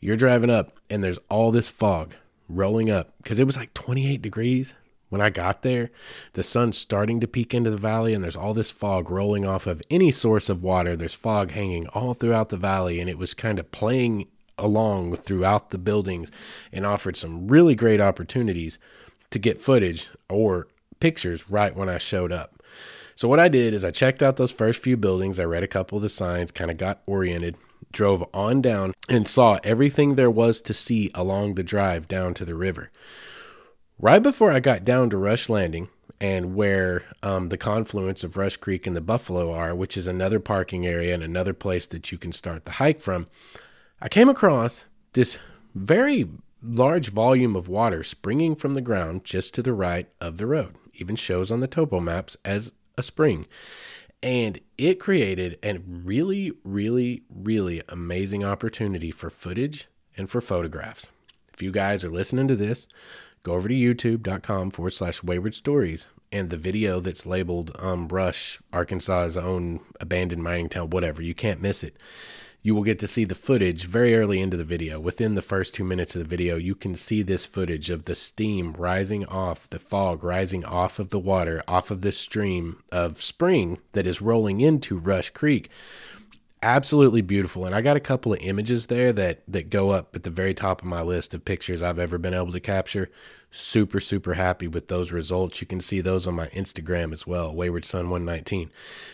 You're 0.00 0.16
driving 0.16 0.50
up, 0.50 0.78
and 0.90 1.02
there's 1.02 1.18
all 1.30 1.50
this 1.50 1.70
fog 1.70 2.14
rolling 2.48 2.90
up 2.90 3.14
because 3.22 3.40
it 3.40 3.46
was 3.46 3.56
like 3.56 3.72
28 3.72 4.20
degrees 4.20 4.74
when 5.14 5.20
I 5.20 5.30
got 5.30 5.62
there. 5.62 5.92
The 6.32 6.42
sun's 6.42 6.76
starting 6.76 7.20
to 7.20 7.28
peek 7.28 7.54
into 7.54 7.70
the 7.70 7.76
valley, 7.76 8.14
and 8.14 8.24
there's 8.24 8.34
all 8.34 8.52
this 8.52 8.72
fog 8.72 9.10
rolling 9.10 9.46
off 9.46 9.68
of 9.68 9.80
any 9.88 10.10
source 10.10 10.48
of 10.48 10.64
water. 10.64 10.96
There's 10.96 11.14
fog 11.14 11.52
hanging 11.52 11.86
all 11.86 12.14
throughout 12.14 12.48
the 12.48 12.56
valley, 12.56 12.98
and 12.98 13.08
it 13.08 13.16
was 13.16 13.32
kind 13.32 13.60
of 13.60 13.70
playing 13.70 14.26
along 14.58 15.14
throughout 15.14 15.70
the 15.70 15.78
buildings 15.78 16.32
and 16.72 16.84
offered 16.84 17.16
some 17.16 17.46
really 17.46 17.76
great 17.76 18.00
opportunities 18.00 18.80
to 19.30 19.38
get 19.38 19.62
footage 19.62 20.08
or 20.28 20.66
pictures 20.98 21.48
right 21.48 21.76
when 21.76 21.88
I 21.88 21.98
showed 21.98 22.32
up. 22.32 22.60
So 23.14 23.28
what 23.28 23.38
I 23.38 23.46
did 23.46 23.72
is 23.72 23.84
I 23.84 23.92
checked 23.92 24.20
out 24.20 24.34
those 24.34 24.50
first 24.50 24.82
few 24.82 24.96
buildings. 24.96 25.38
I 25.38 25.44
read 25.44 25.62
a 25.62 25.68
couple 25.68 25.96
of 25.96 26.02
the 26.02 26.08
signs, 26.08 26.50
kind 26.50 26.72
of 26.72 26.76
got 26.76 27.02
oriented, 27.06 27.54
drove 27.92 28.24
on 28.34 28.62
down 28.62 28.94
and 29.08 29.28
saw 29.28 29.60
everything 29.62 30.16
there 30.16 30.30
was 30.30 30.60
to 30.62 30.74
see 30.74 31.12
along 31.14 31.54
the 31.54 31.62
drive 31.62 32.08
down 32.08 32.34
to 32.34 32.44
the 32.44 32.56
river. 32.56 32.90
Right 33.98 34.22
before 34.22 34.50
I 34.50 34.58
got 34.58 34.84
down 34.84 35.08
to 35.10 35.16
Rush 35.16 35.48
Landing 35.48 35.88
and 36.20 36.54
where 36.56 37.04
um, 37.22 37.48
the 37.48 37.56
confluence 37.56 38.24
of 38.24 38.36
Rush 38.36 38.56
Creek 38.56 38.86
and 38.86 38.96
the 38.96 39.00
Buffalo 39.00 39.52
are, 39.52 39.74
which 39.74 39.96
is 39.96 40.08
another 40.08 40.40
parking 40.40 40.84
area 40.84 41.14
and 41.14 41.22
another 41.22 41.54
place 41.54 41.86
that 41.86 42.10
you 42.10 42.18
can 42.18 42.32
start 42.32 42.64
the 42.64 42.72
hike 42.72 43.00
from, 43.00 43.28
I 44.00 44.08
came 44.08 44.28
across 44.28 44.86
this 45.12 45.38
very 45.76 46.28
large 46.60 47.10
volume 47.10 47.54
of 47.54 47.68
water 47.68 48.02
springing 48.02 48.56
from 48.56 48.74
the 48.74 48.80
ground 48.80 49.24
just 49.24 49.54
to 49.54 49.62
the 49.62 49.72
right 49.72 50.08
of 50.20 50.38
the 50.38 50.46
road. 50.46 50.74
Even 50.94 51.14
shows 51.14 51.52
on 51.52 51.60
the 51.60 51.68
topo 51.68 52.00
maps 52.00 52.36
as 52.44 52.72
a 52.98 53.02
spring. 53.02 53.46
And 54.22 54.58
it 54.76 54.98
created 54.98 55.58
a 55.62 55.78
really, 55.78 56.52
really, 56.64 57.22
really 57.28 57.82
amazing 57.88 58.44
opportunity 58.44 59.12
for 59.12 59.30
footage 59.30 59.86
and 60.16 60.28
for 60.28 60.40
photographs. 60.40 61.12
If 61.52 61.62
you 61.62 61.70
guys 61.70 62.04
are 62.04 62.10
listening 62.10 62.48
to 62.48 62.56
this, 62.56 62.88
go 63.44 63.52
over 63.52 63.68
to 63.68 63.74
youtube.com 63.74 64.72
forward 64.72 64.90
slash 64.90 65.22
wayward 65.22 65.54
stories 65.54 66.08
and 66.32 66.50
the 66.50 66.56
video 66.56 66.98
that's 66.98 67.24
labeled 67.24 67.70
um, 67.78 68.08
Rush, 68.08 68.58
Arkansas's 68.72 69.36
own 69.36 69.78
abandoned 70.00 70.42
mining 70.42 70.68
town, 70.68 70.90
whatever. 70.90 71.22
You 71.22 71.32
can't 71.32 71.62
miss 71.62 71.84
it 71.84 71.96
you 72.64 72.74
will 72.74 72.82
get 72.82 72.98
to 72.98 73.06
see 73.06 73.24
the 73.24 73.34
footage 73.34 73.84
very 73.84 74.16
early 74.16 74.40
into 74.40 74.56
the 74.56 74.64
video. 74.64 74.98
Within 74.98 75.34
the 75.34 75.42
first 75.42 75.74
two 75.74 75.84
minutes 75.84 76.14
of 76.14 76.20
the 76.20 76.26
video, 76.26 76.56
you 76.56 76.74
can 76.74 76.96
see 76.96 77.20
this 77.20 77.44
footage 77.44 77.90
of 77.90 78.04
the 78.04 78.14
steam 78.14 78.72
rising 78.72 79.26
off, 79.26 79.68
the 79.68 79.78
fog 79.78 80.24
rising 80.24 80.64
off 80.64 80.98
of 80.98 81.10
the 81.10 81.18
water, 81.18 81.62
off 81.68 81.90
of 81.90 82.00
this 82.00 82.16
stream 82.16 82.82
of 82.90 83.20
spring 83.20 83.78
that 83.92 84.06
is 84.06 84.22
rolling 84.22 84.62
into 84.62 84.96
Rush 84.96 85.28
Creek. 85.28 85.68
Absolutely 86.64 87.20
beautiful. 87.20 87.66
And 87.66 87.74
I 87.74 87.82
got 87.82 87.98
a 87.98 88.00
couple 88.00 88.32
of 88.32 88.38
images 88.40 88.86
there 88.86 89.12
that, 89.12 89.42
that 89.48 89.68
go 89.68 89.90
up 89.90 90.16
at 90.16 90.22
the 90.22 90.30
very 90.30 90.54
top 90.54 90.80
of 90.80 90.86
my 90.86 91.02
list 91.02 91.34
of 91.34 91.44
pictures 91.44 91.82
I've 91.82 91.98
ever 91.98 92.16
been 92.16 92.32
able 92.32 92.52
to 92.52 92.60
capture. 92.60 93.10
Super, 93.50 94.00
super 94.00 94.32
happy 94.32 94.66
with 94.66 94.88
those 94.88 95.12
results. 95.12 95.60
You 95.60 95.66
can 95.66 95.82
see 95.82 96.00
those 96.00 96.26
on 96.26 96.32
my 96.32 96.46
Instagram 96.48 97.12
as 97.12 97.26
well, 97.26 97.54
Wayward 97.54 97.84
Son 97.84 98.08
119. 98.08 98.70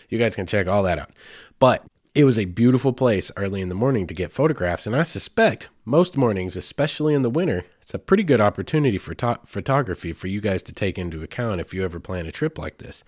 You 0.07 0.17
guys 0.17 0.33
can 0.33 0.47
check 0.47 0.67
all 0.67 0.83
that 0.83 0.97
out. 0.97 1.11
But 1.59 1.83
it 2.13 2.25
was 2.25 2.37
a 2.37 2.45
beautiful 2.45 2.91
place 2.91 3.31
early 3.37 3.61
in 3.61 3.69
the 3.69 3.75
morning 3.75 4.05
to 4.07 4.13
get 4.13 4.33
photographs, 4.33 4.85
and 4.85 4.95
I 4.95 5.03
suspect 5.03 5.69
most 5.85 6.17
mornings, 6.17 6.57
especially 6.57 7.13
in 7.13 7.21
the 7.21 7.29
winter, 7.29 7.63
it's 7.81 7.93
a 7.93 7.99
pretty 7.99 8.23
good 8.23 8.41
opportunity 8.41 8.97
for 8.97 9.13
to- 9.15 9.39
photography 9.45 10.11
for 10.11 10.27
you 10.27 10.41
guys 10.41 10.61
to 10.63 10.73
take 10.73 10.97
into 10.97 11.23
account 11.23 11.61
if 11.61 11.73
you 11.73 11.83
ever 11.83 11.99
plan 11.99 12.25
a 12.25 12.31
trip 12.31 12.57
like 12.57 12.79
this. 12.79 13.05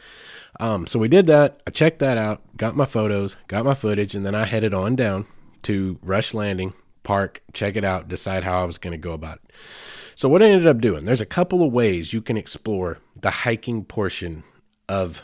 Um, 0.59 0.87
so 0.87 0.99
we 0.99 1.09
did 1.09 1.27
that. 1.27 1.61
I 1.67 1.71
checked 1.71 1.99
that 1.99 2.17
out, 2.17 2.41
got 2.55 2.75
my 2.75 2.85
photos, 2.85 3.35
got 3.49 3.65
my 3.65 3.73
footage, 3.73 4.15
and 4.15 4.25
then 4.25 4.35
I 4.35 4.45
headed 4.45 4.73
on 4.73 4.95
down 4.95 5.25
to 5.63 5.99
Rush 6.01 6.33
Landing 6.33 6.73
Park, 7.03 7.43
check 7.51 7.75
it 7.75 7.83
out, 7.83 8.07
decide 8.07 8.45
how 8.45 8.61
I 8.61 8.65
was 8.65 8.77
going 8.77 8.91
to 8.91 8.97
go 8.97 9.11
about 9.11 9.39
it. 9.43 9.51
So 10.15 10.29
what 10.29 10.41
I 10.41 10.45
ended 10.45 10.67
up 10.67 10.79
doing, 10.79 11.03
there's 11.03 11.21
a 11.21 11.25
couple 11.25 11.61
of 11.61 11.73
ways 11.73 12.13
you 12.13 12.21
can 12.21 12.37
explore 12.37 12.99
the 13.19 13.31
hiking 13.31 13.83
portion 13.83 14.43
of 14.87 15.23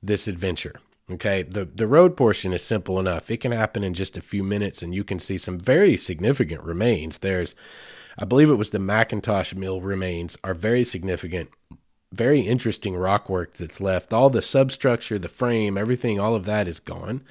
this 0.00 0.28
adventure. 0.28 0.74
Okay, 1.08 1.42
the 1.42 1.64
the 1.64 1.86
road 1.86 2.16
portion 2.16 2.52
is 2.52 2.64
simple 2.64 2.98
enough. 2.98 3.30
It 3.30 3.36
can 3.36 3.52
happen 3.52 3.84
in 3.84 3.94
just 3.94 4.16
a 4.16 4.20
few 4.20 4.42
minutes, 4.42 4.82
and 4.82 4.92
you 4.92 5.04
can 5.04 5.20
see 5.20 5.38
some 5.38 5.58
very 5.58 5.96
significant 5.96 6.64
remains. 6.64 7.18
There's, 7.18 7.54
I 8.18 8.24
believe 8.24 8.50
it 8.50 8.54
was 8.54 8.70
the 8.70 8.80
Macintosh 8.80 9.54
Mill 9.54 9.80
remains 9.80 10.36
are 10.42 10.52
very 10.52 10.82
significant, 10.82 11.50
very 12.12 12.40
interesting 12.40 12.96
rock 12.96 13.28
work 13.28 13.54
that's 13.54 13.80
left. 13.80 14.12
All 14.12 14.30
the 14.30 14.42
substructure, 14.42 15.16
the 15.16 15.28
frame, 15.28 15.78
everything, 15.78 16.18
all 16.18 16.34
of 16.34 16.44
that 16.46 16.66
is 16.66 16.80
gone. 16.80 17.22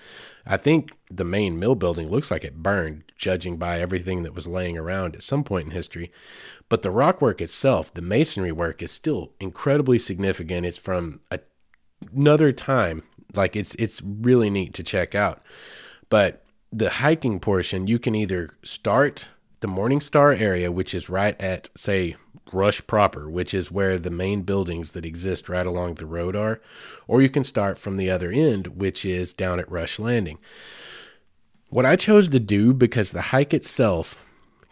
I 0.46 0.56
think 0.56 0.94
the 1.12 1.26
main 1.26 1.60
mill 1.60 1.76
building 1.76 2.08
looks 2.08 2.32
like 2.32 2.46
it 2.46 2.64
burned, 2.64 3.04
judging 3.18 3.58
by 3.58 3.82
everything 3.82 4.24
that 4.24 4.36
was 4.36 4.48
laying 4.48 4.78
around 4.78 5.16
at 5.16 5.24
some 5.24 5.44
point 5.44 5.66
in 5.66 5.72
history. 5.72 6.12
But 6.70 6.82
the 6.82 6.92
rock 6.92 7.22
work 7.22 7.42
itself, 7.42 7.94
the 7.94 8.02
masonry 8.02 8.54
work, 8.54 8.82
is 8.82 8.92
still 8.92 9.34
incredibly 9.42 10.00
significant. 10.00 10.66
It's 10.66 10.78
from 10.78 11.20
a, 11.30 11.40
another 12.16 12.54
time 12.54 13.04
like 13.38 13.56
it's 13.56 13.76
it's 13.76 14.02
really 14.02 14.50
neat 14.50 14.74
to 14.76 14.84
check 14.84 15.16
out. 15.16 15.42
But 16.10 16.44
the 16.72 16.90
hiking 16.90 17.40
portion, 17.40 17.88
you 17.88 18.00
can 18.00 18.16
either 18.16 18.56
start 18.64 19.30
the 19.62 19.68
Morning 19.68 20.02
Star 20.02 20.32
area, 20.32 20.72
which 20.72 20.94
is 20.94 21.10
right 21.10 21.40
at 21.42 21.70
say 21.76 22.16
Rush 22.54 22.86
proper, 22.86 23.30
which 23.30 23.54
is 23.54 23.72
where 23.72 23.98
the 23.98 24.12
main 24.12 24.44
buildings 24.44 24.92
that 24.92 25.06
exist 25.06 25.50
right 25.50 25.66
along 25.66 25.96
the 25.96 26.06
road 26.06 26.36
are, 26.36 26.62
or 27.08 27.22
you 27.22 27.30
can 27.30 27.44
start 27.44 27.78
from 27.78 27.98
the 27.98 28.10
other 28.10 28.30
end, 28.30 28.68
which 28.68 29.06
is 29.06 29.34
down 29.34 29.60
at 29.60 29.72
Rush 29.72 29.98
Landing. 30.00 30.38
What 31.70 31.86
I 31.86 31.96
chose 31.96 32.30
to 32.30 32.40
do 32.40 32.74
because 32.74 33.12
the 33.12 33.22
hike 33.22 33.54
itself 33.54 34.24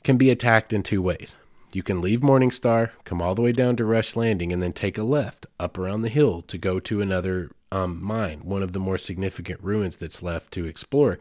can 0.03 0.17
be 0.17 0.29
attacked 0.29 0.73
in 0.73 0.83
two 0.83 1.01
ways. 1.01 1.37
You 1.73 1.81
can 1.81 2.01
leave 2.01 2.21
Morning 2.21 2.51
Star, 2.51 2.91
come 3.03 3.21
all 3.21 3.33
the 3.33 3.41
way 3.41 3.51
down 3.51 3.75
to 3.77 3.85
Rush 3.85 4.15
Landing, 4.15 4.53
and 4.53 4.61
then 4.61 4.73
take 4.73 4.97
a 4.97 5.03
left 5.03 5.47
up 5.59 5.77
around 5.77 6.03
the 6.03 6.09
hill 6.09 6.43
to 6.43 6.57
go 6.57 6.79
to 6.81 7.01
another 7.01 7.49
um, 7.73 8.01
mine, 8.03 8.41
one 8.43 8.61
of 8.61 8.71
the 8.71 8.79
more 8.79 8.99
significant 8.99 9.59
ruins 9.63 9.95
that's 9.95 10.21
left 10.21 10.53
to 10.53 10.65
explore, 10.65 11.17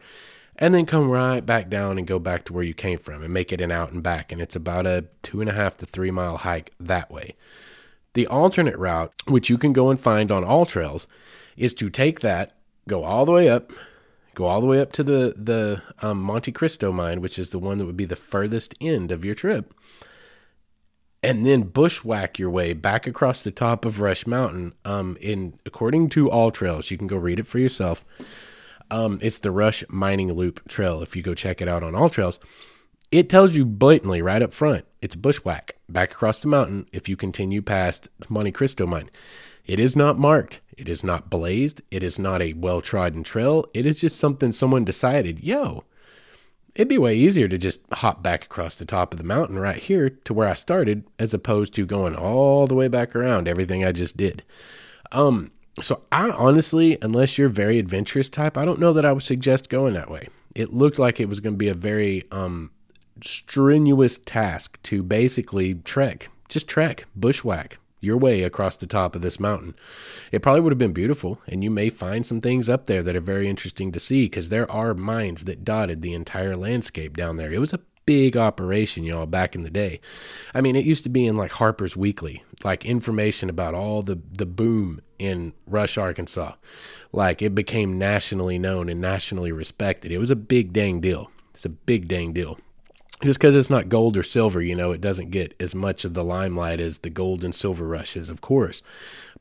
and 0.55 0.73
then 0.73 0.85
come 0.85 1.09
right 1.09 1.43
back 1.43 1.67
down 1.67 1.97
and 1.97 2.05
go 2.05 2.19
back 2.19 2.45
to 2.45 2.53
where 2.53 2.63
you 2.63 2.75
came 2.75 2.99
from 2.99 3.23
and 3.23 3.33
make 3.33 3.51
it 3.51 3.59
an 3.59 3.71
out 3.71 3.91
and 3.91 4.03
back. 4.03 4.31
And 4.31 4.39
it's 4.39 4.55
about 4.55 4.85
a 4.85 5.05
two 5.23 5.41
and 5.41 5.49
a 5.49 5.53
half 5.53 5.77
to 5.77 5.87
three 5.87 6.11
mile 6.11 6.37
hike 6.37 6.71
that 6.79 7.09
way. 7.09 7.35
The 8.13 8.27
alternate 8.27 8.77
route, 8.77 9.11
which 9.27 9.49
you 9.49 9.57
can 9.57 9.73
go 9.73 9.89
and 9.89 9.99
find 9.99 10.31
on 10.31 10.43
all 10.43 10.67
trails, 10.67 11.07
is 11.57 11.73
to 11.73 11.89
take 11.89 12.19
that, 12.19 12.55
go 12.87 13.03
all 13.03 13.25
the 13.25 13.31
way 13.31 13.49
up, 13.49 13.73
go 14.35 14.45
all 14.45 14.61
the 14.61 14.67
way 14.67 14.79
up 14.79 14.91
to 14.91 15.03
the 15.03 15.33
the 15.35 15.81
um, 16.03 16.21
Monte 16.21 16.51
Cristo 16.51 16.91
mine, 16.91 17.19
which 17.19 17.39
is 17.39 17.49
the 17.49 17.57
one 17.57 17.79
that 17.79 17.87
would 17.87 17.97
be 17.97 18.05
the 18.05 18.15
furthest 18.15 18.75
end 18.79 19.11
of 19.11 19.25
your 19.25 19.33
trip, 19.33 19.73
and 21.23 21.45
then 21.45 21.63
bushwhack 21.63 22.37
your 22.37 22.49
way 22.49 22.73
back 22.73 23.07
across 23.07 23.43
the 23.43 23.51
top 23.51 23.85
of 23.85 24.01
Rush 24.01 24.27
Mountain. 24.27 24.73
Um, 24.85 25.17
in 25.21 25.57
according 25.65 26.09
to 26.09 26.29
AllTrails, 26.29 26.91
you 26.91 26.97
can 26.97 27.07
go 27.07 27.17
read 27.17 27.39
it 27.39 27.47
for 27.47 27.59
yourself. 27.59 28.05
Um, 28.91 29.19
it's 29.21 29.39
the 29.39 29.51
Rush 29.51 29.83
Mining 29.89 30.33
Loop 30.33 30.67
Trail. 30.67 31.01
If 31.01 31.15
you 31.15 31.23
go 31.23 31.33
check 31.33 31.61
it 31.61 31.67
out 31.67 31.81
on 31.81 31.93
AllTrails, 31.93 32.39
it 33.11 33.29
tells 33.29 33.55
you 33.55 33.65
blatantly 33.65 34.21
right 34.21 34.41
up 34.41 34.53
front 34.53 34.85
it's 35.03 35.15
bushwhack 35.17 35.75
back 35.89 36.13
across 36.13 36.41
the 36.41 36.47
mountain 36.47 36.87
if 36.93 37.09
you 37.09 37.17
continue 37.17 37.61
past 37.61 38.09
Monte 38.29 38.53
Cristo 38.53 38.87
mine. 38.87 39.09
It 39.65 39.77
is 39.77 39.97
not 39.97 40.17
marked. 40.17 40.61
It 40.77 40.87
is 40.87 41.03
not 41.03 41.29
blazed. 41.29 41.81
It 41.91 42.03
is 42.03 42.17
not 42.17 42.41
a 42.41 42.53
well 42.53 42.81
trodden 42.81 43.21
trail. 43.21 43.65
It 43.73 43.85
is 43.85 43.99
just 43.99 44.17
something 44.17 44.53
someone 44.53 44.85
decided, 44.85 45.43
yo, 45.43 45.83
it'd 46.75 46.87
be 46.87 46.97
way 46.97 47.15
easier 47.15 47.47
to 47.47 47.57
just 47.57 47.79
hop 47.91 48.23
back 48.23 48.45
across 48.45 48.75
the 48.75 48.85
top 48.85 49.13
of 49.13 49.17
the 49.17 49.23
mountain 49.25 49.59
right 49.59 49.77
here 49.77 50.09
to 50.09 50.33
where 50.33 50.47
I 50.47 50.53
started 50.53 51.05
as 51.19 51.33
opposed 51.33 51.73
to 51.75 51.85
going 51.85 52.15
all 52.15 52.67
the 52.67 52.75
way 52.75 52.87
back 52.87 53.15
around 53.15 53.47
everything 53.47 53.83
I 53.83 53.91
just 53.91 54.17
did. 54.17 54.43
Um 55.11 55.51
so 55.81 56.03
I 56.11 56.29
honestly, 56.29 56.97
unless 57.01 57.37
you're 57.37 57.49
very 57.49 57.79
adventurous 57.79 58.29
type, 58.29 58.57
I 58.57 58.65
don't 58.65 58.79
know 58.79 58.93
that 58.93 59.05
I 59.05 59.11
would 59.11 59.23
suggest 59.23 59.69
going 59.69 59.93
that 59.93 60.11
way. 60.11 60.29
It 60.53 60.71
looked 60.71 60.99
like 60.99 61.19
it 61.19 61.29
was 61.29 61.39
going 61.39 61.55
to 61.55 61.57
be 61.57 61.69
a 61.69 61.73
very 61.73 62.23
um 62.31 62.71
strenuous 63.21 64.17
task 64.19 64.81
to 64.83 65.01
basically 65.03 65.75
trek, 65.75 66.29
just 66.49 66.67
trek, 66.67 67.05
bushwhack, 67.15 67.79
your 68.03 68.17
way 68.17 68.43
across 68.43 68.77
the 68.77 68.87
top 68.87 69.15
of 69.15 69.21
this 69.21 69.39
mountain. 69.39 69.75
It 70.31 70.41
probably 70.41 70.61
would 70.61 70.71
have 70.71 70.77
been 70.77 70.93
beautiful, 70.93 71.39
and 71.47 71.63
you 71.63 71.69
may 71.69 71.89
find 71.89 72.25
some 72.25 72.41
things 72.41 72.69
up 72.69 72.85
there 72.85 73.03
that 73.03 73.15
are 73.15 73.21
very 73.21 73.47
interesting 73.47 73.91
to 73.91 73.99
see 73.99 74.25
because 74.25 74.49
there 74.49 74.69
are 74.69 74.93
mines 74.93 75.45
that 75.45 75.63
dotted 75.63 76.01
the 76.01 76.13
entire 76.13 76.55
landscape 76.55 77.15
down 77.15 77.37
there. 77.37 77.51
It 77.51 77.59
was 77.59 77.73
a 77.73 77.79
big 78.05 78.35
operation, 78.35 79.03
y'all, 79.03 79.25
back 79.25 79.55
in 79.55 79.63
the 79.63 79.69
day. 79.69 79.99
I 80.53 80.61
mean, 80.61 80.75
it 80.75 80.85
used 80.85 81.03
to 81.03 81.09
be 81.09 81.25
in 81.25 81.35
like 81.35 81.51
Harper's 81.51 81.95
Weekly, 81.95 82.43
like 82.63 82.85
information 82.85 83.49
about 83.49 83.73
all 83.73 84.01
the, 84.01 84.19
the 84.31 84.45
boom 84.45 85.01
in 85.19 85.53
Rush, 85.67 85.97
Arkansas. 85.97 86.53
Like 87.11 87.41
it 87.41 87.55
became 87.55 87.97
nationally 87.97 88.59
known 88.59 88.89
and 88.89 88.99
nationally 88.99 89.51
respected. 89.51 90.11
It 90.11 90.17
was 90.17 90.31
a 90.31 90.35
big 90.35 90.73
dang 90.73 90.99
deal. 90.99 91.31
It's 91.53 91.65
a 91.65 91.69
big 91.69 92.07
dang 92.07 92.33
deal 92.33 92.57
just 93.21 93.39
because 93.39 93.55
it's 93.55 93.69
not 93.69 93.89
gold 93.89 94.17
or 94.17 94.23
silver, 94.23 94.61
you 94.61 94.75
know, 94.75 94.91
it 94.91 95.01
doesn't 95.01 95.31
get 95.31 95.53
as 95.59 95.75
much 95.75 96.05
of 96.05 96.13
the 96.13 96.23
limelight 96.23 96.79
as 96.79 96.99
the 96.99 97.09
gold 97.09 97.43
and 97.43 97.53
silver 97.53 97.87
rushes, 97.87 98.29
of 98.29 98.41
course. 98.41 98.81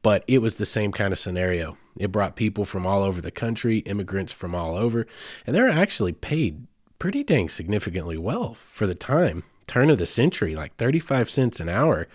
But 0.02 0.24
it 0.26 0.38
was 0.38 0.56
the 0.56 0.66
same 0.66 0.92
kind 0.92 1.12
of 1.12 1.18
scenario. 1.18 1.76
It 1.96 2.12
brought 2.12 2.36
people 2.36 2.64
from 2.64 2.86
all 2.86 3.02
over 3.02 3.20
the 3.20 3.30
country, 3.30 3.78
immigrants 3.78 4.32
from 4.32 4.54
all 4.54 4.76
over, 4.76 5.06
and 5.46 5.54
they're 5.54 5.68
actually 5.68 6.12
paid 6.12 6.66
pretty 6.98 7.24
dang 7.24 7.48
significantly 7.48 8.16
well 8.16 8.54
for 8.54 8.86
the 8.86 8.94
time. 8.94 9.42
Turn 9.66 9.90
of 9.90 9.98
the 9.98 10.06
century, 10.06 10.54
like 10.54 10.76
35 10.76 11.30
cents 11.30 11.60
an 11.60 11.68
hour. 11.68 12.08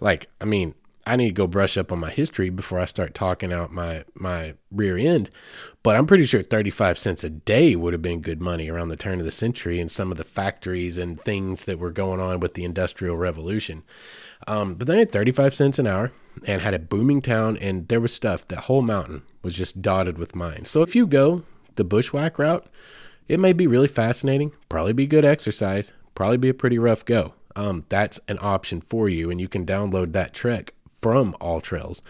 Like, 0.00 0.28
I 0.40 0.44
mean, 0.44 0.74
I 1.06 1.14
need 1.14 1.28
to 1.28 1.32
go 1.32 1.46
brush 1.46 1.76
up 1.76 1.92
on 1.92 2.00
my 2.00 2.10
history 2.10 2.50
before 2.50 2.80
I 2.80 2.84
start 2.84 3.14
talking 3.14 3.52
out 3.52 3.72
my 3.72 4.04
my 4.14 4.54
rear 4.72 4.98
end. 4.98 5.30
But 5.84 5.94
I'm 5.94 6.06
pretty 6.06 6.24
sure 6.24 6.42
35 6.42 6.98
cents 6.98 7.22
a 7.22 7.30
day 7.30 7.76
would 7.76 7.92
have 7.92 8.02
been 8.02 8.20
good 8.20 8.42
money 8.42 8.68
around 8.68 8.88
the 8.88 8.96
turn 8.96 9.20
of 9.20 9.24
the 9.24 9.30
century 9.30 9.78
and 9.78 9.88
some 9.88 10.10
of 10.10 10.18
the 10.18 10.24
factories 10.24 10.98
and 10.98 11.20
things 11.20 11.64
that 11.66 11.78
were 11.78 11.92
going 11.92 12.18
on 12.18 12.40
with 12.40 12.54
the 12.54 12.64
Industrial 12.64 13.16
Revolution. 13.16 13.84
Um, 14.48 14.74
but 14.74 14.88
then 14.88 14.98
at 14.98 15.12
35 15.12 15.54
cents 15.54 15.78
an 15.78 15.86
hour 15.86 16.10
and 16.44 16.60
had 16.60 16.74
a 16.74 16.80
booming 16.80 17.22
town, 17.22 17.56
and 17.58 17.86
there 17.86 18.00
was 18.00 18.12
stuff. 18.12 18.46
That 18.48 18.64
whole 18.64 18.82
mountain 18.82 19.22
was 19.42 19.56
just 19.56 19.80
dotted 19.80 20.18
with 20.18 20.34
mines. 20.34 20.68
So 20.68 20.82
if 20.82 20.96
you 20.96 21.06
go 21.06 21.44
the 21.76 21.84
bushwhack 21.84 22.38
route, 22.38 22.66
it 23.28 23.38
may 23.38 23.52
be 23.52 23.68
really 23.68 23.88
fascinating, 23.88 24.52
probably 24.68 24.92
be 24.92 25.06
good 25.06 25.24
exercise, 25.24 25.92
probably 26.16 26.36
be 26.36 26.48
a 26.48 26.54
pretty 26.54 26.78
rough 26.78 27.04
go. 27.04 27.34
Um, 27.54 27.84
that's 27.88 28.20
an 28.28 28.38
option 28.42 28.80
for 28.80 29.08
you, 29.08 29.30
and 29.30 29.40
you 29.40 29.48
can 29.48 29.64
download 29.64 30.12
that 30.12 30.34
trek 30.34 30.74
from 31.06 31.36
all 31.40 31.60
trails. 31.60 32.02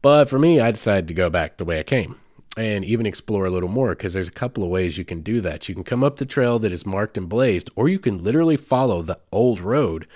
But 0.00 0.24
for 0.24 0.38
me, 0.38 0.60
I 0.60 0.70
decided 0.70 1.08
to 1.08 1.14
go 1.14 1.28
back 1.28 1.58
the 1.58 1.66
way 1.66 1.78
I 1.78 1.82
came 1.82 2.18
and 2.56 2.86
even 2.86 3.04
explore 3.04 3.44
a 3.44 3.50
little 3.50 3.68
more 3.68 3.90
because 3.90 4.14
there's 4.14 4.28
a 4.28 4.32
couple 4.32 4.64
of 4.64 4.70
ways 4.70 4.96
you 4.96 5.04
can 5.04 5.20
do 5.20 5.42
that. 5.42 5.68
You 5.68 5.74
can 5.74 5.84
come 5.84 6.02
up 6.02 6.16
the 6.16 6.24
trail 6.24 6.58
that 6.60 6.72
is 6.72 6.86
marked 6.86 7.18
and 7.18 7.28
blazed, 7.28 7.68
or 7.76 7.90
you 7.90 7.98
can 7.98 8.24
literally 8.24 8.56
follow 8.56 9.02
the 9.02 9.18
old 9.30 9.60
road 9.60 10.06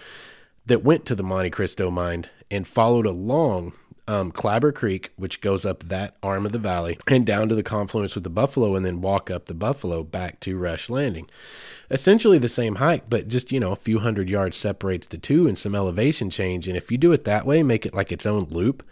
that 0.65 0.83
went 0.83 1.05
to 1.05 1.15
the 1.15 1.23
Monte 1.23 1.51
Cristo 1.51 1.91
mine 1.91 2.25
and 2.51 2.67
followed 2.67 3.05
along 3.05 3.75
um, 4.09 4.31
Clabber 4.31 4.73
Creek, 4.73 5.13
which 5.17 5.43
goes 5.43 5.67
up 5.67 5.83
that 5.85 6.17
arm 6.23 6.47
of 6.47 6.53
the 6.53 6.59
valley, 6.59 6.99
and 7.07 7.27
down 7.27 7.51
to 7.51 7.55
the 7.55 7.63
confluence 7.63 8.15
with 8.15 8.25
the 8.25 8.31
Buffalo, 8.31 8.75
and 8.75 8.87
then 8.87 9.03
walk 9.03 9.31
up 9.31 9.45
the 9.45 9.55
Buffalo 9.55 10.03
back 10.03 10.41
to 10.41 10.57
Rush 10.57 10.89
Landing. 10.89 11.29
Essentially 11.91 12.39
the 12.39 12.49
same 12.49 12.77
hike, 12.77 13.09
but 13.09 13.29
just, 13.29 13.53
you 13.53 13.61
know, 13.61 13.73
a 13.73 13.77
few 13.77 13.99
hundred 13.99 14.31
yards 14.31 14.57
separates 14.57 15.07
the 15.07 15.19
two 15.19 15.47
and 15.47 15.59
some 15.59 15.75
elevation 15.75 16.31
change. 16.31 16.67
And 16.67 16.77
if 16.77 16.91
you 16.91 16.99
do 16.99 17.13
it 17.13 17.25
that 17.25 17.47
way, 17.47 17.63
make 17.63 17.85
it 17.85 17.95
like 17.95 18.11
its 18.11 18.27
own 18.27 18.45
loop, 18.45 18.83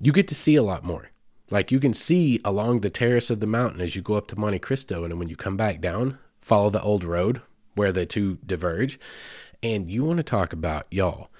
you 0.00 0.12
get 0.12 0.28
to 0.28 0.34
see 0.34 0.56
a 0.56 0.62
lot 0.62 0.82
more. 0.82 1.10
Like 1.50 1.70
you 1.70 1.78
can 1.78 1.94
see 1.94 2.40
along 2.44 2.80
the 2.80 2.90
terrace 2.90 3.30
of 3.30 3.40
the 3.40 3.46
mountain 3.46 3.80
as 3.80 3.94
you 3.94 4.02
go 4.02 4.14
up 4.14 4.26
to 4.28 4.38
Monte 4.38 4.58
Cristo, 4.60 5.04
and 5.04 5.18
when 5.18 5.28
you 5.28 5.36
come 5.36 5.56
back 5.56 5.80
down, 5.80 6.18
follow 6.40 6.70
the 6.70 6.82
old 6.82 7.04
road 7.04 7.42
where 7.74 7.92
the 7.92 8.06
two 8.06 8.38
diverge. 8.46 8.98
And 9.62 9.90
you 9.90 10.02
want 10.02 10.16
to 10.16 10.24
talk 10.24 10.52
about, 10.52 10.86
y'all, 10.90 11.30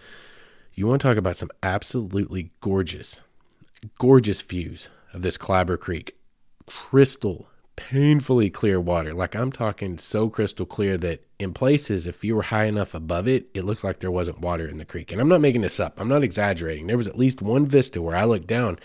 you 0.74 0.86
want 0.86 1.02
to 1.02 1.08
talk 1.08 1.16
about 1.16 1.36
some 1.36 1.50
absolutely 1.62 2.52
gorgeous, 2.60 3.20
gorgeous 3.98 4.42
views 4.42 4.88
of 5.12 5.22
this 5.22 5.36
Clabber 5.36 5.76
Creek. 5.76 6.16
Crystal, 6.66 7.48
painfully 7.76 8.50
clear 8.50 8.80
water. 8.80 9.12
Like 9.14 9.34
I'm 9.34 9.52
talking 9.52 9.98
so 9.98 10.28
crystal 10.28 10.66
clear 10.66 10.98
that 10.98 11.24
in 11.38 11.52
places, 11.52 12.06
if 12.06 12.24
you 12.24 12.36
were 12.36 12.42
high 12.42 12.64
enough 12.66 12.94
above 12.94 13.26
it, 13.28 13.48
it 13.54 13.64
looked 13.64 13.84
like 13.84 14.00
there 14.00 14.10
wasn't 14.10 14.40
water 14.40 14.68
in 14.68 14.76
the 14.76 14.84
creek. 14.84 15.12
And 15.12 15.20
I'm 15.20 15.28
not 15.28 15.40
making 15.40 15.62
this 15.62 15.80
up, 15.80 16.00
I'm 16.00 16.08
not 16.08 16.22
exaggerating. 16.24 16.86
There 16.86 16.96
was 16.96 17.08
at 17.08 17.18
least 17.18 17.42
one 17.42 17.66
vista 17.66 18.00
where 18.02 18.16
I 18.16 18.24
looked 18.24 18.46
down 18.46 18.78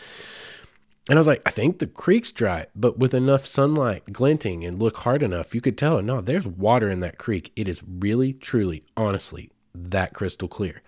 And 1.10 1.18
I 1.18 1.20
was 1.20 1.28
like, 1.28 1.42
I 1.46 1.52
think 1.52 1.80
the 1.80 1.88
creek's 1.88 2.32
dry, 2.34 2.66
but 2.76 3.00
with 3.00 3.14
enough 3.14 3.46
sunlight 3.46 4.12
glinting 4.12 4.66
and 4.66 4.80
look 4.80 4.98
hard 4.98 5.24
enough, 5.24 5.56
you 5.56 5.62
could 5.62 5.78
tell 5.78 6.02
no, 6.02 6.20
there's 6.20 6.48
water 6.48 6.90
in 6.90 7.00
that 7.00 7.18
creek. 7.18 7.52
It 7.56 7.68
is 7.68 7.82
really, 7.88 8.34
truly, 8.34 8.84
honestly 8.98 9.52
that 9.80 10.14
crystal 10.14 10.48
clear, 10.48 10.82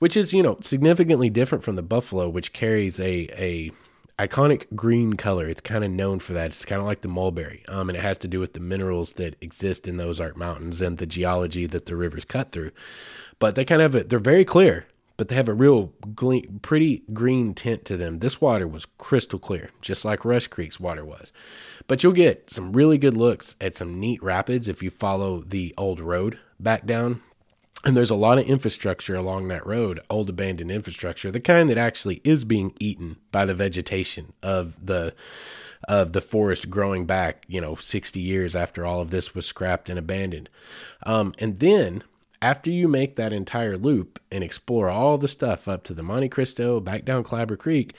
which 0.00 0.16
is, 0.16 0.32
you 0.32 0.42
know, 0.42 0.58
significantly 0.60 1.30
different 1.30 1.62
from 1.62 1.76
the 1.76 1.82
buffalo, 1.82 2.28
which 2.28 2.52
carries 2.52 2.98
a, 2.98 3.28
a 3.38 3.70
iconic 4.18 4.66
green 4.74 5.14
color. 5.14 5.48
It's 5.48 5.60
kind 5.60 5.84
of 5.84 5.90
known 5.90 6.18
for 6.18 6.32
that. 6.34 6.46
It's 6.46 6.64
kind 6.64 6.80
of 6.80 6.86
like 6.86 7.00
the 7.00 7.08
mulberry. 7.08 7.64
Um, 7.68 7.88
and 7.88 7.96
it 7.98 8.02
has 8.02 8.18
to 8.18 8.28
do 8.28 8.40
with 8.40 8.52
the 8.52 8.60
minerals 8.60 9.14
that 9.14 9.36
exist 9.40 9.88
in 9.88 9.96
those 9.96 10.20
Ozark 10.20 10.36
Mountains 10.36 10.80
and 10.80 10.98
the 10.98 11.06
geology 11.06 11.66
that 11.66 11.86
the 11.86 11.96
rivers 11.96 12.24
cut 12.24 12.50
through. 12.50 12.70
But 13.38 13.54
they 13.54 13.64
kind 13.64 13.82
of, 13.82 13.94
a, 13.94 14.04
they're 14.04 14.18
very 14.18 14.44
clear 14.44 14.86
but 15.16 15.28
they 15.28 15.34
have 15.34 15.48
a 15.48 15.54
real 15.54 15.92
gleam, 16.14 16.58
pretty 16.62 17.04
green 17.12 17.54
tint 17.54 17.84
to 17.84 17.96
them. 17.96 18.18
This 18.18 18.40
water 18.40 18.66
was 18.66 18.86
crystal 18.98 19.38
clear, 19.38 19.70
just 19.80 20.04
like 20.04 20.24
Rush 20.24 20.48
Creek's 20.48 20.80
water 20.80 21.04
was. 21.04 21.32
But 21.86 22.02
you'll 22.02 22.12
get 22.12 22.50
some 22.50 22.72
really 22.72 22.98
good 22.98 23.16
looks 23.16 23.56
at 23.60 23.76
some 23.76 24.00
neat 24.00 24.22
rapids 24.22 24.68
if 24.68 24.82
you 24.82 24.90
follow 24.90 25.42
the 25.42 25.74
old 25.78 26.00
road 26.00 26.38
back 26.58 26.86
down. 26.86 27.22
And 27.84 27.94
there's 27.94 28.10
a 28.10 28.16
lot 28.16 28.38
of 28.38 28.46
infrastructure 28.46 29.14
along 29.14 29.48
that 29.48 29.66
road, 29.66 30.00
old 30.08 30.30
abandoned 30.30 30.70
infrastructure, 30.70 31.30
the 31.30 31.40
kind 31.40 31.68
that 31.68 31.76
actually 31.76 32.22
is 32.24 32.44
being 32.44 32.72
eaten 32.80 33.16
by 33.30 33.44
the 33.44 33.54
vegetation 33.54 34.32
of 34.42 34.84
the 34.84 35.14
of 35.86 36.12
the 36.12 36.22
forest 36.22 36.70
growing 36.70 37.04
back, 37.04 37.44
you 37.46 37.60
know, 37.60 37.74
60 37.74 38.18
years 38.18 38.56
after 38.56 38.86
all 38.86 39.02
of 39.02 39.10
this 39.10 39.34
was 39.34 39.44
scrapped 39.44 39.90
and 39.90 39.98
abandoned. 39.98 40.48
Um, 41.04 41.34
and 41.38 41.58
then 41.58 42.02
after 42.40 42.70
you 42.70 42.88
make 42.88 43.16
that 43.16 43.34
entire 43.34 43.76
loop 43.76 44.18
and 44.32 44.42
explore 44.42 44.88
all 44.88 45.18
the 45.18 45.28
stuff 45.28 45.68
up 45.68 45.84
to 45.84 45.92
the 45.92 46.02
Monte 46.02 46.30
Cristo, 46.30 46.80
back 46.80 47.04
down 47.04 47.22
Clabber 47.22 47.58
Creek, 47.58 47.94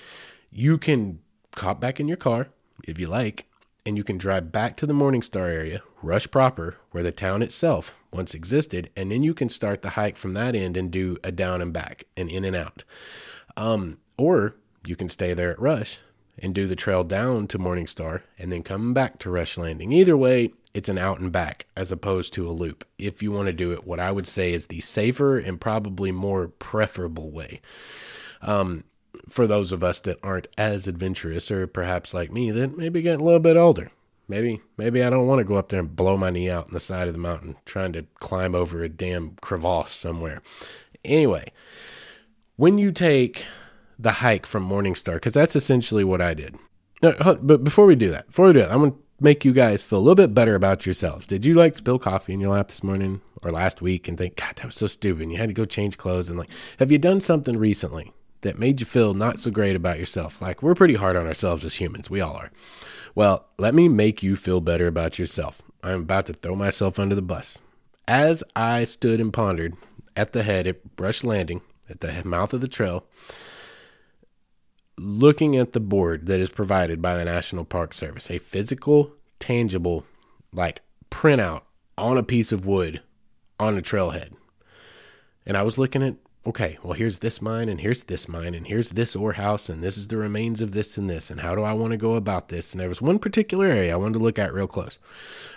you 0.52 0.80
can 0.80 1.19
hop 1.56 1.80
back 1.80 2.00
in 2.00 2.08
your 2.08 2.17
car 2.17 2.50
if 2.88 3.00
you 3.00 3.08
like, 3.08 3.45
and 3.86 3.98
you 3.98 4.04
can 4.04 4.17
drive 4.17 4.52
back 4.52 4.76
to 4.78 4.88
the 4.88 4.93
Morningstar 4.93 5.48
area, 5.48 5.84
Rush 6.02 6.30
proper, 6.30 6.78
where 6.89 7.04
the 7.04 7.12
town 7.12 7.41
itself 7.43 7.95
once 8.15 8.34
existed, 8.34 8.89
and 8.95 9.12
then 9.12 9.21
you 9.21 9.34
can 9.34 9.49
start 9.49 9.82
the 9.82 9.91
hike 9.91 10.17
from 10.17 10.34
that 10.34 10.56
end 10.56 10.78
and 10.78 10.89
do 10.89 11.17
a 11.23 11.32
down 11.32 11.62
and 11.62 11.73
back 11.73 12.06
and 12.15 12.30
in 12.30 12.45
and 12.45 12.56
out. 12.56 12.84
Um, 13.58 13.99
or 14.17 14.56
you 14.86 14.95
can 14.95 15.10
stay 15.10 15.34
there 15.34 15.51
at 15.51 15.60
Rush 15.60 15.99
and 16.39 16.54
do 16.54 16.67
the 16.67 16.75
trail 16.75 17.04
down 17.04 17.47
to 17.47 17.60
Morningstar 17.60 18.21
and 18.38 18.51
then 18.51 18.63
come 18.63 18.93
back 18.93 19.19
to 19.19 19.30
Rush 19.30 19.58
Landing. 19.58 19.91
Either 19.91 20.17
way, 20.17 20.54
it's 20.73 20.89
an 20.89 20.97
out 20.97 21.19
and 21.19 21.32
back 21.32 21.67
as 21.78 21.91
opposed 21.91 22.34
to 22.34 22.47
a 22.47 22.51
loop. 22.51 22.86
If 22.97 23.23
you 23.23 23.32
want 23.32 23.47
to 23.47 23.54
do 23.54 23.71
it, 23.71 23.88
what 23.88 23.99
I 23.99 24.12
would 24.12 24.28
say 24.28 24.54
is 24.54 24.67
the 24.67 24.82
safer 24.82 25.38
and 25.38 25.62
probably 25.62 26.12
more 26.12 26.49
preferable 26.49 27.32
way. 27.32 27.62
Um, 28.41 28.84
for 29.30 29.47
those 29.47 29.71
of 29.71 29.84
us 29.84 30.01
that 30.01 30.19
aren't 30.21 30.49
as 30.58 30.88
adventurous, 30.88 31.49
or 31.49 31.67
perhaps 31.67 32.13
like 32.13 32.32
me, 32.32 32.51
that 32.51 32.78
maybe 32.78 33.01
get 33.01 33.21
a 33.21 33.23
little 33.23 33.39
bit 33.39 33.56
older. 33.56 33.89
Maybe, 34.27 34.61
maybe 34.77 35.03
I 35.03 35.09
don't 35.09 35.27
want 35.27 35.39
to 35.39 35.45
go 35.45 35.55
up 35.55 35.69
there 35.69 35.79
and 35.79 35.95
blow 35.95 36.17
my 36.17 36.31
knee 36.31 36.49
out 36.49 36.65
on 36.65 36.73
the 36.73 36.79
side 36.79 37.07
of 37.07 37.13
the 37.13 37.19
mountain 37.19 37.55
trying 37.65 37.93
to 37.93 38.05
climb 38.19 38.55
over 38.55 38.83
a 38.83 38.89
damn 38.89 39.35
crevasse 39.41 39.91
somewhere. 39.91 40.41
Anyway, 41.03 41.51
when 42.55 42.77
you 42.77 42.91
take 42.91 43.45
the 43.99 44.11
hike 44.11 44.45
from 44.45 44.67
Morningstar, 44.67 45.13
because 45.15 45.33
that's 45.33 45.55
essentially 45.55 46.03
what 46.03 46.21
I 46.21 46.33
did. 46.33 46.55
But 47.01 47.63
before 47.63 47.85
we 47.85 47.95
do 47.95 48.09
that, 48.11 48.27
before 48.27 48.47
we 48.47 48.53
do 48.53 48.59
that, 48.59 48.71
I'm 48.71 48.79
going 48.79 48.93
to 48.93 48.97
make 49.19 49.45
you 49.45 49.53
guys 49.53 49.83
feel 49.83 49.99
a 49.99 50.01
little 50.01 50.15
bit 50.15 50.33
better 50.33 50.55
about 50.55 50.85
yourselves. 50.85 51.27
Did 51.27 51.45
you 51.45 51.53
like 51.53 51.75
spill 51.75 51.99
coffee 51.99 52.33
in 52.33 52.39
your 52.39 52.49
lap 52.53 52.69
this 52.69 52.83
morning 52.83 53.21
or 53.43 53.51
last 53.51 53.81
week 53.81 54.07
and 54.07 54.17
think, 54.17 54.38
God, 54.38 54.55
that 54.55 54.65
was 54.65 54.75
so 54.75 54.88
stupid? 54.88 55.21
And 55.21 55.31
you 55.31 55.38
had 55.38 55.49
to 55.49 55.53
go 55.53 55.65
change 55.65 55.97
clothes 55.97 56.29
and 56.29 56.39
like, 56.39 56.49
have 56.79 56.91
you 56.91 56.97
done 56.97 57.21
something 57.21 57.57
recently 57.57 58.11
that 58.41 58.57
made 58.57 58.79
you 58.79 58.85
feel 58.85 59.13
not 59.13 59.39
so 59.39 59.51
great 59.51 59.75
about 59.75 59.99
yourself? 59.99 60.41
Like, 60.41 60.63
we're 60.63 60.75
pretty 60.75 60.95
hard 60.95 61.15
on 61.15 61.27
ourselves 61.27 61.63
as 61.63 61.75
humans. 61.75 62.09
We 62.09 62.21
all 62.21 62.35
are. 62.35 62.51
Well, 63.15 63.47
let 63.58 63.73
me 63.73 63.88
make 63.88 64.21
you 64.21 64.36
feel 64.36 64.60
better 64.60 64.88
about 64.88 65.17
yourself. 65.17 65.62
I'm 65.82 66.01
about 66.01 66.25
to 66.25 66.34
throw 66.34 66.54
myself 66.54 66.99
under 66.99 67.15
the 67.15 67.21
bus. 67.21 67.62
As 68.08 68.43
I 68.58 68.84
stood 68.84 69.21
and 69.21 69.32
pondered 69.32 69.75
at 70.17 70.34
the 70.34 70.43
head 70.43 70.67
at 70.67 70.82
Rush 70.99 71.23
Landing, 71.23 71.62
at 71.89 72.01
the 72.01 72.23
mouth 72.25 72.54
of 72.54 72.60
the 72.60 72.67
trail, 72.67 73.06
looking 74.97 75.56
at 75.56 75.71
the 75.71 75.80
board 75.80 76.25
that 76.25 76.41
is 76.41 76.49
provided 76.49 77.01
by 77.01 77.15
the 77.15 77.23
National 77.23 77.63
Park 77.63 77.93
Service, 77.93 78.30
a 78.30 78.38
physical, 78.38 79.13
tangible, 79.39 80.06
like 80.51 80.82
printout 81.10 81.62
on 81.97 82.17
a 82.17 82.23
piece 82.23 82.51
of 82.51 82.65
wood 82.65 83.01
on 83.60 83.78
a 83.78 83.82
trailhead. 83.82 84.34
And 85.45 85.56
I 85.56 85.62
was 85.63 85.78
looking 85.78 86.04
at, 86.04 86.15
okay, 86.47 86.77
well, 86.84 86.93
here's 86.93 87.19
this 87.19 87.41
mine, 87.41 87.69
and 87.69 87.81
here's 87.81 88.03
this 88.03 88.27
mine, 88.27 88.53
and 88.53 88.67
here's 88.67 88.91
this 88.91 89.15
ore 89.15 89.34
house, 89.34 89.67
and 89.67 89.81
this 89.81 89.97
is 89.97 90.08
the 90.08 90.17
remains 90.17 90.62
of 90.62 90.73
this 90.73 90.97
and 90.97 91.10
this, 91.10 91.31
and 91.31 91.41
how 91.41 91.55
do 91.55 91.63
I 91.63 91.73
want 91.73 91.91
to 91.91 91.97
go 91.97 92.15
about 92.15 92.49
this? 92.49 92.71
And 92.71 92.79
there 92.79 92.89
was 92.89 93.01
one 93.01 93.17
particular 93.17 93.65
area 93.65 93.93
I 93.93 93.97
wanted 93.97 94.19
to 94.19 94.23
look 94.23 94.38
at 94.38 94.53
real 94.53 94.67
close. 94.67 94.99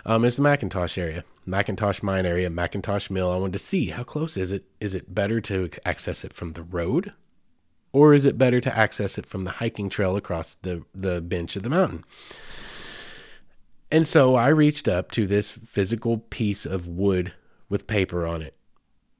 Um, 0.05 0.25
it's 0.25 0.37
the 0.37 0.41
Macintosh 0.41 0.97
area, 0.97 1.23
Macintosh 1.45 2.01
mine 2.01 2.25
area, 2.25 2.49
Macintosh 2.49 3.09
mill. 3.09 3.31
I 3.31 3.37
wanted 3.37 3.53
to 3.53 3.59
see 3.59 3.87
how 3.87 4.03
close 4.03 4.35
is 4.35 4.51
it? 4.51 4.65
Is 4.79 4.95
it 4.95 5.13
better 5.13 5.39
to 5.41 5.69
access 5.85 6.23
it 6.23 6.33
from 6.33 6.53
the 6.53 6.63
road 6.63 7.13
or 7.91 8.13
is 8.13 8.25
it 8.25 8.37
better 8.37 8.59
to 8.61 8.77
access 8.77 9.17
it 9.17 9.25
from 9.25 9.43
the 9.43 9.51
hiking 9.51 9.89
trail 9.89 10.15
across 10.15 10.55
the, 10.55 10.83
the 10.93 11.21
bench 11.21 11.55
of 11.55 11.63
the 11.63 11.69
mountain? 11.69 12.03
And 13.91 14.05
so 14.05 14.35
I 14.35 14.49
reached 14.49 14.87
up 14.87 15.11
to 15.11 15.25
this 15.25 15.51
physical 15.51 16.19
piece 16.19 16.65
of 16.65 16.87
wood 16.87 17.33
with 17.67 17.87
paper 17.87 18.25
on 18.25 18.41
it, 18.41 18.55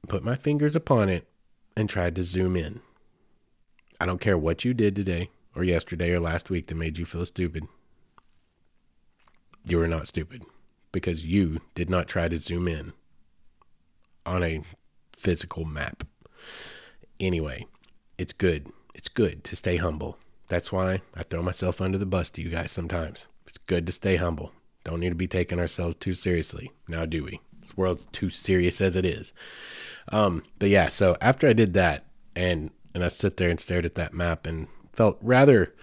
put 0.08 0.22
my 0.22 0.36
fingers 0.36 0.76
upon 0.76 1.08
it, 1.08 1.29
and 1.76 1.88
tried 1.88 2.16
to 2.16 2.22
zoom 2.22 2.56
in. 2.56 2.80
I 4.00 4.06
don't 4.06 4.20
care 4.20 4.38
what 4.38 4.64
you 4.64 4.74
did 4.74 4.96
today 4.96 5.30
or 5.54 5.64
yesterday 5.64 6.12
or 6.12 6.20
last 6.20 6.50
week 6.50 6.66
that 6.68 6.74
made 6.76 6.98
you 6.98 7.04
feel 7.04 7.26
stupid. 7.26 7.64
You 9.66 9.78
were 9.78 9.88
not 9.88 10.08
stupid 10.08 10.42
because 10.92 11.26
you 11.26 11.58
did 11.74 11.90
not 11.90 12.08
try 12.08 12.28
to 12.28 12.38
zoom 12.38 12.66
in 12.66 12.92
on 14.24 14.42
a 14.42 14.62
physical 15.16 15.64
map. 15.64 16.04
Anyway, 17.18 17.66
it's 18.16 18.32
good. 18.32 18.68
It's 18.94 19.08
good 19.08 19.44
to 19.44 19.56
stay 19.56 19.76
humble. 19.76 20.18
That's 20.48 20.72
why 20.72 21.02
I 21.14 21.22
throw 21.22 21.42
myself 21.42 21.80
under 21.80 21.98
the 21.98 22.06
bus 22.06 22.30
to 22.30 22.42
you 22.42 22.48
guys 22.48 22.72
sometimes. 22.72 23.28
It's 23.46 23.58
good 23.58 23.86
to 23.86 23.92
stay 23.92 24.16
humble. 24.16 24.52
Don't 24.84 25.00
need 25.00 25.10
to 25.10 25.14
be 25.14 25.28
taking 25.28 25.60
ourselves 25.60 25.96
too 26.00 26.14
seriously. 26.14 26.72
Now, 26.88 27.04
do 27.04 27.24
we? 27.24 27.40
This 27.60 27.76
world's 27.76 28.04
too 28.12 28.30
serious 28.30 28.80
as 28.80 28.96
it 28.96 29.04
is. 29.04 29.32
Um, 30.12 30.42
but 30.58 30.68
yeah, 30.68 30.88
so 30.88 31.16
after 31.20 31.48
I 31.48 31.52
did 31.52 31.74
that, 31.74 32.04
and 32.34 32.70
and 32.94 33.04
I 33.04 33.08
sit 33.08 33.36
there 33.36 33.50
and 33.50 33.60
stared 33.60 33.84
at 33.84 33.94
that 33.94 34.14
map 34.14 34.46
and 34.46 34.66
felt 34.92 35.18
rather, 35.22 35.74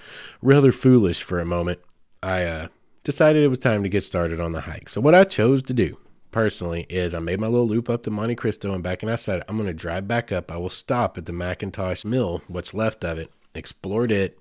rather 0.42 0.72
foolish 0.72 1.24
for 1.24 1.40
a 1.40 1.46
moment. 1.46 1.80
I 2.22 2.44
uh, 2.44 2.68
decided 3.04 3.44
it 3.44 3.48
was 3.48 3.60
time 3.60 3.84
to 3.84 3.90
get 3.90 4.04
started 4.04 4.40
on 4.40 4.52
the 4.52 4.62
hike. 4.62 4.90
So 4.90 5.00
what 5.00 5.16
I 5.16 5.24
chose 5.24 5.62
to 5.64 5.74
do 5.74 5.98
personally 6.32 6.86
is 6.90 7.16
I 7.16 7.20
made 7.20 7.40
my 7.40 7.48
little 7.48 7.68
loop 7.68 7.90
up 7.90 8.04
to 8.04 8.12
Monte 8.12 8.36
Cristo 8.36 8.74
and 8.74 8.84
back, 8.84 9.02
and 9.04 9.12
I 9.12 9.16
said, 9.16 9.44
I'm 9.48 9.56
going 9.56 9.68
to 9.68 9.74
drive 9.74 10.08
back 10.08 10.32
up. 10.32 10.52
I 10.52 10.58
will 10.58 10.70
stop 10.70 11.18
at 11.18 11.26
the 11.26 11.32
McIntosh 11.32 12.04
Mill, 12.04 12.42
what's 12.48 12.74
left 12.74 13.06
of 13.06 13.18
it, 13.18 13.32
explored 13.54 14.12
it. 14.12 14.38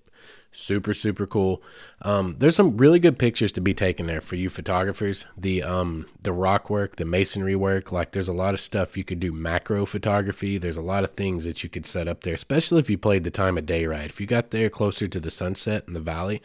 Super, 0.58 0.94
super 0.94 1.26
cool. 1.26 1.62
Um, 2.00 2.36
there's 2.38 2.56
some 2.56 2.78
really 2.78 2.98
good 2.98 3.18
pictures 3.18 3.52
to 3.52 3.60
be 3.60 3.74
taken 3.74 4.06
there 4.06 4.22
for 4.22 4.36
you 4.36 4.48
photographers. 4.48 5.26
The 5.36 5.62
um, 5.62 6.06
the 6.22 6.32
rock 6.32 6.70
work, 6.70 6.96
the 6.96 7.04
masonry 7.04 7.54
work, 7.54 7.92
like 7.92 8.12
there's 8.12 8.28
a 8.28 8.32
lot 8.32 8.54
of 8.54 8.60
stuff 8.60 8.96
you 8.96 9.04
could 9.04 9.20
do 9.20 9.32
macro 9.32 9.84
photography. 9.84 10.56
There's 10.56 10.78
a 10.78 10.82
lot 10.82 11.04
of 11.04 11.10
things 11.10 11.44
that 11.44 11.62
you 11.62 11.68
could 11.68 11.84
set 11.84 12.08
up 12.08 12.22
there, 12.22 12.32
especially 12.32 12.78
if 12.78 12.88
you 12.88 12.96
played 12.96 13.22
the 13.22 13.30
time 13.30 13.58
of 13.58 13.66
day 13.66 13.84
right. 13.84 14.06
If 14.06 14.18
you 14.18 14.26
got 14.26 14.48
there 14.48 14.70
closer 14.70 15.06
to 15.06 15.20
the 15.20 15.30
sunset 15.30 15.84
in 15.86 15.92
the 15.92 16.00
valley, 16.00 16.40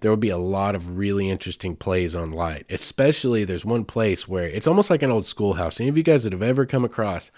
there 0.00 0.10
will 0.10 0.16
be 0.16 0.28
a 0.28 0.36
lot 0.36 0.74
of 0.74 0.98
really 0.98 1.28
interesting 1.28 1.74
plays 1.74 2.14
on 2.14 2.30
light. 2.30 2.66
Especially 2.68 3.44
there's 3.44 3.64
one 3.64 3.84
place 3.84 4.28
where 4.28 4.46
it's 4.46 4.66
almost 4.66 4.90
like 4.90 5.02
an 5.02 5.10
old 5.10 5.26
schoolhouse. 5.26 5.80
Any 5.80 5.88
of 5.88 5.96
you 5.96 6.02
guys 6.02 6.24
that 6.24 6.32
have 6.32 6.42
ever 6.42 6.66
come 6.66 6.84
across 6.84 7.30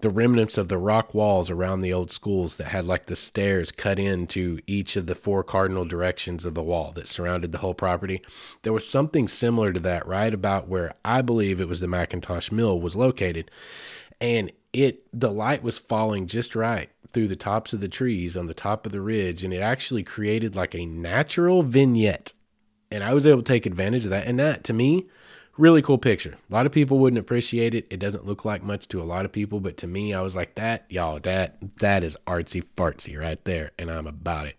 the 0.00 0.10
remnants 0.10 0.58
of 0.58 0.68
the 0.68 0.78
rock 0.78 1.14
walls 1.14 1.50
around 1.50 1.80
the 1.80 1.92
old 1.92 2.10
schools 2.10 2.56
that 2.56 2.68
had 2.68 2.86
like 2.86 3.06
the 3.06 3.16
stairs 3.16 3.70
cut 3.70 3.98
into 3.98 4.58
each 4.66 4.96
of 4.96 5.06
the 5.06 5.14
four 5.14 5.44
cardinal 5.44 5.84
directions 5.84 6.44
of 6.44 6.54
the 6.54 6.62
wall 6.62 6.92
that 6.92 7.06
surrounded 7.06 7.52
the 7.52 7.58
whole 7.58 7.74
property. 7.74 8.22
There 8.62 8.72
was 8.72 8.88
something 8.88 9.28
similar 9.28 9.72
to 9.72 9.80
that 9.80 10.06
right 10.06 10.32
about 10.32 10.68
where 10.68 10.94
I 11.04 11.22
believe 11.22 11.60
it 11.60 11.68
was 11.68 11.80
the 11.80 11.86
McIntosh 11.86 12.50
Mill 12.50 12.80
was 12.80 12.96
located. 12.96 13.50
And 14.20 14.52
it 14.72 15.04
the 15.12 15.32
light 15.32 15.62
was 15.62 15.78
falling 15.78 16.26
just 16.26 16.54
right 16.54 16.90
through 17.10 17.28
the 17.28 17.36
tops 17.36 17.72
of 17.72 17.80
the 17.80 17.88
trees 17.88 18.36
on 18.36 18.46
the 18.46 18.54
top 18.54 18.86
of 18.86 18.92
the 18.92 19.00
ridge 19.00 19.44
and 19.44 19.52
it 19.52 19.60
actually 19.60 20.02
created 20.02 20.56
like 20.56 20.74
a 20.74 20.86
natural 20.86 21.62
vignette. 21.62 22.32
And 22.90 23.04
i 23.04 23.14
was 23.14 23.26
able 23.26 23.42
to 23.42 23.52
take 23.52 23.66
advantage 23.66 24.04
of 24.04 24.10
that. 24.10 24.26
And 24.26 24.38
that 24.38 24.64
to 24.64 24.72
me 24.72 25.06
really 25.58 25.82
cool 25.82 25.98
picture. 25.98 26.36
A 26.48 26.52
lot 26.52 26.64
of 26.64 26.72
people 26.72 26.98
wouldn't 26.98 27.20
appreciate 27.20 27.74
it. 27.74 27.86
It 27.90 27.98
doesn't 27.98 28.24
look 28.24 28.46
like 28.46 28.62
much 28.62 28.88
to 28.88 29.02
a 29.02 29.04
lot 29.04 29.24
of 29.24 29.32
people 29.32 29.60
but 29.60 29.76
to 29.78 29.86
me 29.86 30.14
i 30.14 30.20
was 30.20 30.34
like 30.34 30.54
that 30.54 30.86
y'all 30.88 31.18
that 31.20 31.56
that 31.78 32.02
is 32.02 32.16
artsy 32.26 32.64
fartsy 32.76 33.18
right 33.18 33.42
there 33.44 33.72
and 33.78 33.90
i'm 33.90 34.06
about 34.06 34.46
it. 34.46 34.56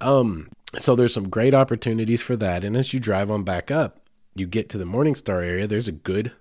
Um 0.00 0.48
so 0.78 0.94
there's 0.94 1.14
some 1.14 1.28
great 1.28 1.52
opportunities 1.54 2.22
for 2.22 2.36
that. 2.36 2.62
And 2.62 2.76
as 2.76 2.94
you 2.94 3.00
drive 3.00 3.30
on 3.30 3.44
back 3.44 3.70
up 3.70 4.00
you 4.34 4.46
get 4.46 4.68
to 4.70 4.78
the 4.78 4.84
morningstar 4.84 5.44
area. 5.44 5.66
There's 5.66 5.88
a 5.88 5.92
good 5.92 6.32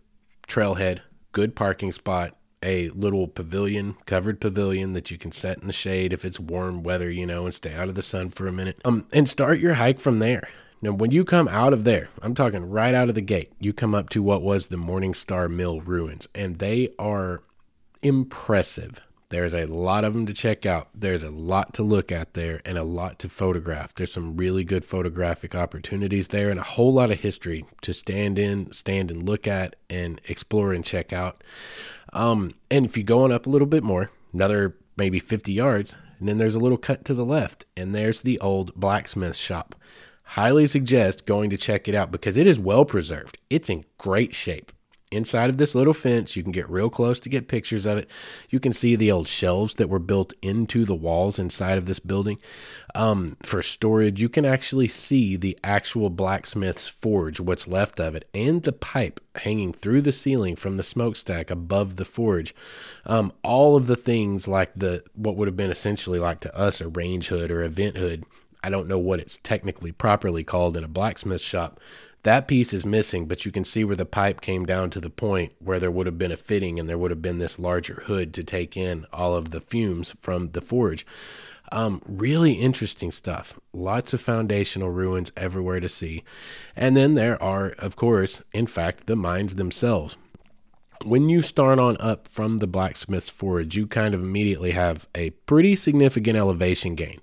trailhead 0.47 0.99
good 1.31 1.55
parking 1.55 1.91
spot 1.91 2.35
a 2.63 2.89
little 2.89 3.27
pavilion, 3.27 3.95
covered 4.05 4.41
pavilion 4.41 4.93
that 4.93 5.11
you 5.11 5.17
can 5.17 5.31
set 5.31 5.59
in 5.59 5.67
the 5.67 5.73
shade 5.73 6.13
if 6.13 6.25
it's 6.25 6.39
warm 6.39 6.83
weather, 6.83 7.09
you 7.09 7.25
know, 7.25 7.45
and 7.45 7.53
stay 7.53 7.73
out 7.73 7.89
of 7.89 7.95
the 7.95 8.01
sun 8.01 8.29
for 8.29 8.47
a 8.47 8.51
minute. 8.51 8.79
Um, 8.83 9.07
and 9.13 9.27
start 9.29 9.59
your 9.59 9.75
hike 9.75 9.99
from 9.99 10.19
there. 10.19 10.49
Now, 10.81 10.93
when 10.93 11.11
you 11.11 11.25
come 11.25 11.47
out 11.49 11.73
of 11.73 11.83
there, 11.83 12.09
I'm 12.21 12.33
talking 12.33 12.69
right 12.69 12.93
out 12.93 13.09
of 13.09 13.15
the 13.15 13.21
gate, 13.21 13.51
you 13.59 13.73
come 13.73 13.93
up 13.93 14.09
to 14.09 14.23
what 14.23 14.41
was 14.41 14.69
the 14.69 14.77
Morning 14.77 15.13
Star 15.13 15.49
Mill 15.49 15.81
ruins, 15.81 16.27
and 16.33 16.59
they 16.59 16.93
are 16.97 17.41
impressive. 18.01 19.01
There's 19.29 19.53
a 19.53 19.67
lot 19.67 20.05
of 20.05 20.15
them 20.15 20.25
to 20.25 20.33
check 20.33 20.65
out. 20.65 20.89
There's 20.95 21.23
a 21.23 21.29
lot 21.29 21.75
to 21.75 21.83
look 21.83 22.11
at 22.11 22.33
there 22.33 22.61
and 22.65 22.79
a 22.79 22.83
lot 22.83 23.19
to 23.19 23.29
photograph. 23.29 23.93
There's 23.93 24.11
some 24.11 24.35
really 24.35 24.63
good 24.63 24.83
photographic 24.83 25.53
opportunities 25.53 26.29
there 26.29 26.49
and 26.49 26.59
a 26.59 26.63
whole 26.63 26.91
lot 26.91 27.11
of 27.11 27.19
history 27.19 27.63
to 27.83 27.93
stand 27.93 28.39
in, 28.39 28.71
stand 28.73 29.11
and 29.11 29.21
look 29.21 29.45
at 29.47 29.75
and 29.87 30.19
explore 30.27 30.73
and 30.73 30.83
check 30.83 31.13
out. 31.13 31.43
Um, 32.11 32.55
and 32.71 32.85
if 32.85 32.97
you 32.97 33.03
go 33.03 33.23
on 33.23 33.31
up 33.31 33.45
a 33.45 33.51
little 33.51 33.67
bit 33.67 33.83
more, 33.83 34.09
another 34.33 34.75
maybe 34.97 35.19
50 35.19 35.53
yards, 35.53 35.95
and 36.17 36.27
then 36.27 36.39
there's 36.39 36.55
a 36.55 36.59
little 36.59 36.77
cut 36.77 37.05
to 37.05 37.13
the 37.13 37.23
left, 37.23 37.65
and 37.77 37.93
there's 37.93 38.23
the 38.23 38.39
old 38.39 38.73
blacksmith 38.73 39.35
shop. 39.35 39.75
Highly 40.23 40.65
suggest 40.65 41.27
going 41.27 41.51
to 41.51 41.57
check 41.57 41.87
it 41.87 41.93
out 41.93 42.11
because 42.11 42.35
it 42.35 42.47
is 42.47 42.59
well 42.59 42.83
preserved. 42.83 43.37
It's 43.49 43.69
in 43.69 43.85
great 43.99 44.33
shape 44.33 44.71
inside 45.11 45.49
of 45.49 45.57
this 45.57 45.75
little 45.75 45.93
fence. 45.93 46.35
You 46.35 46.43
can 46.43 46.51
get 46.51 46.69
real 46.69 46.89
close 46.89 47.19
to 47.21 47.29
get 47.29 47.47
pictures 47.47 47.85
of 47.85 47.97
it. 47.97 48.09
You 48.49 48.59
can 48.59 48.73
see 48.73 48.95
the 48.95 49.11
old 49.11 49.27
shelves 49.27 49.75
that 49.75 49.89
were 49.89 49.99
built 49.99 50.33
into 50.41 50.85
the 50.85 50.95
walls 50.95 51.39
inside 51.39 51.77
of 51.77 51.85
this 51.85 51.99
building 51.99 52.37
um, 52.95 53.37
for 53.41 53.61
storage. 53.61 54.21
You 54.21 54.29
can 54.29 54.45
actually 54.45 54.87
see 54.87 55.35
the 55.35 55.57
actual 55.63 56.09
blacksmith's 56.09 56.87
forge, 56.87 57.39
what's 57.39 57.67
left 57.67 57.99
of 57.99 58.15
it, 58.15 58.27
and 58.33 58.63
the 58.63 58.73
pipe 58.73 59.19
hanging 59.35 59.73
through 59.73 60.01
the 60.01 60.11
ceiling 60.11 60.55
from 60.55 60.77
the 60.77 60.83
smokestack 60.83 61.49
above 61.49 61.95
the 61.95 62.05
forge. 62.05 62.53
Um, 63.05 63.31
all 63.43 63.75
of 63.75 63.87
the 63.87 63.95
things 63.95 64.47
like 64.47 64.71
the 64.75 65.03
what 65.15 65.35
would 65.35 65.47
have 65.47 65.57
been 65.57 65.71
essentially 65.71 66.19
like 66.19 66.41
to 66.41 66.55
us 66.55 66.81
a 66.81 66.87
range 66.87 67.27
hood 67.27 67.51
or 67.51 67.63
a 67.63 67.69
vent 67.69 67.97
hood. 67.97 68.25
I 68.61 68.69
don't 68.69 68.89
know 68.89 68.99
what 68.99 69.21
it's 69.21 69.39
technically 69.41 69.93
properly 69.93 70.43
called 70.43 70.75
in 70.75 70.83
a 70.83 70.89
blacksmith 70.89 71.41
shop, 71.41 71.79
that 72.23 72.47
piece 72.47 72.73
is 72.73 72.85
missing, 72.85 73.27
but 73.27 73.45
you 73.45 73.51
can 73.51 73.63
see 73.63 73.83
where 73.83 73.95
the 73.95 74.05
pipe 74.05 74.41
came 74.41 74.65
down 74.65 74.89
to 74.91 74.99
the 74.99 75.09
point 75.09 75.53
where 75.59 75.79
there 75.79 75.91
would 75.91 76.05
have 76.05 76.17
been 76.17 76.31
a 76.31 76.37
fitting 76.37 76.79
and 76.79 76.89
there 76.89 76.97
would 76.97 77.11
have 77.11 77.21
been 77.21 77.37
this 77.37 77.59
larger 77.59 78.03
hood 78.05 78.33
to 78.33 78.43
take 78.43 78.75
in 78.75 79.05
all 79.13 79.35
of 79.35 79.51
the 79.51 79.61
fumes 79.61 80.15
from 80.21 80.51
the 80.51 80.61
forge. 80.61 81.05
Um, 81.71 82.01
really 82.05 82.53
interesting 82.53 83.11
stuff. 83.11 83.59
Lots 83.73 84.13
of 84.13 84.21
foundational 84.21 84.89
ruins 84.89 85.31
everywhere 85.37 85.79
to 85.79 85.87
see. 85.87 86.23
And 86.75 86.97
then 86.97 87.13
there 87.13 87.41
are, 87.41 87.69
of 87.77 87.95
course, 87.95 88.41
in 88.53 88.67
fact, 88.67 89.07
the 89.07 89.15
mines 89.15 89.55
themselves. 89.55 90.17
When 91.05 91.29
you 91.29 91.41
start 91.41 91.79
on 91.79 91.95
up 92.01 92.27
from 92.27 92.57
the 92.57 92.67
blacksmith's 92.67 93.29
forge, 93.29 93.77
you 93.77 93.87
kind 93.87 94.13
of 94.13 94.21
immediately 94.21 94.71
have 94.71 95.07
a 95.15 95.29
pretty 95.29 95.75
significant 95.77 96.35
elevation 96.35 96.95
gain 96.95 97.19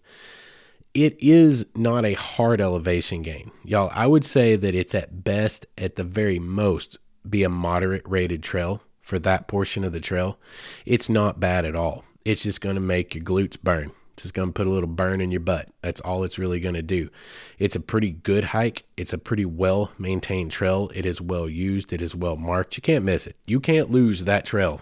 it 0.97 1.15
is 1.21 1.67
not 1.75 2.07
a 2.07 2.15
hard 2.15 2.59
elevation 2.59 3.21
gain. 3.21 3.51
Y'all, 3.65 3.91
I 3.93 4.07
would 4.07 4.25
say 4.25 4.57
that 4.57 4.75
it's 4.75 4.95
at 4.95 5.23
best, 5.23 5.67
at 5.77 5.97
the 5.97 6.05
very 6.05 6.39
most, 6.39 6.97
be 7.29 7.43
a 7.43 7.51
moderate 7.51 8.09
rated 8.09 8.43
trail 8.43 8.83
for 9.03 9.19
that 9.19 9.47
portion 9.47 9.85
of 9.85 9.93
the 9.93 10.01
trail. 10.01 10.39
It's 10.87 11.11
not 11.11 11.39
bad 11.39 11.67
at 11.67 11.77
all. 11.77 12.05
It's 12.25 12.45
just 12.45 12.63
going 12.63 12.77
to 12.77 12.81
make 12.81 13.15
your 13.15 13.23
glutes 13.23 13.61
burn. 13.63 13.93
It's 14.15 14.23
just 14.23 14.35
going 14.35 14.49
to 14.49 14.55
put 14.55 14.67
a 14.67 14.71
little 14.71 14.89
burn 14.89 15.21
in 15.21 15.31
your 15.31 15.41
butt. 15.41 15.69
That's 15.83 16.01
all 16.01 16.25
it's 16.25 16.39
really 16.39 16.61
going 16.61 16.75
to 16.77 16.83
do. 16.83 17.11
It's 17.59 17.77
a 17.77 17.81
pretty 17.81 18.13
good 18.13 18.45
hike. 18.45 18.85
It's 18.97 19.13
a 19.13 19.19
pretty 19.19 19.45
well 19.45 19.93
maintained 19.99 20.51
trail. 20.51 20.91
It 20.95 21.05
is 21.05 21.21
well 21.21 21.47
used. 21.47 21.93
It 21.93 22.01
is 22.01 22.15
well 22.15 22.37
marked. 22.37 22.79
You 22.79 22.83
can't 22.83 23.05
miss 23.05 23.27
it. 23.27 23.37
You 23.47 23.61
can't 23.61 23.91
lose 23.91 24.25
that 24.25 24.47
trail 24.47 24.81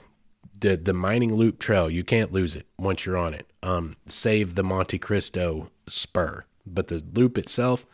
the 0.64 0.77
the 0.79 0.94
mining 0.94 1.35
loop 1.35 1.59
trail 1.59 1.90
you 1.90 2.03
can't 2.03 2.33
lose 2.33 2.57
it 2.57 2.66
once 2.79 3.05
you're 3.05 3.18
on 3.18 3.35
it. 3.35 3.46
Um 3.62 3.96
save 4.07 4.55
the 4.55 4.62
monte 4.62 4.98
cristo 4.98 5.70
spur 5.87 6.44
but 6.66 6.88
the 6.88 7.05
loop 7.12 7.37
itself 7.37 7.85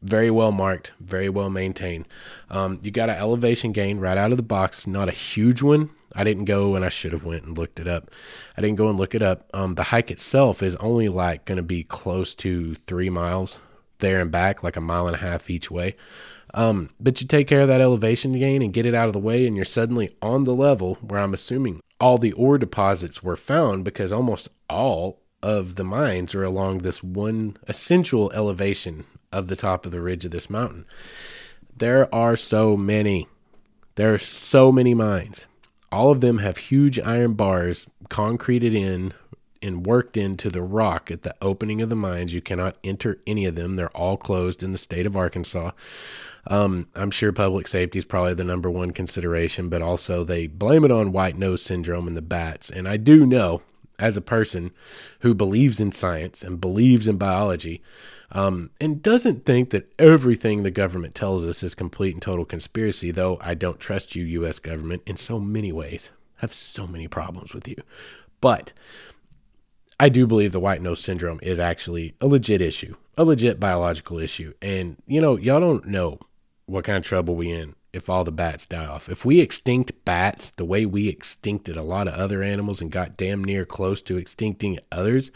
very 0.00 0.30
well 0.30 0.50
marked 0.50 0.94
very 0.98 1.28
well 1.28 1.50
maintained. 1.50 2.06
Um 2.48 2.80
you 2.82 2.90
got 2.90 3.10
an 3.10 3.16
elevation 3.16 3.72
gain 3.72 3.98
right 3.98 4.16
out 4.16 4.30
of 4.30 4.38
the 4.38 4.42
box 4.42 4.86
not 4.86 5.08
a 5.08 5.12
huge 5.12 5.60
one. 5.60 5.90
I 6.16 6.24
didn't 6.24 6.46
go 6.46 6.74
and 6.74 6.84
i 6.84 6.88
should 6.88 7.12
have 7.12 7.24
went 7.24 7.44
and 7.44 7.58
looked 7.58 7.78
it 7.78 7.86
up. 7.86 8.10
I 8.56 8.62
didn't 8.62 8.76
go 8.76 8.88
and 8.88 8.98
look 8.98 9.14
it 9.14 9.22
up. 9.22 9.50
Um 9.52 9.74
the 9.74 9.84
hike 9.84 10.10
itself 10.10 10.62
is 10.62 10.76
only 10.76 11.10
like 11.10 11.44
going 11.44 11.56
to 11.56 11.62
be 11.76 11.84
close 11.84 12.34
to 12.36 12.74
three 12.76 13.10
miles 13.10 13.60
there 13.98 14.20
and 14.20 14.30
back 14.30 14.62
like 14.62 14.76
a 14.76 14.80
mile 14.80 15.06
and 15.06 15.16
a 15.16 15.18
half 15.18 15.50
each 15.50 15.70
way 15.70 15.96
um, 16.54 16.90
but 17.00 17.20
you 17.20 17.26
take 17.26 17.48
care 17.48 17.62
of 17.62 17.68
that 17.68 17.80
elevation 17.80 18.38
gain 18.38 18.62
and 18.62 18.72
get 18.72 18.86
it 18.86 18.94
out 18.94 19.08
of 19.08 19.12
the 19.12 19.18
way, 19.18 19.46
and 19.46 19.56
you're 19.56 19.64
suddenly 19.64 20.14
on 20.22 20.44
the 20.44 20.54
level 20.54 20.94
where 21.02 21.20
I'm 21.20 21.34
assuming 21.34 21.80
all 22.00 22.16
the 22.16 22.32
ore 22.32 22.58
deposits 22.58 23.22
were 23.22 23.36
found 23.36 23.84
because 23.84 24.12
almost 24.12 24.48
all 24.70 25.20
of 25.42 25.74
the 25.74 25.84
mines 25.84 26.34
are 26.34 26.44
along 26.44 26.78
this 26.78 27.02
one 27.02 27.56
essential 27.68 28.32
elevation 28.32 29.04
of 29.32 29.48
the 29.48 29.56
top 29.56 29.84
of 29.84 29.92
the 29.92 30.00
ridge 30.00 30.24
of 30.24 30.30
this 30.30 30.48
mountain. 30.48 30.86
There 31.76 32.12
are 32.14 32.36
so 32.36 32.76
many. 32.76 33.26
There 33.96 34.14
are 34.14 34.18
so 34.18 34.70
many 34.70 34.94
mines. 34.94 35.46
All 35.90 36.10
of 36.10 36.20
them 36.20 36.38
have 36.38 36.56
huge 36.56 36.98
iron 37.00 37.34
bars 37.34 37.88
concreted 38.08 38.74
in 38.74 39.12
and 39.60 39.86
worked 39.86 40.16
into 40.16 40.50
the 40.50 40.62
rock 40.62 41.10
at 41.10 41.22
the 41.22 41.34
opening 41.42 41.82
of 41.82 41.88
the 41.88 41.96
mines. 41.96 42.32
You 42.34 42.42
cannot 42.42 42.76
enter 42.84 43.18
any 43.26 43.44
of 43.46 43.54
them. 43.54 43.76
They're 43.76 43.96
all 43.96 44.16
closed 44.16 44.62
in 44.62 44.72
the 44.72 44.78
state 44.78 45.06
of 45.06 45.16
Arkansas. 45.16 45.72
Um, 46.46 46.88
I'm 46.94 47.10
sure 47.10 47.32
public 47.32 47.66
safety 47.66 47.98
is 47.98 48.04
probably 48.04 48.34
the 48.34 48.44
number 48.44 48.70
one 48.70 48.90
consideration, 48.90 49.68
but 49.68 49.82
also 49.82 50.24
they 50.24 50.46
blame 50.46 50.84
it 50.84 50.90
on 50.90 51.12
white 51.12 51.36
nose 51.36 51.62
syndrome 51.62 52.06
and 52.06 52.16
the 52.16 52.22
bats. 52.22 52.70
And 52.70 52.88
I 52.88 52.96
do 52.96 53.26
know, 53.26 53.62
as 53.98 54.16
a 54.16 54.22
person 54.22 54.72
who 55.20 55.34
believes 55.34 55.80
in 55.80 55.92
science 55.92 56.42
and 56.42 56.60
believes 56.60 57.08
in 57.08 57.16
biology, 57.16 57.80
um, 58.32 58.70
and 58.80 59.02
doesn't 59.02 59.46
think 59.46 59.70
that 59.70 59.92
everything 59.98 60.62
the 60.62 60.70
government 60.70 61.14
tells 61.14 61.44
us 61.44 61.62
is 61.62 61.74
complete 61.74 62.14
and 62.14 62.22
total 62.22 62.44
conspiracy, 62.44 63.10
though 63.12 63.38
I 63.40 63.54
don't 63.54 63.78
trust 63.78 64.16
you, 64.16 64.24
U.S. 64.24 64.58
government, 64.58 65.02
in 65.06 65.16
so 65.16 65.38
many 65.38 65.72
ways. 65.72 66.10
I 66.38 66.40
have 66.42 66.52
so 66.52 66.86
many 66.86 67.06
problems 67.06 67.54
with 67.54 67.68
you. 67.68 67.76
But 68.40 68.72
I 70.00 70.08
do 70.08 70.26
believe 70.26 70.52
the 70.52 70.60
white 70.60 70.82
nose 70.82 71.00
syndrome 71.00 71.38
is 71.42 71.60
actually 71.60 72.14
a 72.20 72.26
legit 72.26 72.60
issue, 72.60 72.96
a 73.16 73.24
legit 73.24 73.60
biological 73.60 74.18
issue. 74.18 74.52
And, 74.60 74.96
you 75.06 75.20
know, 75.20 75.38
y'all 75.38 75.60
don't 75.60 75.86
know 75.86 76.18
what 76.66 76.84
kind 76.84 76.98
of 76.98 77.04
trouble 77.04 77.34
we 77.34 77.50
in 77.50 77.74
if 77.92 78.10
all 78.10 78.24
the 78.24 78.32
bats 78.32 78.66
die 78.66 78.86
off. 78.86 79.08
If 79.08 79.24
we 79.24 79.40
extinct 79.40 79.92
bats 80.04 80.50
the 80.52 80.64
way 80.64 80.84
we 80.84 81.14
extincted 81.14 81.76
a 81.76 81.82
lot 81.82 82.08
of 82.08 82.14
other 82.14 82.42
animals 82.42 82.80
and 82.80 82.90
got 82.90 83.16
damn 83.16 83.44
near 83.44 83.64
close 83.64 84.02
to 84.02 84.16
extincting 84.16 84.78
others, 84.90 85.30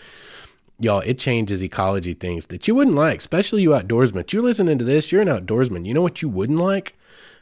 y'all, 0.81 1.01
it 1.01 1.19
changes 1.19 1.63
ecology 1.63 2.15
things 2.15 2.47
that 2.47 2.67
you 2.67 2.75
wouldn't 2.75 2.97
like, 2.97 3.19
especially 3.19 3.63
you 3.63 3.71
outdoorsmen. 3.71 4.31
You're 4.33 4.43
listening 4.43 4.79
to 4.79 4.85
this, 4.85 5.13
you're 5.13 5.23
an 5.23 5.29
outdoorsman. 5.29 5.87
You 5.87 5.95
know 5.95 6.03
what 6.03 6.21
you 6.21 6.29
wouldn't 6.29 6.59
like? 6.59 6.99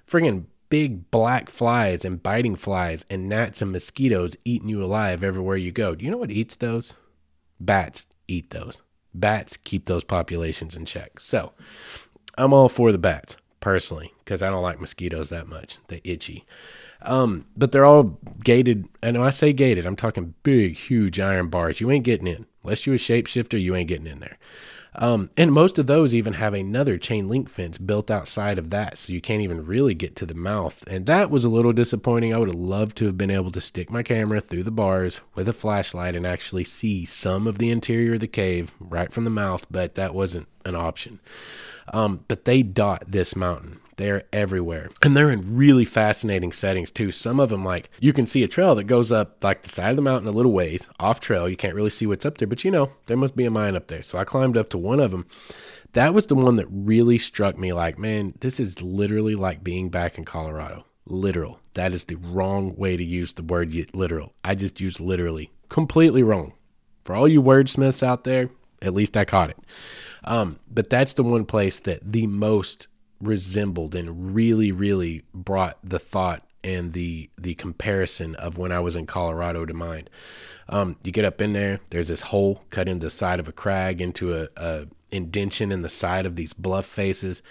Friggin' 0.08 0.44
big 0.68 1.10
black 1.10 1.48
flies 1.48 2.04
and 2.04 2.22
biting 2.22 2.56
flies 2.56 3.06
and 3.08 3.28
gnats 3.28 3.62
and 3.62 3.72
mosquitoes 3.72 4.36
eating 4.44 4.68
you 4.68 4.84
alive 4.84 5.24
everywhere 5.24 5.56
you 5.56 5.72
go. 5.72 5.94
Do 5.94 6.04
you 6.04 6.10
know 6.10 6.18
what 6.18 6.30
eats 6.30 6.56
those? 6.56 6.94
Bats 7.58 8.04
eat 8.28 8.50
those. 8.50 8.82
Bats 9.14 9.56
keep 9.56 9.86
those 9.86 10.04
populations 10.04 10.76
in 10.76 10.84
check. 10.84 11.20
So 11.20 11.52
I'm 12.36 12.52
all 12.52 12.68
for 12.68 12.92
the 12.92 12.98
bats 12.98 13.36
personally 13.66 14.14
because 14.20 14.42
I 14.42 14.48
don't 14.48 14.62
like 14.62 14.80
mosquitoes 14.80 15.30
that 15.30 15.48
much. 15.48 15.78
They 15.88 16.00
itchy. 16.04 16.44
Um, 17.02 17.46
but 17.56 17.72
they're 17.72 17.84
all 17.84 18.16
gated. 18.44 18.88
And 19.02 19.18
when 19.18 19.26
I 19.26 19.30
say 19.30 19.52
gated, 19.52 19.86
I'm 19.86 19.96
talking 19.96 20.34
big, 20.44 20.76
huge 20.76 21.18
iron 21.18 21.48
bars. 21.48 21.80
You 21.80 21.90
ain't 21.90 22.04
getting 22.04 22.28
in. 22.28 22.46
Unless 22.62 22.86
you're 22.86 22.94
a 22.94 22.98
shapeshifter, 22.98 23.60
you 23.60 23.74
ain't 23.74 23.88
getting 23.88 24.06
in 24.06 24.20
there. 24.20 24.38
Um, 24.94 25.30
and 25.36 25.52
most 25.52 25.78
of 25.78 25.88
those 25.88 26.14
even 26.14 26.34
have 26.34 26.54
another 26.54 26.96
chain 26.96 27.28
link 27.28 27.48
fence 27.48 27.76
built 27.76 28.08
outside 28.08 28.56
of 28.56 28.70
that, 28.70 28.98
so 28.98 29.12
you 29.12 29.20
can't 29.20 29.42
even 29.42 29.66
really 29.66 29.94
get 29.94 30.14
to 30.16 30.26
the 30.26 30.34
mouth. 30.34 30.84
And 30.86 31.06
that 31.06 31.28
was 31.28 31.44
a 31.44 31.50
little 31.50 31.72
disappointing. 31.72 32.32
I 32.32 32.38
would 32.38 32.48
have 32.48 32.56
loved 32.56 32.96
to 32.98 33.06
have 33.06 33.18
been 33.18 33.32
able 33.32 33.50
to 33.50 33.60
stick 33.60 33.90
my 33.90 34.04
camera 34.04 34.40
through 34.40 34.62
the 34.62 34.70
bars 34.70 35.22
with 35.34 35.48
a 35.48 35.52
flashlight 35.52 36.14
and 36.14 36.24
actually 36.24 36.64
see 36.64 37.04
some 37.04 37.48
of 37.48 37.58
the 37.58 37.70
interior 37.70 38.14
of 38.14 38.20
the 38.20 38.28
cave 38.28 38.72
right 38.78 39.12
from 39.12 39.24
the 39.24 39.30
mouth, 39.30 39.66
but 39.68 39.96
that 39.96 40.14
wasn't 40.14 40.46
an 40.64 40.76
option. 40.76 41.18
Um, 41.92 42.24
but 42.28 42.44
they 42.44 42.62
dot 42.62 43.04
this 43.06 43.36
mountain. 43.36 43.80
They're 43.96 44.24
everywhere. 44.32 44.90
And 45.02 45.16
they're 45.16 45.30
in 45.30 45.56
really 45.56 45.86
fascinating 45.86 46.52
settings 46.52 46.90
too. 46.90 47.10
Some 47.10 47.40
of 47.40 47.48
them, 47.48 47.64
like 47.64 47.90
you 48.00 48.12
can 48.12 48.26
see 48.26 48.42
a 48.42 48.48
trail 48.48 48.74
that 48.74 48.84
goes 48.84 49.10
up 49.10 49.42
like 49.42 49.62
the 49.62 49.70
side 49.70 49.90
of 49.90 49.96
the 49.96 50.02
mountain 50.02 50.28
a 50.28 50.32
little 50.32 50.52
ways 50.52 50.86
off 51.00 51.20
trail. 51.20 51.48
You 51.48 51.56
can't 51.56 51.74
really 51.74 51.90
see 51.90 52.06
what's 52.06 52.26
up 52.26 52.38
there, 52.38 52.48
but 52.48 52.62
you 52.62 52.70
know, 52.70 52.92
there 53.06 53.16
must 53.16 53.36
be 53.36 53.46
a 53.46 53.50
mine 53.50 53.74
up 53.74 53.88
there. 53.88 54.02
So 54.02 54.18
I 54.18 54.24
climbed 54.24 54.56
up 54.56 54.68
to 54.70 54.78
one 54.78 55.00
of 55.00 55.10
them. 55.10 55.26
That 55.92 56.12
was 56.12 56.26
the 56.26 56.34
one 56.34 56.56
that 56.56 56.66
really 56.70 57.16
struck 57.16 57.56
me 57.56 57.72
like, 57.72 57.98
man, 57.98 58.34
this 58.40 58.60
is 58.60 58.82
literally 58.82 59.34
like 59.34 59.64
being 59.64 59.88
back 59.88 60.18
in 60.18 60.24
Colorado. 60.24 60.84
Literal. 61.06 61.58
That 61.72 61.94
is 61.94 62.04
the 62.04 62.16
wrong 62.16 62.76
way 62.76 62.96
to 62.96 63.04
use 63.04 63.32
the 63.32 63.42
word 63.42 63.72
literal. 63.94 64.34
I 64.44 64.54
just 64.54 64.80
used 64.80 65.00
literally. 65.00 65.50
Completely 65.70 66.22
wrong. 66.22 66.52
For 67.04 67.14
all 67.14 67.28
you 67.28 67.40
wordsmiths 67.40 68.02
out 68.02 68.24
there, 68.24 68.50
at 68.82 68.92
least 68.92 69.16
I 69.16 69.24
caught 69.24 69.50
it. 69.50 69.58
Um, 70.26 70.58
but 70.70 70.90
that's 70.90 71.14
the 71.14 71.22
one 71.22 71.44
place 71.44 71.80
that 71.80 72.00
the 72.02 72.26
most 72.26 72.88
resembled 73.20 73.94
and 73.94 74.34
really, 74.34 74.72
really 74.72 75.22
brought 75.32 75.78
the 75.82 75.98
thought 75.98 76.42
and 76.64 76.92
the 76.92 77.30
the 77.38 77.54
comparison 77.54 78.34
of 78.36 78.58
when 78.58 78.72
I 78.72 78.80
was 78.80 78.96
in 78.96 79.06
Colorado 79.06 79.64
to 79.64 79.74
mind. 79.74 80.10
Um, 80.68 80.96
you 81.04 81.12
get 81.12 81.24
up 81.24 81.40
in 81.40 81.52
there. 81.52 81.78
There's 81.90 82.08
this 82.08 82.20
hole 82.20 82.64
cut 82.70 82.88
in 82.88 82.98
the 82.98 83.08
side 83.08 83.38
of 83.38 83.46
a 83.46 83.52
crag 83.52 84.00
into 84.00 84.34
a, 84.34 84.48
a 84.56 84.86
indention 85.10 85.70
in 85.70 85.82
the 85.82 85.88
side 85.88 86.26
of 86.26 86.36
these 86.36 86.52
bluff 86.52 86.86
faces. 86.86 87.42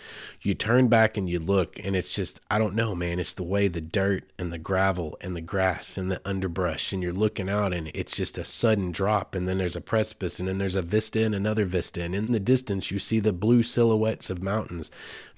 You 0.41 0.53
turn 0.53 0.87
back 0.87 1.17
and 1.17 1.29
you 1.29 1.39
look, 1.39 1.79
and 1.83 1.95
it's 1.95 2.13
just, 2.13 2.39
I 2.51 2.57
don't 2.59 2.75
know, 2.75 2.93
man. 2.95 3.19
It's 3.19 3.33
the 3.33 3.43
way 3.43 3.67
the 3.67 3.81
dirt 3.81 4.23
and 4.37 4.51
the 4.51 4.57
gravel 4.57 5.17
and 5.21 5.35
the 5.35 5.41
grass 5.41 5.97
and 5.97 6.11
the 6.11 6.21
underbrush, 6.25 6.91
and 6.91 7.01
you're 7.01 7.13
looking 7.13 7.49
out, 7.49 7.73
and 7.73 7.89
it's 7.93 8.15
just 8.15 8.37
a 8.37 8.43
sudden 8.43 8.91
drop. 8.91 9.35
And 9.35 9.47
then 9.47 9.57
there's 9.57 9.75
a 9.75 9.81
precipice, 9.81 10.39
and 10.39 10.47
then 10.47 10.57
there's 10.57 10.75
a 10.75 10.81
vista 10.81 11.23
and 11.23 11.33
another 11.33 11.65
vista. 11.65 12.03
And 12.03 12.13
in 12.13 12.31
the 12.31 12.39
distance, 12.39 12.91
you 12.91 12.99
see 12.99 13.19
the 13.19 13.33
blue 13.33 13.63
silhouettes 13.63 14.29
of 14.29 14.43
mountains. 14.43 14.91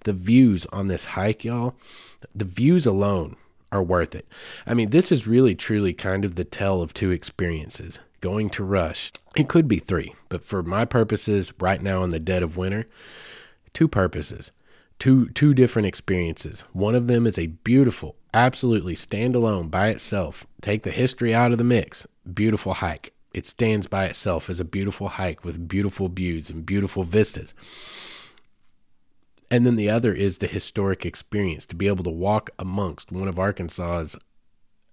The 0.03 0.13
views 0.13 0.65
on 0.67 0.87
this 0.87 1.05
hike, 1.05 1.43
y'all, 1.43 1.75
the 2.33 2.45
views 2.45 2.85
alone 2.85 3.35
are 3.71 3.83
worth 3.83 4.15
it. 4.15 4.27
I 4.65 4.73
mean, 4.73 4.89
this 4.91 5.11
is 5.11 5.27
really 5.27 5.53
truly 5.53 5.93
kind 5.93 6.23
of 6.25 6.35
the 6.35 6.45
tell 6.45 6.81
of 6.81 6.93
two 6.93 7.11
experiences. 7.11 7.99
Going 8.19 8.49
to 8.51 8.63
Rush, 8.63 9.11
it 9.35 9.47
could 9.47 9.67
be 9.67 9.77
three, 9.77 10.13
but 10.29 10.43
for 10.43 10.63
my 10.63 10.85
purposes, 10.85 11.53
right 11.59 11.81
now 11.81 12.03
in 12.03 12.09
the 12.09 12.19
dead 12.19 12.41
of 12.41 12.57
winter, 12.57 12.85
two 13.73 13.87
purposes, 13.87 14.51
two 14.97 15.29
two 15.29 15.53
different 15.53 15.87
experiences. 15.87 16.61
One 16.73 16.95
of 16.95 17.07
them 17.07 17.27
is 17.27 17.37
a 17.37 17.47
beautiful, 17.47 18.15
absolutely 18.33 18.95
standalone 18.95 19.69
by 19.69 19.89
itself. 19.89 20.47
Take 20.61 20.81
the 20.81 20.91
history 20.91 21.33
out 21.33 21.51
of 21.51 21.59
the 21.59 21.63
mix. 21.63 22.07
Beautiful 22.33 22.73
hike. 22.73 23.13
It 23.33 23.45
stands 23.45 23.85
by 23.85 24.05
itself 24.05 24.49
as 24.49 24.59
a 24.59 24.65
beautiful 24.65 25.09
hike 25.09 25.45
with 25.45 25.67
beautiful 25.67 26.09
views 26.09 26.49
and 26.49 26.65
beautiful 26.65 27.03
vistas. 27.03 27.53
And 29.51 29.65
then 29.65 29.75
the 29.75 29.89
other 29.89 30.11
is 30.11 30.39
the 30.39 30.47
historic 30.47 31.05
experience 31.05 31.65
to 31.67 31.75
be 31.75 31.87
able 31.87 32.03
to 32.03 32.09
walk 32.09 32.49
amongst 32.57 33.11
one 33.11 33.27
of 33.27 33.37
Arkansas's 33.37 34.17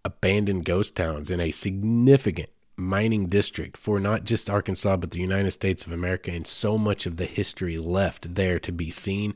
abandoned 0.05 0.65
ghost 0.65 0.95
towns 0.95 1.31
in 1.31 1.41
a 1.41 1.51
significant 1.51 2.51
mining 2.77 3.27
district 3.27 3.77
for 3.77 4.01
not 4.01 4.25
just 4.25 4.51
Arkansas, 4.51 4.97
but 4.97 5.11
the 5.11 5.21
United 5.21 5.51
States 5.53 5.87
of 5.87 5.93
America, 5.93 6.31
and 6.31 6.47
so 6.47 6.77
much 6.77 7.07
of 7.07 7.17
the 7.17 7.27
history 7.27 7.79
left 7.79 8.35
there 8.35 8.59
to 8.61 8.73
be 8.73 8.91
seen. 8.91 9.35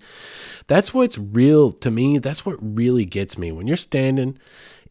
That's 0.66 0.92
what's 0.92 1.18
real 1.18 1.72
to 1.72 1.90
me. 1.90 2.18
That's 2.18 2.44
what 2.44 2.58
really 2.60 3.04
gets 3.04 3.38
me. 3.38 3.52
When 3.52 3.66
you're 3.66 3.76
standing 3.76 4.38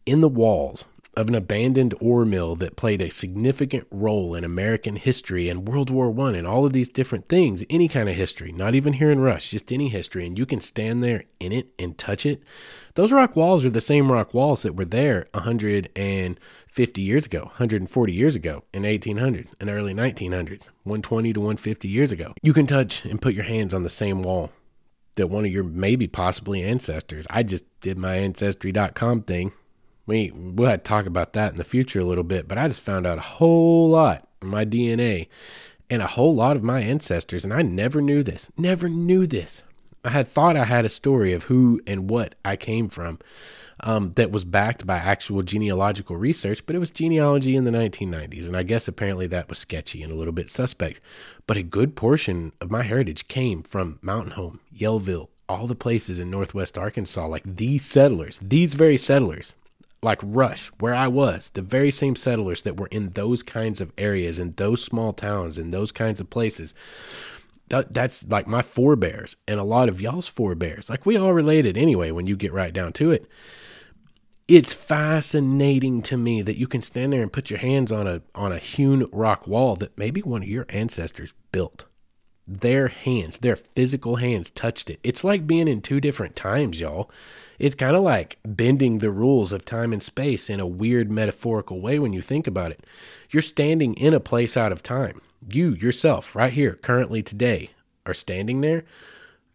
in 0.06 0.20
the 0.20 0.28
walls 0.28 0.86
of 1.18 1.28
an 1.28 1.34
abandoned 1.34 1.96
ore 2.00 2.24
mill 2.24 2.54
that 2.54 2.76
played 2.76 3.02
a 3.02 3.10
significant 3.10 3.84
role 3.90 4.36
in 4.36 4.44
American 4.44 4.94
history 4.94 5.48
and 5.48 5.66
World 5.66 5.90
War 5.90 6.12
One 6.12 6.36
and 6.36 6.46
all 6.46 6.64
of 6.64 6.72
these 6.72 6.88
different 6.88 7.28
things, 7.28 7.64
any 7.68 7.88
kind 7.88 8.08
of 8.08 8.14
history, 8.14 8.52
not 8.52 8.76
even 8.76 8.92
here 8.92 9.10
in 9.10 9.18
Rush, 9.18 9.48
just 9.48 9.72
any 9.72 9.88
history, 9.88 10.24
and 10.24 10.38
you 10.38 10.46
can 10.46 10.60
stand 10.60 11.02
there 11.02 11.24
in 11.40 11.50
it 11.50 11.70
and 11.76 11.98
touch 11.98 12.24
it. 12.24 12.40
Those 12.94 13.10
rock 13.10 13.34
walls 13.34 13.66
are 13.66 13.70
the 13.70 13.80
same 13.80 14.12
rock 14.12 14.32
walls 14.32 14.62
that 14.62 14.76
were 14.76 14.84
there 14.84 15.26
150 15.34 17.02
years 17.02 17.26
ago, 17.26 17.40
140 17.40 18.12
years 18.12 18.36
ago 18.36 18.62
in 18.72 18.82
1800s 18.82 19.54
and 19.60 19.68
early 19.68 19.94
1900s, 19.94 20.68
120 20.84 21.32
to 21.32 21.40
150 21.40 21.88
years 21.88 22.12
ago. 22.12 22.32
You 22.44 22.52
can 22.52 22.68
touch 22.68 23.04
and 23.04 23.20
put 23.20 23.34
your 23.34 23.44
hands 23.44 23.74
on 23.74 23.82
the 23.82 23.90
same 23.90 24.22
wall 24.22 24.52
that 25.16 25.26
one 25.26 25.44
of 25.44 25.50
your 25.50 25.64
maybe 25.64 26.06
possibly 26.06 26.62
ancestors. 26.62 27.26
I 27.28 27.42
just 27.42 27.64
did 27.80 27.98
my 27.98 28.14
ancestry.com 28.14 29.22
thing 29.22 29.52
we 30.08 30.32
we'll 30.34 30.70
have 30.70 30.82
to 30.82 30.88
talk 30.88 31.06
about 31.06 31.34
that 31.34 31.52
in 31.52 31.56
the 31.56 31.64
future 31.64 32.00
a 32.00 32.04
little 32.04 32.24
bit, 32.24 32.48
but 32.48 32.58
I 32.58 32.66
just 32.66 32.80
found 32.80 33.06
out 33.06 33.18
a 33.18 33.20
whole 33.20 33.90
lot 33.90 34.26
of 34.40 34.48
my 34.48 34.64
DNA 34.64 35.28
and 35.90 36.02
a 36.02 36.06
whole 36.06 36.34
lot 36.34 36.56
of 36.56 36.64
my 36.64 36.80
ancestors, 36.80 37.44
and 37.44 37.52
I 37.52 37.62
never 37.62 38.00
knew 38.00 38.22
this. 38.22 38.50
Never 38.56 38.88
knew 38.88 39.26
this. 39.26 39.64
I 40.04 40.10
had 40.10 40.26
thought 40.26 40.56
I 40.56 40.64
had 40.64 40.86
a 40.86 40.90
story 40.90 41.34
of 41.34 41.44
who 41.44 41.80
and 41.86 42.08
what 42.08 42.34
I 42.42 42.56
came 42.56 42.88
from 42.88 43.18
um, 43.80 44.12
that 44.14 44.30
was 44.30 44.44
backed 44.44 44.86
by 44.86 44.96
actual 44.96 45.42
genealogical 45.42 46.16
research, 46.16 46.64
but 46.64 46.74
it 46.74 46.78
was 46.78 46.90
genealogy 46.90 47.54
in 47.54 47.64
the 47.64 47.70
1990s, 47.70 48.46
and 48.46 48.56
I 48.56 48.62
guess 48.62 48.88
apparently 48.88 49.26
that 49.26 49.50
was 49.50 49.58
sketchy 49.58 50.02
and 50.02 50.10
a 50.10 50.16
little 50.16 50.32
bit 50.32 50.48
suspect. 50.48 51.02
But 51.46 51.58
a 51.58 51.62
good 51.62 51.96
portion 51.96 52.52
of 52.62 52.70
my 52.70 52.82
heritage 52.82 53.28
came 53.28 53.62
from 53.62 53.98
Mountain 54.00 54.32
Home, 54.32 54.60
Yellville, 54.74 55.28
all 55.50 55.66
the 55.66 55.74
places 55.74 56.18
in 56.18 56.30
Northwest 56.30 56.78
Arkansas, 56.78 57.26
like 57.26 57.44
these 57.44 57.84
settlers, 57.84 58.38
these 58.38 58.72
very 58.72 58.96
settlers 58.96 59.54
like 60.02 60.20
Rush, 60.22 60.70
where 60.78 60.94
I 60.94 61.08
was, 61.08 61.50
the 61.50 61.62
very 61.62 61.90
same 61.90 62.16
settlers 62.16 62.62
that 62.62 62.78
were 62.78 62.88
in 62.88 63.10
those 63.10 63.42
kinds 63.42 63.80
of 63.80 63.92
areas, 63.98 64.38
in 64.38 64.52
those 64.52 64.82
small 64.82 65.12
towns, 65.12 65.58
in 65.58 65.70
those 65.70 65.92
kinds 65.92 66.20
of 66.20 66.30
places. 66.30 66.74
That, 67.68 67.92
that's 67.92 68.26
like 68.28 68.46
my 68.46 68.62
forebears 68.62 69.36
and 69.46 69.60
a 69.60 69.64
lot 69.64 69.88
of 69.88 70.00
y'all's 70.00 70.28
forebears. 70.28 70.88
Like 70.88 71.04
we 71.04 71.16
all 71.16 71.34
related 71.34 71.76
anyway 71.76 72.10
when 72.10 72.26
you 72.26 72.36
get 72.36 72.52
right 72.52 72.72
down 72.72 72.92
to 72.94 73.10
it. 73.10 73.26
It's 74.46 74.72
fascinating 74.72 76.00
to 76.02 76.16
me 76.16 76.40
that 76.40 76.56
you 76.56 76.66
can 76.66 76.80
stand 76.80 77.12
there 77.12 77.20
and 77.20 77.32
put 77.32 77.50
your 77.50 77.58
hands 77.58 77.92
on 77.92 78.06
a 78.06 78.22
on 78.34 78.50
a 78.50 78.58
hewn 78.58 79.06
rock 79.12 79.46
wall 79.46 79.76
that 79.76 79.98
maybe 79.98 80.22
one 80.22 80.42
of 80.42 80.48
your 80.48 80.64
ancestors 80.70 81.34
built. 81.52 81.84
Their 82.46 82.88
hands, 82.88 83.36
their 83.38 83.56
physical 83.56 84.16
hands 84.16 84.50
touched 84.50 84.88
it. 84.88 85.00
It's 85.02 85.22
like 85.22 85.46
being 85.46 85.68
in 85.68 85.82
two 85.82 86.00
different 86.00 86.34
times, 86.34 86.80
y'all. 86.80 87.10
It's 87.58 87.74
kind 87.74 87.96
of 87.96 88.02
like 88.02 88.38
bending 88.44 88.98
the 88.98 89.10
rules 89.10 89.52
of 89.52 89.64
time 89.64 89.92
and 89.92 90.02
space 90.02 90.48
in 90.48 90.60
a 90.60 90.66
weird 90.66 91.10
metaphorical 91.10 91.80
way 91.80 91.98
when 91.98 92.12
you 92.12 92.22
think 92.22 92.46
about 92.46 92.70
it. 92.70 92.84
You're 93.30 93.42
standing 93.42 93.94
in 93.94 94.14
a 94.14 94.20
place 94.20 94.56
out 94.56 94.72
of 94.72 94.82
time. 94.82 95.20
You, 95.50 95.70
yourself, 95.70 96.36
right 96.36 96.52
here, 96.52 96.74
currently 96.74 97.22
today, 97.22 97.70
are 98.06 98.14
standing 98.14 98.60
there, 98.60 98.84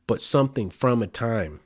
but 0.05 0.21
something 0.21 0.69
from 0.69 1.01
a 1.01 1.07
time 1.07 1.61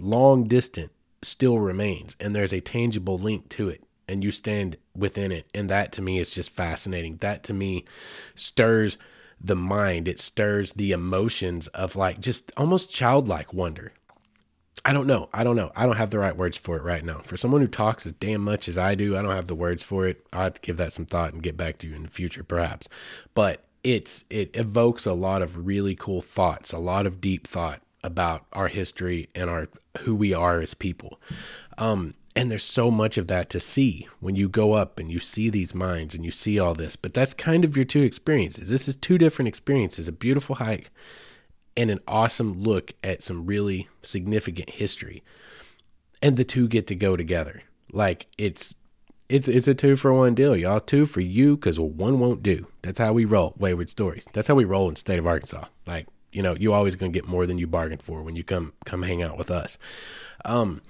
long 0.00 0.44
distant 0.44 0.90
still 1.22 1.58
remains, 1.58 2.16
and 2.18 2.34
there's 2.34 2.52
a 2.52 2.60
tangible 2.60 3.18
link 3.18 3.48
to 3.50 3.68
it, 3.68 3.82
and 4.08 4.24
you 4.24 4.30
stand 4.30 4.76
within 4.96 5.30
it. 5.30 5.46
And 5.54 5.68
that 5.68 5.92
to 5.92 6.02
me 6.02 6.18
is 6.18 6.34
just 6.34 6.50
fascinating. 6.50 7.16
That 7.20 7.44
to 7.44 7.54
me 7.54 7.84
stirs 8.34 8.96
the 9.40 9.56
mind, 9.56 10.08
it 10.08 10.18
stirs 10.18 10.72
the 10.72 10.92
emotions 10.92 11.68
of 11.68 11.96
like 11.96 12.20
just 12.20 12.52
almost 12.56 12.90
childlike 12.90 13.52
wonder. 13.52 13.92
I 14.84 14.92
don't 14.92 15.06
know. 15.06 15.28
I 15.32 15.44
don't 15.44 15.56
know. 15.56 15.70
I 15.76 15.84
don't 15.84 15.96
have 15.96 16.10
the 16.10 16.18
right 16.18 16.36
words 16.36 16.56
for 16.56 16.76
it 16.76 16.82
right 16.82 17.04
now. 17.04 17.18
For 17.18 17.36
someone 17.36 17.60
who 17.60 17.68
talks 17.68 18.06
as 18.06 18.12
damn 18.12 18.40
much 18.40 18.68
as 18.68 18.78
I 18.78 18.94
do, 18.94 19.16
I 19.16 19.22
don't 19.22 19.34
have 19.34 19.46
the 19.46 19.54
words 19.54 19.82
for 19.82 20.06
it. 20.06 20.26
I'll 20.32 20.44
have 20.44 20.54
to 20.54 20.60
give 20.60 20.78
that 20.78 20.92
some 20.92 21.04
thought 21.04 21.32
and 21.32 21.42
get 21.42 21.56
back 21.56 21.78
to 21.78 21.86
you 21.86 21.94
in 21.94 22.02
the 22.02 22.08
future, 22.08 22.42
perhaps. 22.42 22.88
But 23.34 23.64
it's 23.84 24.24
it 24.30 24.56
evokes 24.56 25.06
a 25.06 25.12
lot 25.12 25.42
of 25.42 25.66
really 25.66 25.94
cool 25.94 26.22
thoughts, 26.22 26.72
a 26.72 26.78
lot 26.78 27.06
of 27.06 27.20
deep 27.20 27.46
thought 27.46 27.82
about 28.02 28.46
our 28.52 28.68
history 28.68 29.28
and 29.34 29.50
our 29.50 29.68
who 30.00 30.14
we 30.14 30.32
are 30.32 30.60
as 30.60 30.72
people. 30.72 31.20
Um, 31.76 32.14
and 32.36 32.50
there's 32.50 32.62
so 32.62 32.90
much 32.90 33.18
of 33.18 33.26
that 33.26 33.50
to 33.50 33.60
see 33.60 34.08
when 34.20 34.36
you 34.36 34.48
go 34.48 34.72
up 34.72 34.98
and 34.98 35.10
you 35.10 35.18
see 35.18 35.50
these 35.50 35.74
mines 35.74 36.14
and 36.14 36.24
you 36.24 36.30
see 36.30 36.58
all 36.58 36.74
this. 36.74 36.96
But 36.96 37.12
that's 37.12 37.34
kind 37.34 37.64
of 37.64 37.76
your 37.76 37.84
two 37.84 38.02
experiences. 38.02 38.70
This 38.70 38.88
is 38.88 38.96
two 38.96 39.18
different 39.18 39.48
experiences: 39.48 40.08
a 40.08 40.12
beautiful 40.12 40.56
hike 40.56 40.90
and 41.80 41.90
an 41.90 41.98
awesome 42.06 42.62
look 42.62 42.92
at 43.02 43.22
some 43.22 43.46
really 43.46 43.88
significant 44.02 44.68
history. 44.68 45.22
And 46.20 46.36
the 46.36 46.44
two 46.44 46.68
get 46.68 46.86
to 46.88 46.94
go 46.94 47.16
together. 47.16 47.62
Like 47.90 48.26
it's 48.36 48.74
it's 49.30 49.48
it's 49.48 49.66
a 49.66 49.74
two 49.74 49.96
for 49.96 50.12
one 50.12 50.34
deal, 50.34 50.54
y'all. 50.54 50.80
Two 50.80 51.06
for 51.06 51.22
you 51.22 51.56
because 51.56 51.80
one 51.80 52.20
won't 52.20 52.42
do. 52.42 52.66
That's 52.82 52.98
how 52.98 53.14
we 53.14 53.24
roll. 53.24 53.54
Wayward 53.56 53.88
stories. 53.88 54.26
That's 54.34 54.46
how 54.46 54.56
we 54.56 54.66
roll 54.66 54.88
in 54.88 54.94
the 54.94 55.00
state 55.00 55.18
of 55.18 55.26
Arkansas. 55.26 55.64
Like 55.86 56.06
you 56.32 56.42
know, 56.42 56.54
you 56.54 56.74
always 56.74 56.96
gonna 56.96 57.12
get 57.12 57.26
more 57.26 57.46
than 57.46 57.56
you 57.56 57.66
bargained 57.66 58.02
for 58.02 58.22
when 58.22 58.36
you 58.36 58.44
come 58.44 58.74
come 58.84 59.02
hang 59.02 59.22
out 59.22 59.38
with 59.38 59.50
us. 59.50 59.78
Um, 60.44 60.82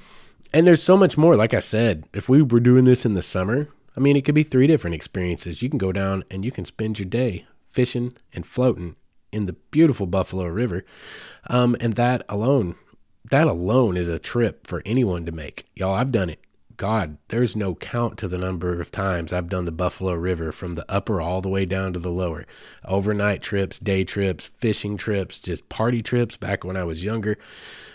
and 0.53 0.67
there's 0.67 0.83
so 0.83 0.97
much 0.97 1.17
more. 1.17 1.37
Like 1.37 1.55
I 1.55 1.61
said, 1.61 2.09
if 2.13 2.29
we 2.29 2.43
were 2.43 2.59
doing 2.59 2.85
this 2.85 3.07
in 3.07 3.15
the 3.15 3.23
summer, 3.23 3.69
I 3.97 4.01
mean, 4.01 4.17
it 4.17 4.25
could 4.25 4.35
be 4.35 4.43
three 4.43 4.67
different 4.67 4.97
experiences. 4.97 5.63
You 5.63 5.69
can 5.69 5.79
go 5.79 5.93
down 5.93 6.25
and 6.33 6.45
you 6.45 6.51
can 6.51 6.65
spend 6.65 6.99
your 6.99 7.09
day 7.09 7.47
fishing 7.69 8.17
and 8.33 8.45
floating 8.45 8.97
in 9.33 9.47
the 9.47 9.55
beautiful 9.71 10.07
Buffalo 10.07 10.47
River. 10.47 10.85
Um, 11.49 11.77
and 11.81 11.95
that 11.95 12.23
alone, 12.29 12.77
that 13.31 13.47
alone 13.47 13.97
is 13.97 14.09
a 14.09 14.19
trip 14.19 14.67
for 14.67 14.83
anyone 14.85 15.27
to 15.27 15.33
make. 15.33 15.67
Y'all, 15.75 15.95
I've 15.95 16.13
done 16.13 16.31
it. 16.31 16.40
God, 16.81 17.19
there's 17.29 17.55
no 17.55 17.75
count 17.75 18.17
to 18.17 18.27
the 18.27 18.39
number 18.39 18.81
of 18.81 18.91
times 18.91 19.35
I've 19.35 19.51
done 19.51 19.67
the 19.67 19.71
Buffalo 19.71 20.15
River 20.15 20.51
from 20.51 20.77
the 20.77 20.91
upper 20.91 21.21
all 21.21 21.43
the 21.43 21.51
way 21.51 21.67
down 21.67 21.93
to 21.93 21.99
the 21.99 22.09
lower. 22.09 22.47
Overnight 22.87 23.43
trips, 23.43 23.79
day 23.79 24.03
trips, 24.03 24.47
fishing 24.47 24.97
trips, 24.97 25.39
just 25.39 25.69
party 25.69 26.01
trips 26.01 26.39
back 26.39 26.65
when 26.65 26.79
I 26.79 26.85
was 26.85 27.05
younger 27.05 27.37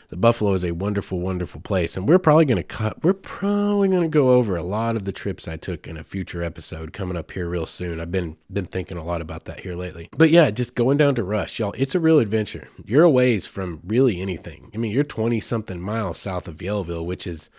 the 0.10 0.18
Buffalo 0.18 0.54
is 0.54 0.64
a 0.64 0.72
wonderful, 0.72 1.20
wonderful 1.20 1.62
place, 1.62 1.98
and 1.98 2.08
we're 2.08 2.20
probably 2.20 2.46
going 2.46 2.58
to 2.58 2.64
cut. 2.64 3.04
We're 3.04 3.14
probably 3.14 3.88
going 3.88 4.04
to 4.04 4.08
go 4.08 4.30
over 4.30 4.56
a 4.56 4.64
lot 4.64 4.96
of 4.96 5.06
the 5.06 5.12
trips 5.12 5.48
I 5.48 5.58
took 5.58 5.88
in 5.88 5.98
a 5.98 6.04
future 6.04 6.44
episode 6.44 6.94
coming 6.94 7.18
up 7.18 7.32
here 7.32 7.50
real 7.50 7.66
soon. 7.66 8.00
I've 8.00 8.12
been 8.12 8.38
been 8.52 8.66
thinking 8.66 8.98
a 8.98 9.04
lot 9.04 9.22
about 9.22 9.46
that 9.46 9.62
here 9.62 9.76
lately. 9.76 10.10
But 10.16 10.30
yeah, 10.30 10.52
just 10.52 10.76
going 10.76 10.98
down 10.98 11.16
to 11.16 11.24
Rush, 11.24 11.60
y'all. 11.60 11.74
It's 11.78 11.96
a 11.96 12.00
real 12.00 12.20
adventure. 12.20 12.68
You're 12.86 13.04
a 13.04 13.10
ways 13.10 13.48
from 13.48 13.82
really 13.86 14.22
anything. 14.22 14.72
I 14.74 14.78
mean, 14.78 14.92
you're 14.92 15.04
twenty 15.04 15.40
something 15.40 15.82
miles 15.82 16.20
south 16.20 16.48
of 16.48 16.58
Yellville, 16.58 17.06
which 17.06 17.26
is 17.26 17.50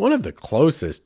one 0.00 0.12
of 0.12 0.22
the 0.22 0.32
closest 0.32 1.02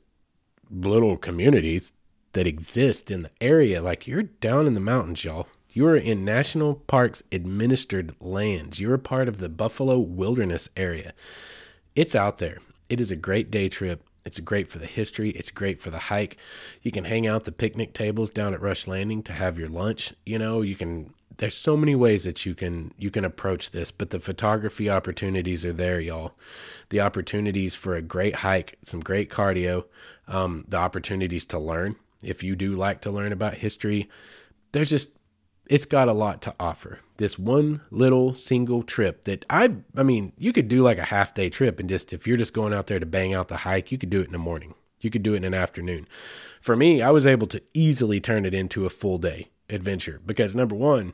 little 0.71 1.17
communities 1.17 1.91
that 2.31 2.47
exist 2.47 3.11
in 3.11 3.23
the 3.23 3.29
area. 3.41 3.81
Like 3.81 4.07
you're 4.07 4.23
down 4.23 4.67
in 4.67 4.73
the 4.73 4.79
mountains, 4.79 5.25
y'all. 5.25 5.49
You 5.69 5.85
are 5.87 5.97
in 5.97 6.23
National 6.23 6.75
Parks 6.75 7.21
administered 7.29 8.15
lands. 8.21 8.79
You're 8.79 8.93
a 8.93 8.99
part 8.99 9.27
of 9.27 9.39
the 9.39 9.49
Buffalo 9.49 9.99
Wilderness 9.99 10.69
area. 10.77 11.13
It's 11.93 12.15
out 12.15 12.37
there. 12.37 12.59
It 12.87 13.01
is 13.01 13.11
a 13.11 13.17
great 13.17 13.51
day 13.51 13.67
trip. 13.67 14.01
It's 14.23 14.39
great 14.39 14.69
for 14.69 14.79
the 14.79 14.85
history. 14.85 15.31
It's 15.31 15.51
great 15.51 15.81
for 15.81 15.89
the 15.89 15.99
hike. 15.99 16.37
You 16.81 16.93
can 16.93 17.03
hang 17.03 17.27
out 17.27 17.43
the 17.43 17.51
picnic 17.51 17.91
tables 17.91 18.29
down 18.29 18.53
at 18.53 18.61
Rush 18.61 18.87
Landing 18.87 19.23
to 19.23 19.33
have 19.33 19.59
your 19.59 19.67
lunch. 19.67 20.13
You 20.25 20.39
know, 20.39 20.61
you 20.61 20.77
can 20.77 21.13
there's 21.37 21.55
so 21.55 21.75
many 21.75 21.95
ways 21.95 22.23
that 22.23 22.45
you 22.45 22.55
can 22.55 22.93
you 22.97 23.11
can 23.11 23.25
approach 23.25 23.71
this, 23.71 23.91
but 23.91 24.09
the 24.09 24.19
photography 24.19 24.89
opportunities 24.89 25.65
are 25.65 25.73
there, 25.73 25.99
y'all. 25.99 26.33
The 26.89 27.01
opportunities 27.01 27.75
for 27.75 27.95
a 27.95 28.01
great 28.01 28.35
hike, 28.35 28.77
some 28.83 29.01
great 29.01 29.29
cardio, 29.29 29.85
um, 30.27 30.65
the 30.67 30.77
opportunities 30.77 31.45
to 31.45 31.59
learn. 31.59 31.95
If 32.23 32.43
you 32.43 32.55
do 32.55 32.75
like 32.75 33.01
to 33.01 33.11
learn 33.11 33.31
about 33.31 33.55
history, 33.55 34.09
there's 34.71 34.89
just 34.89 35.09
it's 35.69 35.85
got 35.85 36.07
a 36.07 36.13
lot 36.13 36.41
to 36.43 36.55
offer. 36.59 36.99
This 37.17 37.39
one 37.39 37.81
little 37.89 38.33
single 38.33 38.83
trip 38.83 39.23
that 39.25 39.45
I 39.49 39.75
I 39.95 40.03
mean, 40.03 40.33
you 40.37 40.53
could 40.53 40.67
do 40.67 40.81
like 40.81 40.97
a 40.97 41.05
half 41.05 41.33
day 41.33 41.49
trip 41.49 41.79
and 41.79 41.89
just 41.89 42.13
if 42.13 42.27
you're 42.27 42.37
just 42.37 42.53
going 42.53 42.73
out 42.73 42.87
there 42.87 42.99
to 42.99 43.05
bang 43.05 43.33
out 43.33 43.47
the 43.47 43.57
hike, 43.57 43.91
you 43.91 43.97
could 43.97 44.09
do 44.09 44.21
it 44.21 44.27
in 44.27 44.31
the 44.31 44.37
morning. 44.37 44.75
You 45.01 45.09
could 45.09 45.23
do 45.23 45.33
it 45.33 45.37
in 45.37 45.43
an 45.43 45.53
afternoon. 45.53 46.07
For 46.61 46.75
me, 46.75 47.01
I 47.01 47.11
was 47.11 47.27
able 47.27 47.47
to 47.47 47.61
easily 47.73 48.19
turn 48.19 48.45
it 48.45 48.53
into 48.53 48.85
a 48.85 48.89
full 48.89 49.17
day 49.17 49.49
adventure 49.69 50.21
because 50.25 50.55
number 50.55 50.75
1, 50.75 51.13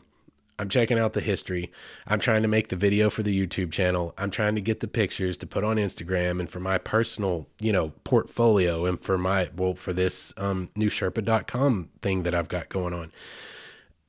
I'm 0.62 0.70
checking 0.70 1.00
out 1.00 1.14
the 1.14 1.22
history. 1.22 1.72
I'm 2.06 2.20
trying 2.20 2.44
to 2.44 2.48
make 2.48 2.68
the 2.68 2.76
video 2.76 3.10
for 3.10 3.24
the 3.24 3.36
YouTube 3.36 3.72
channel. 3.72 4.14
I'm 4.16 4.30
trying 4.30 4.54
to 4.54 4.62
get 4.62 4.80
the 4.80 4.88
pictures 4.88 5.36
to 5.38 5.48
put 5.48 5.64
on 5.64 5.78
Instagram 5.78 6.40
and 6.40 6.48
for 6.48 6.60
my 6.60 6.78
personal, 6.78 7.48
you 7.60 7.72
know, 7.72 7.94
portfolio 8.04 8.86
and 8.86 9.02
for 9.02 9.18
my 9.18 9.50
well 9.58 9.74
for 9.74 9.92
this 9.92 10.36
um 10.38 10.70
new 10.76 10.92
Shrpa.com 10.92 11.90
thing 12.04 12.22
that 12.24 12.36
I've 12.36 12.48
got 12.48 12.70
going 12.70 12.94
on. 12.94 13.12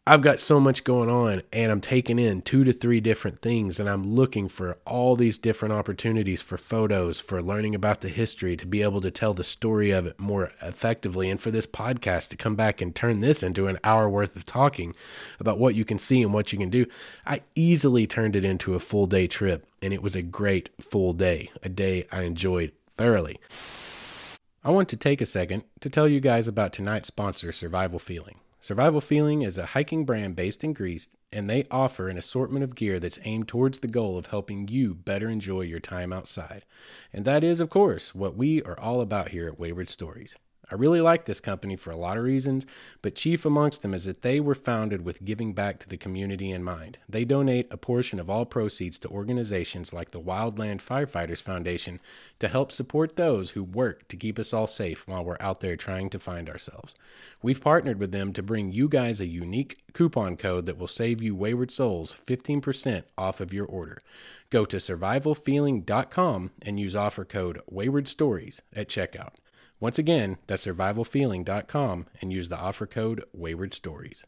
I've 0.05 0.21
got 0.21 0.41
so 0.41 0.59
much 0.59 0.83
going 0.83 1.09
on 1.09 1.43
and 1.53 1.71
I'm 1.71 1.81
taking 1.81 2.19
in 2.19 2.43
two 2.43 2.65
to 2.65 2.73
three 2.73 3.01
different 3.01 3.39
things 3.39 3.79
and 3.79 3.89
I'm 3.89 4.03
looking 4.03 4.49
for 4.49 4.79
all 4.85 5.15
these 5.15 5.39
different 5.39 5.75
opportunities 5.75 6.43
for 6.43 6.59
photos, 6.59 7.21
for 7.21 7.41
learning 7.41 7.77
about 7.77 8.01
the 8.01 8.09
history, 8.09 8.57
to 8.57 8.67
be 8.67 8.83
able 8.83 9.01
to 9.01 9.13
tell 9.13 9.33
the 9.33 9.45
story 9.45 9.93
of 9.93 10.07
it 10.07 10.19
more 10.19 10.51
effectively, 10.61 11.31
and 11.31 11.41
for 11.41 11.53
this 11.53 11.69
podcast 11.69 12.31
to 12.31 12.37
come 12.37 12.57
back 12.57 12.81
and 12.81 12.97
turn 12.97 13.21
this 13.21 13.45
into 13.45 13.69
an 13.69 13.79
hour 13.85 14.09
worth 14.09 14.35
of 14.35 14.45
talking 14.45 14.97
about 15.39 15.61
what 15.61 15.77
you 15.77 15.85
can 15.85 16.01
see 16.01 16.21
and 16.21 16.35
what 16.35 16.53
you 16.53 16.59
can 16.59 16.69
do. 16.69 16.85
I 17.25 17.43
easily 17.55 18.09
turned 18.09 18.35
it 18.35 18.45
into 18.45 18.75
a 18.75 18.81
full 18.81 19.07
day 19.07 19.29
trip 19.29 19.69
and 19.81 19.93
it 19.93 20.03
was 20.03 20.17
a 20.17 20.23
great 20.23 20.71
full 20.81 21.13
day, 21.13 21.49
a 21.63 21.69
day 21.69 22.09
I 22.11 22.23
enjoyed 22.23 22.73
thoroughly. 22.97 23.39
I 24.65 24.73
want 24.73 24.89
to 24.89 24.97
take 24.97 25.21
a 25.21 25.27
second 25.27 25.63
to 25.79 25.89
tell 25.89 26.09
you 26.09 26.19
guys 26.19 26.49
about 26.49 26.73
tonight's 26.73 27.07
sponsor, 27.07 27.53
Survival 27.53 28.01
Feeling. 28.01 28.41
Survival 28.63 29.01
Feeling 29.01 29.43
is 29.43 29.59
a 29.59 29.67
hiking 29.67 30.05
brand 30.05 30.37
based 30.37 30.63
in 30.63 30.73
Greece, 30.73 31.09
and 31.33 31.51
they 31.51 31.65
offer 31.69 32.07
an 32.07 32.17
assortment 32.17 32.63
of 32.63 32.77
gear 32.77 33.01
that's 33.01 33.19
aimed 33.25 33.49
towards 33.49 33.81
the 33.81 33.89
goal 33.89 34.17
of 34.17 34.27
helping 34.27 34.69
you 34.69 34.95
better 34.95 35.29
enjoy 35.29 35.63
your 35.63 35.81
time 35.81 36.13
outside. 36.13 36.65
And 37.13 37.25
that 37.25 37.43
is, 37.43 37.59
of 37.59 37.71
course, 37.71 38.15
what 38.15 38.37
we 38.37 38.63
are 38.63 38.79
all 38.79 39.01
about 39.01 39.31
here 39.31 39.49
at 39.49 39.59
Wayward 39.59 39.91
Stories. 39.91 40.37
I 40.73 40.75
really 40.77 41.03
like 41.03 41.27
this 41.27 41.39
company 41.39 41.77
for 41.77 41.91
a 41.91 41.97
lot 41.97 42.17
of 42.17 42.25
reasons, 42.25 42.65
but 43.03 43.15
chief 43.15 43.45
amongst 43.45 43.83
them 43.83 43.93
is 43.93 44.07
that 44.07 44.23
they 44.23 44.41
were 44.41 44.55
founded 44.55 45.05
with 45.05 45.23
giving 45.23 45.53
back 45.53 45.79
to 45.81 45.89
the 45.89 45.99
community 45.99 46.51
in 46.51 46.65
mind. 46.65 46.99
They 47.07 47.27
donate 47.27 47.71
a 47.71 47.77
portion 47.77 48.19
of 48.19 48.31
all 48.31 48.47
proceeds 48.47 48.99
to 49.01 49.09
organizations 49.11 49.93
like 49.93 50.13
the 50.13 50.21
Wildland 50.21 50.81
Firefighters 50.81 51.43
Foundation 51.43 52.01
to 52.39 52.49
help 52.49 52.73
support 52.73 53.17
those 53.17 53.51
who 53.51 53.63
work 53.63 54.09
to 54.09 54.17
keep 54.17 54.39
us 54.39 54.55
all 54.55 54.67
safe 54.67 55.07
while 55.07 55.23
we're 55.23 55.37
out 55.41 55.61
there 55.61 55.77
trying 55.77 56.09
to 56.09 56.19
find 56.19 56.49
ourselves. 56.49 56.95
We've 57.43 57.61
partnered 57.61 57.99
with 57.99 58.13
them 58.13 58.33
to 58.33 58.43
bring 58.43 58.73
you 58.73 58.89
guys 58.89 59.21
a 59.21 59.27
unique 59.27 59.77
coupon 59.93 60.39
code 60.39 60.65
that 60.65 60.79
will 60.79 60.89
save 60.89 61.21
you 61.21 61.35
wayward 61.35 61.71
souls 61.71 62.17
15% 62.27 63.03
off 63.19 63.43
of 63.43 63.53
your 63.53 63.67
order. 63.67 64.03
Go 64.49 64.65
to 64.65 64.79
survivalfeeling.com 64.79 66.51
and 66.63 66.81
use 66.81 66.97
offer 66.97 67.27
code 67.27 67.61
waywardstories 67.71 68.63
at 68.75 68.89
checkout. 68.89 69.35
Once 69.83 69.99
again, 69.99 70.39
that's 70.47 70.65
survivalfeeling.com 70.65 72.07
and 72.21 72.33
use 72.33 72.49
the 72.49 72.57
offer 72.57 72.87
code 72.87 73.25
Wayward 73.33 73.75
Stories. 73.75 74.25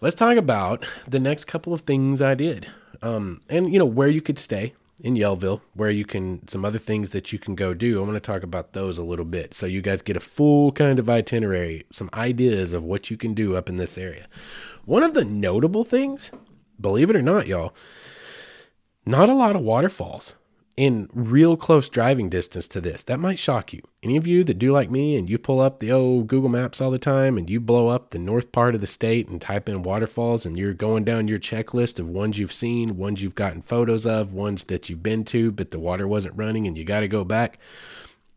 Let's 0.00 0.16
talk 0.16 0.36
about 0.36 0.84
the 1.06 1.20
next 1.20 1.44
couple 1.44 1.72
of 1.72 1.82
things 1.82 2.20
I 2.20 2.34
did. 2.34 2.66
Um, 3.02 3.40
and 3.48 3.72
you 3.72 3.78
know 3.78 3.86
where 3.86 4.08
you 4.08 4.20
could 4.20 4.40
stay 4.40 4.74
in 4.98 5.14
Yellville, 5.14 5.60
where 5.74 5.90
you 5.90 6.04
can 6.04 6.48
some 6.48 6.64
other 6.64 6.80
things 6.80 7.10
that 7.10 7.32
you 7.32 7.38
can 7.38 7.54
go 7.54 7.72
do. 7.72 8.00
I'm 8.00 8.06
going 8.06 8.14
to 8.14 8.20
talk 8.20 8.42
about 8.42 8.72
those 8.72 8.98
a 8.98 9.04
little 9.04 9.24
bit, 9.24 9.54
so 9.54 9.66
you 9.66 9.80
guys 9.80 10.02
get 10.02 10.16
a 10.16 10.20
full 10.20 10.72
kind 10.72 10.98
of 10.98 11.08
itinerary, 11.08 11.84
some 11.92 12.10
ideas 12.14 12.72
of 12.72 12.82
what 12.82 13.12
you 13.12 13.16
can 13.16 13.32
do 13.32 13.54
up 13.54 13.68
in 13.68 13.76
this 13.76 13.96
area. 13.96 14.26
One 14.86 15.04
of 15.04 15.14
the 15.14 15.24
notable 15.24 15.84
things, 15.84 16.32
believe 16.80 17.10
it 17.10 17.16
or 17.16 17.22
not, 17.22 17.46
y'all, 17.46 17.76
not 19.06 19.28
a 19.28 19.34
lot 19.34 19.54
of 19.54 19.62
waterfalls 19.62 20.34
in 20.76 21.08
real 21.12 21.56
close 21.56 21.88
driving 21.88 22.28
distance 22.28 22.66
to 22.68 22.80
this. 22.80 23.02
That 23.02 23.20
might 23.20 23.38
shock 23.38 23.72
you. 23.72 23.82
Any 24.02 24.16
of 24.16 24.26
you 24.26 24.42
that 24.44 24.58
do 24.58 24.72
like 24.72 24.90
me 24.90 25.16
and 25.16 25.28
you 25.28 25.38
pull 25.38 25.60
up 25.60 25.78
the 25.78 25.92
old 25.92 26.26
Google 26.26 26.48
Maps 26.48 26.80
all 26.80 26.90
the 26.90 26.98
time 26.98 27.36
and 27.36 27.48
you 27.48 27.60
blow 27.60 27.88
up 27.88 28.10
the 28.10 28.18
north 28.18 28.52
part 28.52 28.74
of 28.74 28.80
the 28.80 28.86
state 28.86 29.28
and 29.28 29.40
type 29.40 29.68
in 29.68 29.82
waterfalls 29.82 30.46
and 30.46 30.58
you're 30.58 30.74
going 30.74 31.04
down 31.04 31.28
your 31.28 31.38
checklist 31.38 31.98
of 31.98 32.08
ones 32.08 32.38
you've 32.38 32.52
seen, 32.52 32.96
ones 32.96 33.22
you've 33.22 33.34
gotten 33.34 33.62
photos 33.62 34.06
of, 34.06 34.32
ones 34.32 34.64
that 34.64 34.88
you've 34.88 35.02
been 35.02 35.24
to, 35.24 35.52
but 35.52 35.70
the 35.70 35.78
water 35.78 36.08
wasn't 36.08 36.36
running 36.36 36.66
and 36.66 36.78
you 36.78 36.84
got 36.84 37.00
to 37.00 37.08
go 37.08 37.24
back. 37.24 37.58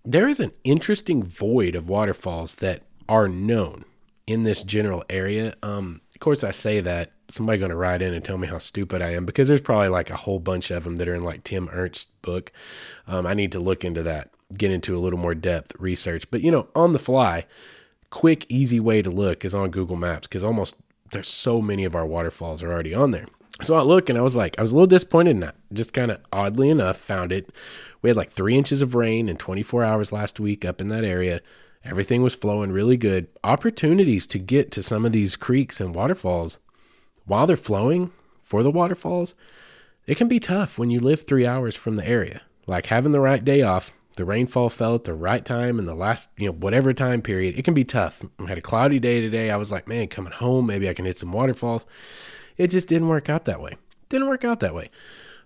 There 0.04 0.28
is 0.28 0.40
an 0.40 0.52
interesting 0.64 1.24
void 1.24 1.74
of 1.76 1.90
waterfalls 1.90 2.56
that 2.56 2.84
are 3.08 3.28
known 3.28 3.86
in 4.28 4.44
this 4.44 4.62
general 4.62 5.04
area. 5.10 5.56
Um, 5.64 6.02
of 6.14 6.20
course, 6.20 6.44
I 6.44 6.52
say 6.52 6.80
that 6.82 7.12
somebody 7.30 7.58
going 7.58 7.72
to 7.72 7.76
write 7.76 8.02
in 8.02 8.14
and 8.14 8.24
tell 8.24 8.38
me 8.38 8.48
how 8.48 8.58
stupid 8.58 9.02
I 9.02 9.14
am 9.14 9.26
because 9.26 9.48
there's 9.48 9.62
probably 9.62 9.90
like 9.90 10.10
a 10.10 10.16
whole 10.16 10.40
bunch 10.40 10.72
of 10.72 10.84
them 10.84 10.98
that 10.98 11.08
are 11.08 11.16
in 11.16 11.24
like 11.24 11.44
Tim 11.44 11.70
Ernst's 11.70 12.08
book. 12.22 12.52
Um, 13.08 13.26
I 13.26 13.34
need 13.34 13.52
to 13.54 13.60
look 13.60 13.84
into 13.84 14.04
that, 14.04 14.32
get 14.56 14.72
into 14.72 14.98
a 14.98 15.00
little 15.00 15.20
more 15.20 15.36
depth 15.36 15.74
research. 15.80 16.30
But 16.30 16.42
you 16.42 16.52
know, 16.52 16.68
on 16.76 16.94
the 16.94 17.00
fly, 17.00 17.46
quick, 18.10 18.46
easy 18.50 18.80
way 18.80 19.02
to 19.02 19.10
look 19.10 19.44
is 19.44 19.54
on 19.56 19.72
Google 19.72 19.98
Maps 19.98 20.28
because 20.28 20.44
almost 20.44 20.76
there's 21.12 21.28
so 21.28 21.62
many 21.62 21.86
of 21.86 21.96
our 21.96 22.06
waterfalls 22.06 22.64
are 22.64 22.72
already 22.72 22.94
on 22.94 23.12
there. 23.12 23.28
So 23.62 23.76
I 23.76 23.82
look 23.82 24.10
and 24.10 24.18
I 24.18 24.22
was 24.22 24.36
like, 24.36 24.60
I 24.60 24.62
was 24.62 24.72
a 24.72 24.76
little 24.76 24.88
disappointed 24.88 25.32
in 25.32 25.40
that. 25.40 25.56
Just 25.72 25.94
kind 25.94 26.12
of 26.12 26.20
oddly 26.32 26.70
enough, 26.70 26.98
found 26.98 27.32
it. 27.32 27.50
We 28.02 28.10
had 28.10 28.18
like 28.18 28.30
three 28.30 28.56
inches 28.56 28.82
of 28.82 28.96
rain 28.96 29.30
in 29.30 29.38
24 29.38 29.84
hours 29.84 30.12
last 30.12 30.40
week 30.40 30.66
up 30.66 30.82
in 30.82 30.90
that 30.90 31.06
area. 31.06 31.42
Everything 31.84 32.22
was 32.22 32.36
flowing 32.36 32.72
really 32.72 32.98
good. 32.98 33.28
Opportunities 33.44 34.28
to 34.28 34.40
get 34.40 34.72
to 34.72 34.84
some 34.84 35.06
of 35.06 35.12
these 35.12 35.36
creeks 35.36 35.80
and 35.80 35.96
waterfalls 35.96 36.60
while 37.26 37.48
they're 37.48 37.58
flowing 37.58 38.12
for 38.44 38.64
the 38.64 38.72
waterfalls, 38.72 39.36
it 40.08 40.16
can 40.16 40.28
be 40.28 40.40
tough 40.40 40.78
when 40.78 40.92
you 40.92 41.00
live 41.00 41.22
three 41.24 41.46
hours 41.46 41.76
from 41.76 41.96
the 41.96 42.08
area. 42.08 42.42
Like 42.68 42.88
having 42.88 43.12
the 43.12 43.20
right 43.20 43.44
day 43.44 43.62
off, 43.62 43.92
the 44.16 44.26
rainfall 44.26 44.70
fell 44.70 44.96
at 44.96 45.04
the 45.04 45.14
right 45.14 45.44
time 45.44 45.78
in 45.78 45.86
the 45.86 45.96
last, 45.96 46.30
you 46.38 46.48
know, 46.48 46.54
whatever 46.54 46.94
time 46.94 47.22
period, 47.22 47.58
it 47.58 47.66
can 47.66 47.74
be 47.74 47.84
tough. 47.84 48.24
I 48.40 48.48
had 48.48 48.58
a 48.58 48.62
cloudy 48.62 49.00
day 49.00 49.20
today. 49.20 49.52
I 49.52 49.58
was 49.58 49.72
like, 49.72 49.88
man, 49.88 50.08
coming 50.08 50.32
home, 50.32 50.66
maybe 50.66 50.88
I 50.88 50.94
can 50.94 51.06
hit 51.06 51.20
some 51.20 51.34
waterfalls. 51.34 51.86
It 52.58 52.68
just 52.68 52.88
didn't 52.88 53.10
work 53.10 53.30
out 53.30 53.46
that 53.46 53.62
way. 53.62 53.76
Didn't 54.10 54.30
work 54.30 54.46
out 54.46 54.62
that 54.62 54.74
way. 54.74 54.90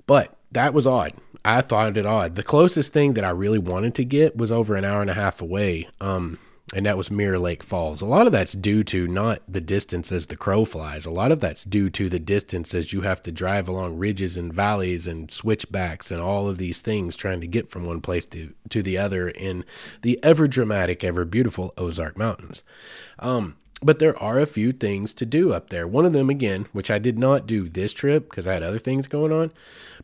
But 0.06 0.36
that 0.52 0.74
was 0.74 0.86
odd. 0.86 1.14
I 1.44 1.62
thought 1.62 1.98
it 1.98 2.06
odd. 2.06 2.36
The 2.36 2.44
closest 2.44 2.94
thing 2.94 3.14
that 3.14 3.24
I 3.24 3.30
really 3.30 3.60
wanted 3.60 3.96
to 3.96 4.06
get 4.06 4.36
was 4.36 4.52
over 4.52 4.76
an 4.76 4.86
hour 4.86 5.02
and 5.02 5.10
a 5.10 5.16
half 5.16 5.42
away. 5.42 5.88
Um, 6.02 6.38
and 6.76 6.86
that 6.86 6.98
was 6.98 7.10
Mirror 7.10 7.40
Lake 7.40 7.64
Falls. 7.64 8.02
A 8.02 8.06
lot 8.06 8.28
of 8.28 8.32
that's 8.32 8.54
due 8.54 8.84
to 8.86 9.08
not 9.08 9.42
the 9.48 9.62
distance 9.62 10.12
as 10.12 10.28
the 10.28 10.36
crow 10.36 10.66
flies. 10.66 11.06
A 11.06 11.12
lot 11.12 11.32
of 11.32 11.40
that's 11.40 11.64
due 11.64 11.90
to 11.92 12.10
the 12.10 12.20
distance 12.20 12.76
as 12.76 12.94
you 12.94 13.02
have 13.02 13.22
to 13.22 13.32
drive 13.32 13.68
along 13.68 13.98
ridges 13.98 14.38
and 14.38 14.54
valleys 14.54 15.08
and 15.08 15.32
switchbacks 15.32 16.12
and 16.12 16.22
all 16.22 16.48
of 16.48 16.60
these 16.60 16.80
things 16.80 17.16
trying 17.16 17.42
to 17.42 17.48
get 17.48 17.72
from 17.72 17.86
one 17.86 18.02
place 18.02 18.26
to, 18.28 18.54
to 18.70 18.84
the 18.84 18.98
other 18.98 19.30
in 19.30 19.66
the 20.04 20.24
ever 20.24 20.48
dramatic, 20.48 21.04
ever 21.04 21.26
beautiful 21.26 21.74
Ozark 21.78 22.18
Mountains. 22.18 22.64
Um, 23.18 23.56
but 23.82 24.00
there 24.00 24.18
are 24.22 24.40
a 24.40 24.46
few 24.46 24.72
things 24.72 25.14
to 25.16 25.26
do 25.26 25.54
up 25.54 25.70
there. 25.70 25.88
One 25.88 26.06
of 26.06 26.14
them, 26.14 26.30
again, 26.30 26.68
which 26.72 26.92
I 26.92 27.00
did 27.00 27.18
not 27.18 27.48
do 27.48 27.68
this 27.68 27.94
trip 27.94 28.30
because 28.30 28.46
I 28.46 28.54
had 28.54 28.64
other 28.64 28.80
things 28.80 29.08
going 29.08 29.32
on, 29.32 29.52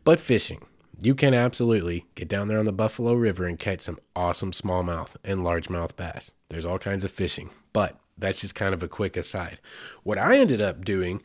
but 0.02 0.18
fishing 0.18 0.62
you 1.00 1.14
can 1.14 1.34
absolutely 1.34 2.06
get 2.14 2.28
down 2.28 2.48
there 2.48 2.58
on 2.58 2.64
the 2.64 2.72
Buffalo 2.72 3.14
River 3.14 3.44
and 3.44 3.58
catch 3.58 3.82
some 3.82 3.98
awesome 4.14 4.52
smallmouth 4.52 5.14
and 5.24 5.40
largemouth 5.40 5.94
bass. 5.96 6.32
There's 6.48 6.64
all 6.64 6.78
kinds 6.78 7.04
of 7.04 7.10
fishing, 7.10 7.50
but 7.72 7.98
that's 8.16 8.40
just 8.40 8.54
kind 8.54 8.72
of 8.72 8.82
a 8.82 8.88
quick 8.88 9.16
aside. 9.16 9.60
What 10.02 10.18
I 10.18 10.38
ended 10.38 10.60
up 10.60 10.84
doing, 10.84 11.22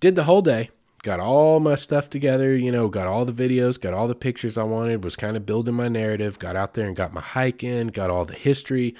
did 0.00 0.16
the 0.16 0.24
whole 0.24 0.42
day, 0.42 0.70
got 1.02 1.20
all 1.20 1.60
my 1.60 1.76
stuff 1.76 2.10
together, 2.10 2.54
you 2.56 2.70
know, 2.70 2.88
got 2.88 3.06
all 3.06 3.24
the 3.24 3.32
videos, 3.32 3.80
got 3.80 3.94
all 3.94 4.08
the 4.08 4.14
pictures 4.14 4.58
I 4.58 4.64
wanted, 4.64 5.04
was 5.04 5.16
kind 5.16 5.36
of 5.36 5.46
building 5.46 5.74
my 5.74 5.88
narrative, 5.88 6.38
got 6.38 6.56
out 6.56 6.74
there 6.74 6.86
and 6.86 6.96
got 6.96 7.14
my 7.14 7.20
hike 7.20 7.62
in, 7.62 7.88
got 7.88 8.10
all 8.10 8.24
the 8.24 8.34
history, 8.34 8.94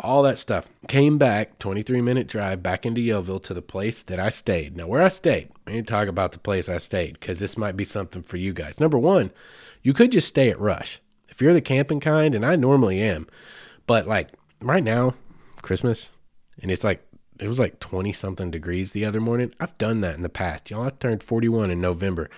all 0.00 0.22
that 0.22 0.38
stuff. 0.38 0.68
Came 0.88 1.18
back, 1.18 1.58
23 1.58 2.00
minute 2.00 2.28
drive 2.28 2.62
back 2.62 2.84
into 2.84 3.00
Yellville 3.00 3.42
to 3.44 3.54
the 3.54 3.62
place 3.62 4.02
that 4.04 4.20
I 4.20 4.28
stayed. 4.28 4.76
Now, 4.76 4.86
where 4.86 5.02
I 5.02 5.08
stayed, 5.08 5.50
I 5.66 5.72
need 5.72 5.86
to 5.86 5.92
talk 5.92 6.08
about 6.08 6.32
the 6.32 6.38
place 6.38 6.68
I 6.68 6.78
stayed 6.78 7.14
because 7.14 7.38
this 7.38 7.56
might 7.56 7.76
be 7.76 7.84
something 7.84 8.22
for 8.22 8.36
you 8.36 8.52
guys. 8.52 8.80
Number 8.80 8.98
one, 8.98 9.30
you 9.82 9.92
could 9.92 10.12
just 10.12 10.28
stay 10.28 10.50
at 10.50 10.60
Rush. 10.60 11.00
If 11.28 11.40
you're 11.40 11.54
the 11.54 11.60
camping 11.60 12.00
kind, 12.00 12.34
and 12.34 12.46
I 12.46 12.56
normally 12.56 13.00
am, 13.00 13.26
but 13.86 14.06
like 14.06 14.28
right 14.60 14.82
now, 14.82 15.14
Christmas, 15.62 16.10
and 16.62 16.70
it's 16.70 16.84
like, 16.84 17.02
it 17.38 17.48
was 17.48 17.58
like 17.58 17.80
20 17.80 18.12
something 18.12 18.50
degrees 18.50 18.92
the 18.92 19.04
other 19.04 19.20
morning. 19.20 19.52
I've 19.60 19.76
done 19.76 20.00
that 20.00 20.14
in 20.14 20.22
the 20.22 20.30
past. 20.30 20.70
Y'all, 20.70 20.86
I 20.86 20.90
turned 20.90 21.22
41 21.22 21.70
in 21.70 21.80
November. 21.80 22.30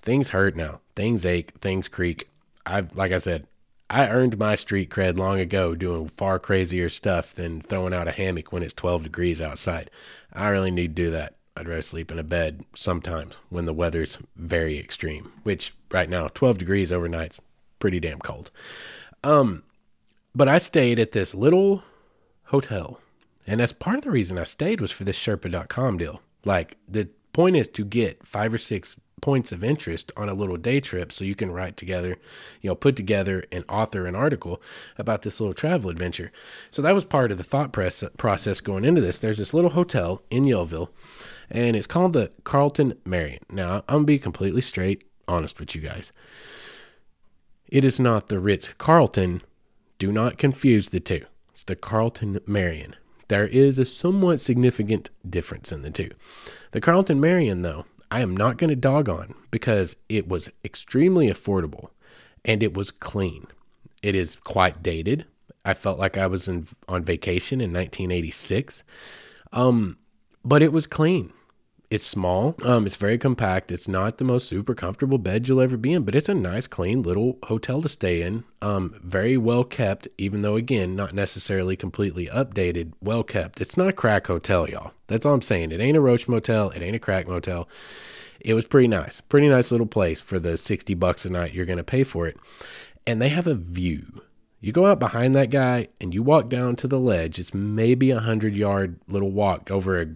Things 0.00 0.30
hurt 0.30 0.56
now. 0.56 0.80
Things 0.94 1.26
ache. 1.26 1.52
Things 1.58 1.88
creak. 1.88 2.30
I've, 2.64 2.96
like 2.96 3.12
I 3.12 3.18
said, 3.18 3.46
I 3.88 4.08
earned 4.08 4.38
my 4.38 4.56
street 4.56 4.90
cred 4.90 5.16
long 5.16 5.38
ago 5.38 5.74
doing 5.74 6.08
far 6.08 6.38
crazier 6.38 6.88
stuff 6.88 7.34
than 7.34 7.60
throwing 7.60 7.94
out 7.94 8.08
a 8.08 8.12
hammock 8.12 8.52
when 8.52 8.62
it's 8.62 8.74
12 8.74 9.04
degrees 9.04 9.40
outside. 9.40 9.90
I 10.32 10.48
really 10.48 10.72
need 10.72 10.96
to 10.96 11.02
do 11.02 11.10
that. 11.12 11.36
I'd 11.56 11.68
rather 11.68 11.82
sleep 11.82 12.10
in 12.10 12.18
a 12.18 12.24
bed 12.24 12.64
sometimes 12.74 13.38
when 13.48 13.64
the 13.64 13.72
weather's 13.72 14.18
very 14.36 14.78
extreme, 14.78 15.32
which 15.44 15.72
right 15.90 16.08
now 16.08 16.28
12 16.28 16.58
degrees 16.58 16.92
overnight's 16.92 17.40
pretty 17.78 18.00
damn 18.00 18.18
cold. 18.18 18.50
Um 19.22 19.62
but 20.34 20.48
I 20.48 20.58
stayed 20.58 20.98
at 20.98 21.12
this 21.12 21.34
little 21.34 21.82
hotel. 22.44 23.00
And 23.46 23.60
that's 23.60 23.72
part 23.72 23.96
of 23.96 24.02
the 24.02 24.10
reason 24.10 24.36
I 24.36 24.44
stayed 24.44 24.80
was 24.80 24.90
for 24.90 25.04
this 25.04 25.18
Shrpa.com 25.18 25.96
deal. 25.96 26.20
Like 26.44 26.76
the 26.86 27.08
point 27.36 27.54
is 27.54 27.68
to 27.68 27.84
get 27.84 28.26
five 28.26 28.54
or 28.54 28.56
six 28.56 28.98
points 29.20 29.52
of 29.52 29.62
interest 29.62 30.10
on 30.16 30.30
a 30.30 30.32
little 30.32 30.56
day 30.56 30.80
trip 30.80 31.12
so 31.12 31.22
you 31.22 31.34
can 31.34 31.50
write 31.50 31.76
together, 31.76 32.16
you 32.62 32.70
know, 32.70 32.74
put 32.74 32.96
together 32.96 33.44
and 33.52 33.62
author 33.68 34.06
an 34.06 34.14
article 34.14 34.62
about 34.96 35.20
this 35.20 35.38
little 35.38 35.52
travel 35.52 35.90
adventure. 35.90 36.32
So 36.70 36.80
that 36.80 36.94
was 36.94 37.04
part 37.04 37.30
of 37.30 37.36
the 37.36 37.44
thought 37.44 37.72
press, 37.72 38.02
process 38.16 38.62
going 38.62 38.86
into 38.86 39.02
this. 39.02 39.18
There's 39.18 39.36
this 39.36 39.52
little 39.52 39.72
hotel 39.72 40.22
in 40.30 40.44
Yellville 40.44 40.88
and 41.50 41.76
it's 41.76 41.86
called 41.86 42.14
the 42.14 42.32
Carlton 42.44 42.94
Marion. 43.04 43.42
Now, 43.52 43.84
I'm 43.86 43.96
going 43.96 44.02
to 44.04 44.06
be 44.06 44.18
completely 44.18 44.62
straight 44.62 45.04
honest 45.28 45.60
with 45.60 45.74
you 45.74 45.82
guys. 45.82 46.12
It 47.68 47.84
is 47.84 48.00
not 48.00 48.28
the 48.28 48.40
Ritz 48.40 48.70
Carlton. 48.78 49.42
Do 49.98 50.10
not 50.10 50.38
confuse 50.38 50.88
the 50.88 51.00
two. 51.00 51.26
It's 51.50 51.64
the 51.64 51.76
Carlton 51.76 52.38
Marion. 52.46 52.96
There 53.28 53.46
is 53.46 53.78
a 53.78 53.84
somewhat 53.84 54.40
significant 54.40 55.10
difference 55.28 55.70
in 55.70 55.82
the 55.82 55.90
two. 55.90 56.12
The 56.76 56.82
Carlton 56.82 57.22
Marion, 57.22 57.62
though, 57.62 57.86
I 58.10 58.20
am 58.20 58.36
not 58.36 58.58
going 58.58 58.68
to 58.68 58.76
dog 58.76 59.08
on 59.08 59.34
because 59.50 59.96
it 60.10 60.28
was 60.28 60.50
extremely 60.62 61.30
affordable 61.30 61.88
and 62.44 62.62
it 62.62 62.74
was 62.74 62.90
clean. 62.90 63.46
It 64.02 64.14
is 64.14 64.36
quite 64.36 64.82
dated. 64.82 65.24
I 65.64 65.72
felt 65.72 65.98
like 65.98 66.18
I 66.18 66.26
was 66.26 66.48
in, 66.48 66.66
on 66.86 67.02
vacation 67.02 67.62
in 67.62 67.72
1986. 67.72 68.84
Um, 69.54 69.96
but 70.44 70.60
it 70.60 70.70
was 70.70 70.86
clean. 70.86 71.32
It's 71.88 72.04
small. 72.04 72.56
Um, 72.64 72.84
it's 72.84 72.96
very 72.96 73.16
compact. 73.16 73.70
It's 73.70 73.86
not 73.86 74.18
the 74.18 74.24
most 74.24 74.48
super 74.48 74.74
comfortable 74.74 75.18
bed 75.18 75.46
you'll 75.46 75.60
ever 75.60 75.76
be 75.76 75.92
in, 75.92 76.02
but 76.02 76.16
it's 76.16 76.28
a 76.28 76.34
nice, 76.34 76.66
clean 76.66 77.02
little 77.02 77.38
hotel 77.44 77.80
to 77.80 77.88
stay 77.88 78.22
in. 78.22 78.42
Um, 78.60 78.98
very 79.04 79.36
well 79.36 79.62
kept, 79.62 80.08
even 80.18 80.42
though 80.42 80.56
again, 80.56 80.96
not 80.96 81.14
necessarily 81.14 81.76
completely 81.76 82.26
updated. 82.26 82.92
Well 83.00 83.22
kept. 83.22 83.60
It's 83.60 83.76
not 83.76 83.88
a 83.88 83.92
crack 83.92 84.26
hotel, 84.26 84.68
y'all. 84.68 84.94
That's 85.06 85.24
all 85.24 85.34
I'm 85.34 85.42
saying. 85.42 85.70
It 85.70 85.80
ain't 85.80 85.96
a 85.96 86.00
roach 86.00 86.26
motel. 86.26 86.70
It 86.70 86.82
ain't 86.82 86.96
a 86.96 87.00
crack 87.00 87.28
motel. 87.28 87.68
It 88.40 88.54
was 88.54 88.66
pretty 88.66 88.88
nice. 88.88 89.20
Pretty 89.20 89.48
nice 89.48 89.70
little 89.70 89.86
place 89.86 90.20
for 90.20 90.40
the 90.40 90.56
sixty 90.56 90.94
bucks 90.94 91.24
a 91.24 91.30
night 91.30 91.54
you're 91.54 91.66
gonna 91.66 91.84
pay 91.84 92.02
for 92.02 92.26
it. 92.26 92.36
And 93.06 93.22
they 93.22 93.28
have 93.28 93.46
a 93.46 93.54
view. 93.54 94.22
You 94.60 94.72
go 94.72 94.86
out 94.86 94.98
behind 94.98 95.36
that 95.36 95.50
guy 95.50 95.88
and 96.00 96.12
you 96.12 96.24
walk 96.24 96.48
down 96.48 96.74
to 96.76 96.88
the 96.88 96.98
ledge. 96.98 97.38
It's 97.38 97.54
maybe 97.54 98.10
a 98.10 98.18
hundred 98.18 98.56
yard 98.56 98.98
little 99.06 99.30
walk 99.30 99.70
over 99.70 100.00
a 100.00 100.06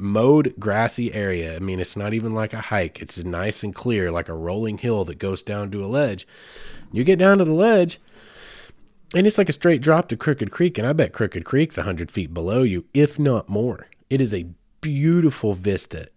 mowed 0.00 0.54
grassy 0.58 1.12
area. 1.12 1.56
I 1.56 1.58
mean, 1.58 1.80
it's 1.80 1.96
not 1.96 2.14
even 2.14 2.34
like 2.34 2.52
a 2.52 2.60
hike. 2.60 3.00
It's 3.00 3.22
nice 3.24 3.62
and 3.62 3.74
clear, 3.74 4.10
like 4.10 4.28
a 4.28 4.34
rolling 4.34 4.78
hill 4.78 5.04
that 5.04 5.18
goes 5.18 5.42
down 5.42 5.70
to 5.70 5.84
a 5.84 5.86
ledge. 5.86 6.26
You 6.92 7.04
get 7.04 7.18
down 7.18 7.38
to 7.38 7.44
the 7.44 7.52
ledge, 7.52 8.00
and 9.14 9.26
it's 9.26 9.38
like 9.38 9.48
a 9.48 9.52
straight 9.52 9.82
drop 9.82 10.08
to 10.08 10.16
Crooked 10.16 10.50
Creek, 10.50 10.78
and 10.78 10.86
I 10.86 10.92
bet 10.92 11.12
Crooked 11.12 11.44
Creek's 11.44 11.76
100 11.76 12.10
feet 12.10 12.32
below 12.32 12.62
you, 12.62 12.84
if 12.94 13.18
not 13.18 13.48
more. 13.48 13.86
It 14.08 14.20
is 14.20 14.34
a 14.34 14.46
beautiful 14.80 15.54
vista. 15.54 16.08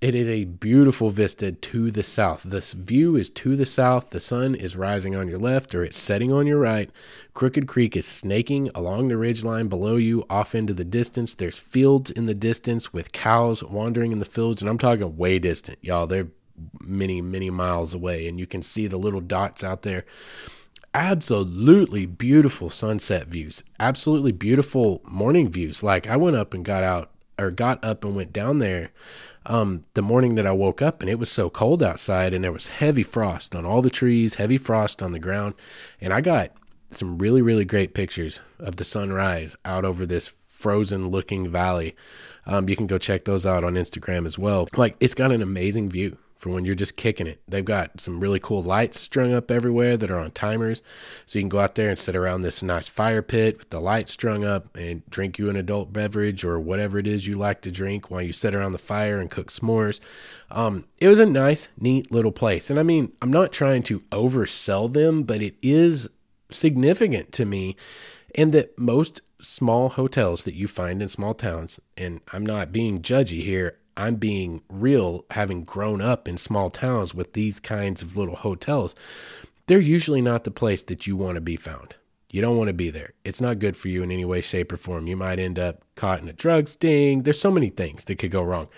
It 0.00 0.14
is 0.14 0.28
a 0.28 0.44
beautiful 0.44 1.10
vista 1.10 1.50
to 1.50 1.90
the 1.90 2.04
south. 2.04 2.44
This 2.44 2.72
view 2.72 3.16
is 3.16 3.30
to 3.30 3.56
the 3.56 3.66
south. 3.66 4.10
The 4.10 4.20
sun 4.20 4.54
is 4.54 4.76
rising 4.76 5.16
on 5.16 5.26
your 5.26 5.40
left 5.40 5.74
or 5.74 5.82
it's 5.82 5.98
setting 5.98 6.32
on 6.32 6.46
your 6.46 6.60
right. 6.60 6.88
Crooked 7.34 7.66
Creek 7.66 7.96
is 7.96 8.06
snaking 8.06 8.70
along 8.76 9.08
the 9.08 9.16
ridge 9.16 9.42
line 9.42 9.66
below 9.66 9.96
you 9.96 10.24
off 10.30 10.54
into 10.54 10.72
the 10.72 10.84
distance. 10.84 11.34
There's 11.34 11.58
fields 11.58 12.12
in 12.12 12.26
the 12.26 12.34
distance 12.34 12.92
with 12.92 13.10
cows 13.10 13.64
wandering 13.64 14.12
in 14.12 14.20
the 14.20 14.24
fields. 14.24 14.62
And 14.62 14.68
I'm 14.68 14.78
talking 14.78 15.16
way 15.16 15.40
distant, 15.40 15.78
y'all. 15.82 16.06
They're 16.06 16.28
many, 16.80 17.20
many 17.20 17.50
miles 17.50 17.92
away. 17.92 18.28
And 18.28 18.38
you 18.38 18.46
can 18.46 18.62
see 18.62 18.86
the 18.86 18.98
little 18.98 19.20
dots 19.20 19.64
out 19.64 19.82
there. 19.82 20.04
Absolutely 20.94 22.06
beautiful 22.06 22.70
sunset 22.70 23.26
views. 23.26 23.64
Absolutely 23.80 24.30
beautiful 24.30 25.00
morning 25.08 25.50
views. 25.50 25.82
Like 25.82 26.06
I 26.06 26.16
went 26.16 26.36
up 26.36 26.54
and 26.54 26.64
got 26.64 26.84
out 26.84 27.10
or 27.36 27.50
got 27.50 27.82
up 27.84 28.04
and 28.04 28.14
went 28.14 28.32
down 28.32 28.58
there 28.58 28.90
um, 29.48 29.82
the 29.94 30.02
morning 30.02 30.34
that 30.34 30.46
I 30.46 30.52
woke 30.52 30.82
up 30.82 31.00
and 31.00 31.10
it 31.10 31.18
was 31.18 31.30
so 31.30 31.48
cold 31.48 31.82
outside 31.82 32.34
and 32.34 32.44
there 32.44 32.52
was 32.52 32.68
heavy 32.68 33.02
frost 33.02 33.56
on 33.56 33.64
all 33.64 33.82
the 33.82 33.90
trees, 33.90 34.34
heavy 34.34 34.58
frost 34.58 35.02
on 35.02 35.12
the 35.12 35.18
ground. 35.18 35.54
And 36.00 36.12
I 36.12 36.20
got 36.20 36.52
some 36.90 37.18
really, 37.18 37.42
really 37.42 37.64
great 37.64 37.94
pictures 37.94 38.40
of 38.58 38.76
the 38.76 38.84
sunrise 38.84 39.56
out 39.64 39.86
over 39.86 40.04
this 40.04 40.30
frozen 40.48 41.08
looking 41.08 41.48
valley. 41.48 41.96
Um, 42.46 42.68
you 42.68 42.76
can 42.76 42.86
go 42.86 42.98
check 42.98 43.24
those 43.24 43.46
out 43.46 43.64
on 43.64 43.74
Instagram 43.74 44.26
as 44.26 44.38
well. 44.38 44.68
Like 44.76 44.96
it's 45.00 45.14
got 45.14 45.32
an 45.32 45.42
amazing 45.42 45.90
view 45.90 46.18
for 46.38 46.50
when 46.50 46.64
you're 46.64 46.74
just 46.74 46.96
kicking 46.96 47.26
it. 47.26 47.40
They've 47.48 47.64
got 47.64 48.00
some 48.00 48.20
really 48.20 48.40
cool 48.40 48.62
lights 48.62 49.00
strung 49.00 49.34
up 49.34 49.50
everywhere 49.50 49.96
that 49.96 50.10
are 50.10 50.18
on 50.18 50.30
timers. 50.30 50.82
So 51.26 51.38
you 51.38 51.42
can 51.42 51.48
go 51.48 51.58
out 51.58 51.74
there 51.74 51.90
and 51.90 51.98
sit 51.98 52.16
around 52.16 52.42
this 52.42 52.62
nice 52.62 52.88
fire 52.88 53.22
pit 53.22 53.58
with 53.58 53.70
the 53.70 53.80
lights 53.80 54.12
strung 54.12 54.44
up 54.44 54.76
and 54.76 55.08
drink 55.10 55.38
you 55.38 55.50
an 55.50 55.56
adult 55.56 55.92
beverage 55.92 56.44
or 56.44 56.60
whatever 56.60 56.98
it 56.98 57.06
is 57.06 57.26
you 57.26 57.36
like 57.36 57.60
to 57.62 57.72
drink 57.72 58.10
while 58.10 58.22
you 58.22 58.32
sit 58.32 58.54
around 58.54 58.72
the 58.72 58.78
fire 58.78 59.18
and 59.18 59.30
cook 59.30 59.50
s'mores. 59.50 60.00
Um, 60.50 60.86
it 60.98 61.08
was 61.08 61.18
a 61.18 61.26
nice, 61.26 61.68
neat 61.78 62.12
little 62.12 62.32
place. 62.32 62.70
And 62.70 62.78
I 62.78 62.84
mean, 62.84 63.12
I'm 63.20 63.32
not 63.32 63.52
trying 63.52 63.82
to 63.84 64.00
oversell 64.12 64.92
them, 64.92 65.24
but 65.24 65.42
it 65.42 65.56
is 65.60 66.08
significant 66.50 67.32
to 67.32 67.44
me 67.44 67.76
in 68.34 68.52
that 68.52 68.78
most 68.78 69.20
small 69.40 69.90
hotels 69.90 70.44
that 70.44 70.54
you 70.54 70.68
find 70.68 71.02
in 71.02 71.08
small 71.08 71.34
towns, 71.34 71.80
and 71.96 72.20
I'm 72.32 72.44
not 72.44 72.72
being 72.72 73.02
judgy 73.02 73.42
here, 73.42 73.78
I'm 73.98 74.14
being 74.14 74.62
real, 74.70 75.24
having 75.30 75.64
grown 75.64 76.00
up 76.00 76.28
in 76.28 76.38
small 76.38 76.70
towns 76.70 77.16
with 77.16 77.32
these 77.32 77.58
kinds 77.58 78.00
of 78.00 78.16
little 78.16 78.36
hotels, 78.36 78.94
they're 79.66 79.80
usually 79.80 80.22
not 80.22 80.44
the 80.44 80.52
place 80.52 80.84
that 80.84 81.08
you 81.08 81.16
want 81.16 81.34
to 81.34 81.40
be 81.40 81.56
found. 81.56 81.96
You 82.30 82.40
don't 82.40 82.56
want 82.56 82.68
to 82.68 82.74
be 82.74 82.90
there. 82.90 83.14
It's 83.24 83.40
not 83.40 83.58
good 83.58 83.76
for 83.76 83.88
you 83.88 84.04
in 84.04 84.12
any 84.12 84.24
way, 84.24 84.40
shape, 84.40 84.70
or 84.70 84.76
form. 84.76 85.08
You 85.08 85.16
might 85.16 85.40
end 85.40 85.58
up 85.58 85.82
caught 85.96 86.22
in 86.22 86.28
a 86.28 86.32
drug 86.32 86.68
sting. 86.68 87.24
There's 87.24 87.40
so 87.40 87.50
many 87.50 87.70
things 87.70 88.04
that 88.04 88.20
could 88.20 88.30
go 88.30 88.42
wrong. 88.42 88.68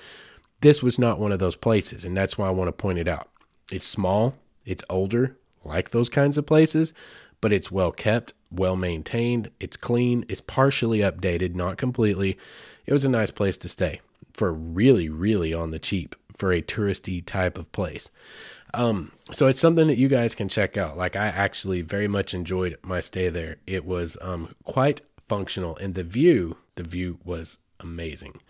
This 0.62 0.82
was 0.82 0.98
not 0.98 1.18
one 1.18 1.32
of 1.32 1.38
those 1.38 1.56
places, 1.56 2.06
and 2.06 2.16
that's 2.16 2.38
why 2.38 2.46
I 2.48 2.52
want 2.52 2.68
to 2.68 2.72
point 2.72 2.98
it 2.98 3.08
out. 3.08 3.28
It's 3.70 3.86
small, 3.86 4.36
it's 4.64 4.84
older, 4.88 5.36
like 5.64 5.90
those 5.90 6.08
kinds 6.08 6.38
of 6.38 6.46
places, 6.46 6.94
but 7.42 7.52
it's 7.52 7.70
well 7.70 7.92
kept, 7.92 8.32
well 8.50 8.76
maintained, 8.76 9.50
it's 9.60 9.76
clean, 9.76 10.24
it's 10.30 10.40
partially 10.40 11.00
updated, 11.00 11.54
not 11.54 11.76
completely. 11.76 12.38
It 12.86 12.94
was 12.94 13.04
a 13.04 13.10
nice 13.10 13.30
place 13.30 13.58
to 13.58 13.68
stay 13.68 14.00
for 14.34 14.52
really, 14.52 15.08
really 15.08 15.52
on 15.52 15.70
the 15.70 15.78
cheap 15.78 16.14
for 16.36 16.52
a 16.52 16.62
touristy 16.62 17.24
type 17.24 17.58
of 17.58 17.70
place. 17.72 18.10
Um, 18.72 19.12
so 19.32 19.46
it's 19.46 19.60
something 19.60 19.88
that 19.88 19.98
you 19.98 20.08
guys 20.08 20.34
can 20.34 20.48
check 20.48 20.76
out. 20.76 20.96
Like 20.96 21.16
I 21.16 21.26
actually 21.26 21.82
very 21.82 22.08
much 22.08 22.34
enjoyed 22.34 22.78
my 22.82 23.00
stay 23.00 23.28
there. 23.28 23.56
It 23.66 23.84
was 23.84 24.16
um, 24.22 24.54
quite 24.64 25.02
functional, 25.28 25.76
and 25.76 25.94
the 25.94 26.04
view, 26.04 26.56
the 26.76 26.82
view 26.82 27.18
was 27.24 27.58
amazing. 27.80 28.40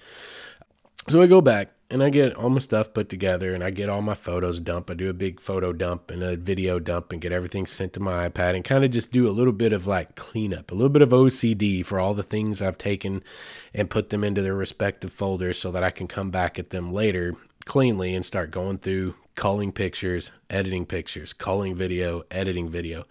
So 1.09 1.23
I 1.23 1.27
go 1.27 1.41
back 1.41 1.73
and 1.91 2.03
I 2.03 2.11
get 2.11 2.35
all 2.35 2.51
my 2.51 2.61
stuff 2.61 2.95
put 2.95 3.09
together 3.09 3.53
and 3.53 3.65
I 3.65 3.71
get 3.71 3.89
all 3.89 4.01
my 4.01 4.15
photos 4.15 4.61
dumped. 4.61 4.91
I 4.91 4.95
do 4.95 5.11
a 5.11 5.15
big 5.15 5.41
photo 5.41 5.73
dump 5.73 6.11
and 6.11 6.23
a 6.23 6.37
video 6.37 6.79
dump 6.79 7.13
and 7.13 7.21
get 7.21 7.33
everything 7.33 7.67
sent 7.67 7.95
to 7.95 8.01
my 8.01 8.29
iPad 8.29 8.55
and 8.55 8.65
kind 8.65 8.85
of 8.85 8.93
just 8.93 9.11
do 9.11 9.29
a 9.29 9.33
little 9.33 9.53
bit 9.53 9.73
of 9.73 9.87
like 9.89 10.15
cleanup, 10.15 10.71
a 10.71 10.75
little 10.75 10.89
bit 10.89 11.03
of 11.03 11.11
OCD 11.11 11.85
for 11.85 11.99
all 11.99 12.15
the 12.15 12.23
things 12.23 12.63
I've 12.63 12.79
taken 12.79 13.25
and 13.75 13.91
put 13.91 14.11
them 14.11 14.23
into 14.23 14.41
their 14.41 14.55
respective 14.55 15.13
folders 15.13 15.59
so 15.59 15.73
that 15.73 15.83
I 15.83 15.91
can 15.91 16.07
come 16.07 16.31
back 16.31 16.59
at 16.59 16.71
them 16.71 16.93
later 16.93 17.35
cleanly 17.65 18.15
and 18.15 18.25
start 18.25 18.53
going 18.53 18.79
through 18.79 19.17
culling 19.35 19.73
pictures, 19.73 20.31
editing 20.49 20.87
pictures, 20.87 21.33
culling 21.33 21.75
video, 21.75 22.23
editing 22.31 22.69
video. 22.69 23.05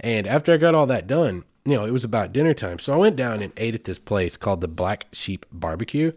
And 0.00 0.26
after 0.26 0.54
I 0.54 0.56
got 0.56 0.74
all 0.74 0.86
that 0.86 1.06
done, 1.06 1.44
you 1.66 1.74
know, 1.74 1.84
it 1.84 1.90
was 1.90 2.04
about 2.04 2.32
dinner 2.32 2.54
time. 2.54 2.78
So 2.78 2.94
I 2.94 2.96
went 2.96 3.16
down 3.16 3.42
and 3.42 3.52
ate 3.56 3.74
at 3.74 3.84
this 3.84 3.98
place 3.98 4.36
called 4.36 4.60
the 4.60 4.68
Black 4.68 5.06
Sheep 5.12 5.44
Barbecue 5.52 6.12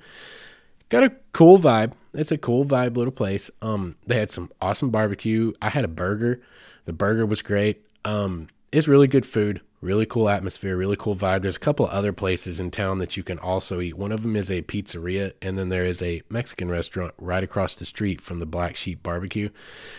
got 0.89 1.03
a 1.03 1.11
cool 1.33 1.57
vibe. 1.57 1.93
It's 2.13 2.31
a 2.31 2.37
cool 2.37 2.65
vibe 2.65 2.97
little 2.97 3.13
place. 3.13 3.49
Um, 3.61 3.95
they 4.07 4.19
had 4.19 4.31
some 4.31 4.49
awesome 4.59 4.89
barbecue. 4.89 5.53
I 5.61 5.69
had 5.69 5.85
a 5.85 5.89
burger. 5.89 6.41
The 6.85 6.93
burger 6.93 7.25
was 7.25 7.41
great. 7.41 7.85
Um, 8.03 8.47
it's 8.71 8.87
really 8.87 9.07
good 9.07 9.25
food, 9.25 9.61
really 9.81 10.05
cool 10.05 10.29
atmosphere, 10.29 10.75
really 10.75 10.95
cool 10.95 11.15
vibe. 11.15 11.41
There's 11.41 11.55
a 11.55 11.59
couple 11.59 11.85
other 11.87 12.13
places 12.13 12.59
in 12.59 12.71
town 12.71 12.99
that 12.99 13.17
you 13.17 13.23
can 13.23 13.39
also 13.39 13.79
eat. 13.79 13.97
One 13.97 14.11
of 14.11 14.21
them 14.21 14.35
is 14.35 14.49
a 14.51 14.61
pizzeria, 14.61 15.33
and 15.41 15.55
then 15.55 15.69
there 15.69 15.85
is 15.85 16.01
a 16.01 16.21
Mexican 16.29 16.69
restaurant 16.69 17.13
right 17.17 17.43
across 17.43 17.75
the 17.75 17.85
street 17.85 18.21
from 18.21 18.39
the 18.39 18.45
Black 18.45 18.75
Sheep 18.75 19.03
Barbecue. 19.03 19.49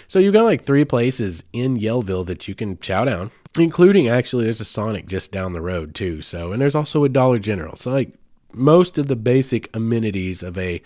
So 0.09 0.18
you've 0.18 0.34
got 0.34 0.45
like 0.45 0.62
three 0.62 0.84
places 0.84 1.45
in 1.53 1.78
Yellville 1.78 2.26
that 2.26 2.49
you 2.49 2.55
can 2.55 2.78
chow 2.78 3.05
down, 3.05 3.30
including 3.59 4.09
actually 4.09 4.45
there's 4.45 4.61
a 4.61 4.64
Sonic 4.64 5.07
just 5.07 5.32
down 5.32 5.53
the 5.53 5.62
road 5.62 5.95
too. 5.95 6.22
So 6.22 6.53
and 6.53 6.61
there's 6.61 6.76
also 6.76 7.05
a 7.05 7.09
Dollar 7.09 7.38
General. 7.38 7.76
So 7.76 7.91
like 7.91 8.14
most 8.55 8.98
of 8.98 9.09
the 9.09 9.16
basic 9.16 9.74
amenities 9.74 10.42
of 10.42 10.59
a 10.59 10.82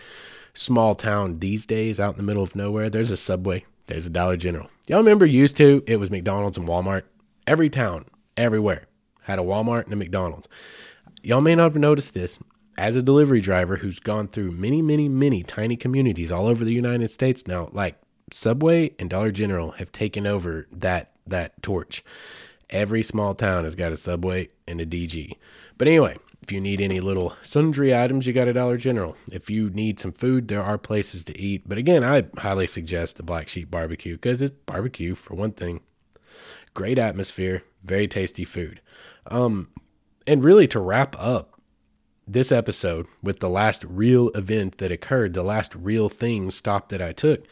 small 0.54 0.94
town 0.94 1.40
these 1.40 1.66
days 1.66 1.98
out 1.98 2.12
in 2.12 2.16
the 2.16 2.22
middle 2.22 2.42
of 2.42 2.54
nowhere. 2.54 2.88
There's 2.88 3.10
a 3.10 3.16
Subway, 3.16 3.64
there's 3.86 4.06
a 4.06 4.10
Dollar 4.10 4.36
General. 4.36 4.70
Y'all 4.86 4.98
remember 4.98 5.26
used 5.26 5.56
to 5.56 5.82
it 5.86 5.96
was 5.96 6.10
McDonald's 6.10 6.58
and 6.58 6.68
Walmart. 6.68 7.02
Every 7.46 7.70
town 7.70 8.06
everywhere. 8.36 8.86
Had 9.24 9.38
a 9.38 9.42
Walmart 9.42 9.84
and 9.84 9.92
a 9.92 9.96
McDonald's. 9.96 10.48
Y'all 11.22 11.40
may 11.40 11.54
not 11.54 11.72
have 11.72 11.76
noticed 11.76 12.14
this. 12.14 12.38
As 12.76 12.96
a 12.96 13.02
delivery 13.02 13.40
driver 13.40 13.76
who's 13.76 14.00
gone 14.00 14.28
through 14.28 14.50
many, 14.50 14.82
many, 14.82 15.08
many 15.08 15.42
tiny 15.42 15.76
communities 15.76 16.32
all 16.32 16.46
over 16.46 16.64
the 16.64 16.72
United 16.72 17.10
States 17.10 17.46
now, 17.46 17.68
like 17.72 17.96
Subway 18.32 18.90
and 18.98 19.08
Dollar 19.08 19.30
General 19.30 19.70
have 19.72 19.92
taken 19.92 20.26
over 20.26 20.66
that 20.72 21.12
that 21.26 21.62
torch. 21.62 22.04
Every 22.70 23.02
small 23.02 23.34
town 23.34 23.64
has 23.64 23.74
got 23.74 23.92
a 23.92 23.96
Subway 23.96 24.48
and 24.66 24.80
a 24.80 24.86
DG. 24.86 25.36
But 25.78 25.88
anyway, 25.88 26.16
if 26.44 26.52
you 26.52 26.60
need 26.60 26.82
any 26.82 27.00
little 27.00 27.32
sundry 27.40 27.96
items, 27.96 28.26
you 28.26 28.34
got 28.34 28.48
a 28.48 28.52
Dollar 28.52 28.76
General. 28.76 29.16
If 29.32 29.48
you 29.48 29.70
need 29.70 29.98
some 29.98 30.12
food, 30.12 30.48
there 30.48 30.62
are 30.62 30.76
places 30.76 31.24
to 31.24 31.40
eat. 31.40 31.66
But 31.66 31.78
again, 31.78 32.04
I 32.04 32.24
highly 32.38 32.66
suggest 32.66 33.16
the 33.16 33.22
Black 33.22 33.48
Sheep 33.48 33.70
Barbecue 33.70 34.16
because 34.16 34.42
it's 34.42 34.54
barbecue 34.66 35.14
for 35.14 35.34
one 35.34 35.52
thing. 35.52 35.80
Great 36.74 36.98
atmosphere, 36.98 37.62
very 37.82 38.06
tasty 38.06 38.44
food. 38.44 38.82
Um, 39.28 39.70
and 40.26 40.44
really 40.44 40.66
to 40.68 40.80
wrap 40.80 41.16
up 41.18 41.58
this 42.28 42.52
episode 42.52 43.06
with 43.22 43.40
the 43.40 43.48
last 43.48 43.82
real 43.88 44.28
event 44.34 44.76
that 44.78 44.92
occurred, 44.92 45.32
the 45.32 45.42
last 45.42 45.74
real 45.74 46.10
thing 46.10 46.50
stop 46.50 46.90
that 46.90 47.00
I 47.00 47.12
took, 47.12 47.46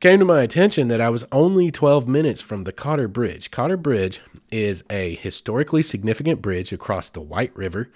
came 0.00 0.18
to 0.18 0.24
my 0.24 0.42
attention 0.42 0.88
that 0.88 1.00
I 1.00 1.10
was 1.10 1.26
only 1.30 1.70
12 1.70 2.08
minutes 2.08 2.40
from 2.40 2.64
the 2.64 2.72
Cotter 2.72 3.06
Bridge. 3.06 3.50
Cotter 3.50 3.76
Bridge 3.76 4.22
is 4.50 4.82
a 4.88 5.14
historically 5.16 5.82
significant 5.82 6.40
bridge 6.40 6.72
across 6.72 7.10
the 7.10 7.20
White 7.20 7.54
River, 7.54 7.90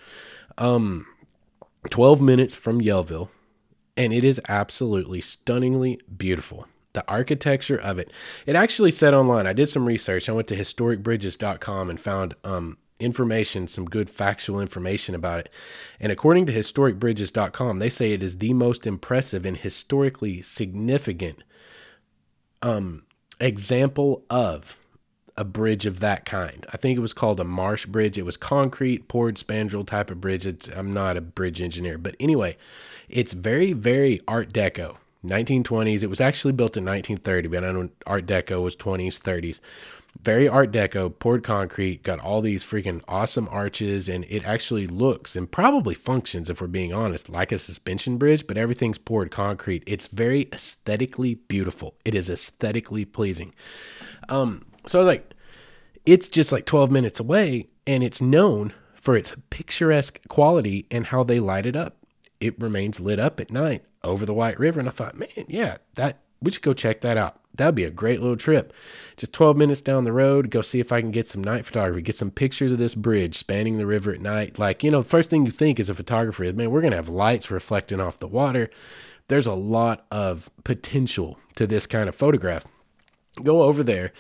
um, 0.59 1.07
12 1.89 2.21
minutes 2.21 2.55
from 2.55 2.83
Yellville, 2.83 3.31
and 3.97 4.13
it 4.13 4.23
is 4.23 4.41
absolutely 4.49 5.23
stunningly 5.23 5.99
beautiful. 6.15 6.69
The 6.93 7.05
architecture 7.09 7.81
of 7.81 7.99
it. 7.99 8.13
It 8.47 8.55
actually 8.55 8.93
said 8.93 9.15
online, 9.15 9.49
I 9.49 9.53
did 9.53 9.69
some 9.69 9.87
research. 9.87 10.29
I 10.29 10.33
went 10.33 10.47
to 10.49 10.57
historicbridges.com 10.57 11.91
and 11.91 12.01
found 12.01 12.35
um, 12.45 12.79
information, 13.01 13.67
some 13.67 13.87
good 13.87 14.09
factual 14.09 14.61
information 14.61 15.17
about 15.17 15.41
it. 15.41 15.49
And 15.99 16.13
according 16.13 16.47
to 16.47 16.53
historicbridges.com, 16.53 17.81
they 17.81 17.89
say 17.89 18.13
it 18.13 18.23
is 18.23 18.39
the 18.39 18.53
most 18.53 18.87
impressive 18.87 19.45
and 19.45 19.57
historically 19.57 20.41
significant 20.41 21.43
um, 22.65 23.05
example 23.41 24.25
of 24.31 24.77
a 25.37 25.45
bridge 25.45 25.85
of 25.85 26.01
that 26.01 26.25
kind. 26.25 26.67
I 26.73 26.77
think 26.77 26.97
it 26.97 27.01
was 27.01 27.13
called 27.13 27.39
a 27.39 27.45
marsh 27.45 27.87
bridge. 27.87 28.17
It 28.17 28.25
was 28.25 28.37
concrete, 28.37 29.07
poured 29.09 29.37
spandrel 29.37 29.87
type 29.87 30.11
of 30.11 30.21
bridge. 30.21 30.47
It's, 30.47 30.69
I'm 30.69 30.95
not 30.95 31.17
a 31.17 31.21
bridge 31.21 31.61
engineer, 31.61 31.99
but 31.99 32.17
anyway, 32.19 32.57
it's 33.09 33.33
very, 33.33 33.73
very 33.73 34.21
Art 34.27 34.53
Deco. 34.53 34.97
1920s. 35.25 36.03
It 36.03 36.09
was 36.09 36.21
actually 36.21 36.53
built 36.53 36.77
in 36.77 36.85
1930, 36.85 37.49
but 37.49 37.65
I 37.65 37.73
know 37.73 37.89
Art 38.07 38.27
Deco 38.27 38.63
was 38.63 38.77
20s, 38.77 39.19
30s 39.19 39.61
very 40.23 40.49
art 40.49 40.71
deco 40.71 41.17
poured 41.19 41.43
concrete 41.43 42.03
got 42.03 42.21
all 42.21 42.41
these 42.41 42.65
freaking 42.65 43.03
awesome 43.09 43.49
arches 43.51 44.09
and 44.09 44.25
it 44.29 44.45
actually 44.45 44.87
looks 44.87 45.37
and 45.37 45.51
probably 45.51 45.95
functions 45.95 46.49
if 46.49 46.61
we're 46.61 46.67
being 46.67 46.93
honest 46.93 47.29
like 47.29 47.53
a 47.53 47.59
suspension 47.59 48.17
bridge 48.17 48.47
but 48.47 48.57
everything's 48.57 48.99
poured 48.99 49.31
concrete. 49.31 49.83
It's 49.87 50.09
very 50.09 50.49
aesthetically 50.53 51.35
beautiful. 51.35 51.95
It 52.05 52.15
is 52.15 52.31
aesthetically 52.31 53.05
pleasing. 53.05 53.55
Um 54.29 54.65
so 54.87 55.03
like 55.03 55.35
it's 56.07 56.29
just 56.29 56.53
like 56.53 56.67
12 56.67 56.91
minutes 56.91 57.21
away 57.21 57.69
and 57.87 58.03
it's 58.03 58.21
known 58.21 58.73
for 58.95 59.17
its 59.17 59.35
picturesque 59.51 60.21
quality 60.29 60.87
and 60.91 61.07
how 61.07 61.25
they 61.25 61.41
light 61.41 61.67
it 61.67 61.77
up. 61.77 61.97
It 62.41 62.61
remains 62.61 63.01
lit 63.01 63.19
up 63.19 63.41
at 63.41 63.51
night 63.51 63.85
over 64.05 64.27
the 64.27 64.35
white 64.35 64.59
river 64.59 64.79
and 64.79 64.89
i 64.89 64.93
thought 64.93 65.19
man 65.19 65.29
yeah 65.49 65.79
that 65.95 66.19
we 66.45 66.53
should 66.53 66.63
go 66.63 66.73
check 66.73 67.01
that 67.01 67.17
out 67.17 67.41
That'd 67.57 67.77
be 67.77 67.85
a 67.85 67.91
great 67.91 68.21
little 68.21 68.37
trip. 68.37 68.73
Just 69.17 69.33
12 69.33 69.57
minutes 69.57 69.81
down 69.81 70.05
the 70.05 70.13
road, 70.13 70.51
go 70.51 70.61
see 70.61 70.81
if 70.81 70.91
I 70.91 71.01
can 71.01 71.13
get 71.13 71.29
some 71.29 71.43
night 71.43 71.65
photography, 71.65 72.03
get 72.03 72.17
some 72.17 72.33
pictures 72.33 72.73
of 72.73 72.79
this 72.79 72.97
bridge 72.97 73.37
spanning 73.37 73.79
the 73.79 73.87
river 73.87 74.13
at 74.13 74.21
night. 74.21 74.59
Like, 74.59 74.83
you 74.83 74.91
know, 74.91 75.03
first 75.03 75.31
thing 75.31 75.47
you 75.47 75.53
think 75.53 75.79
as 75.79 75.89
a 75.89 75.95
photographer 75.95 76.45
is, 76.45 76.55
man, 76.55 76.71
we're 76.71 76.81
going 76.81 76.91
to 76.91 76.97
have 76.97 77.09
lights 77.09 77.51
reflecting 77.51 78.01
off 78.01 78.19
the 78.19 78.27
water. 78.27 78.71
There's 79.29 79.47
a 79.47 79.55
lot 79.55 80.05
of 80.11 80.51
potential 80.65 81.39
to 81.55 81.67
this 81.67 81.87
kind 81.87 82.09
of 82.09 82.17
photograph. 82.17 82.67
Go 83.43 83.63
over 83.63 83.85
there. 83.85 84.13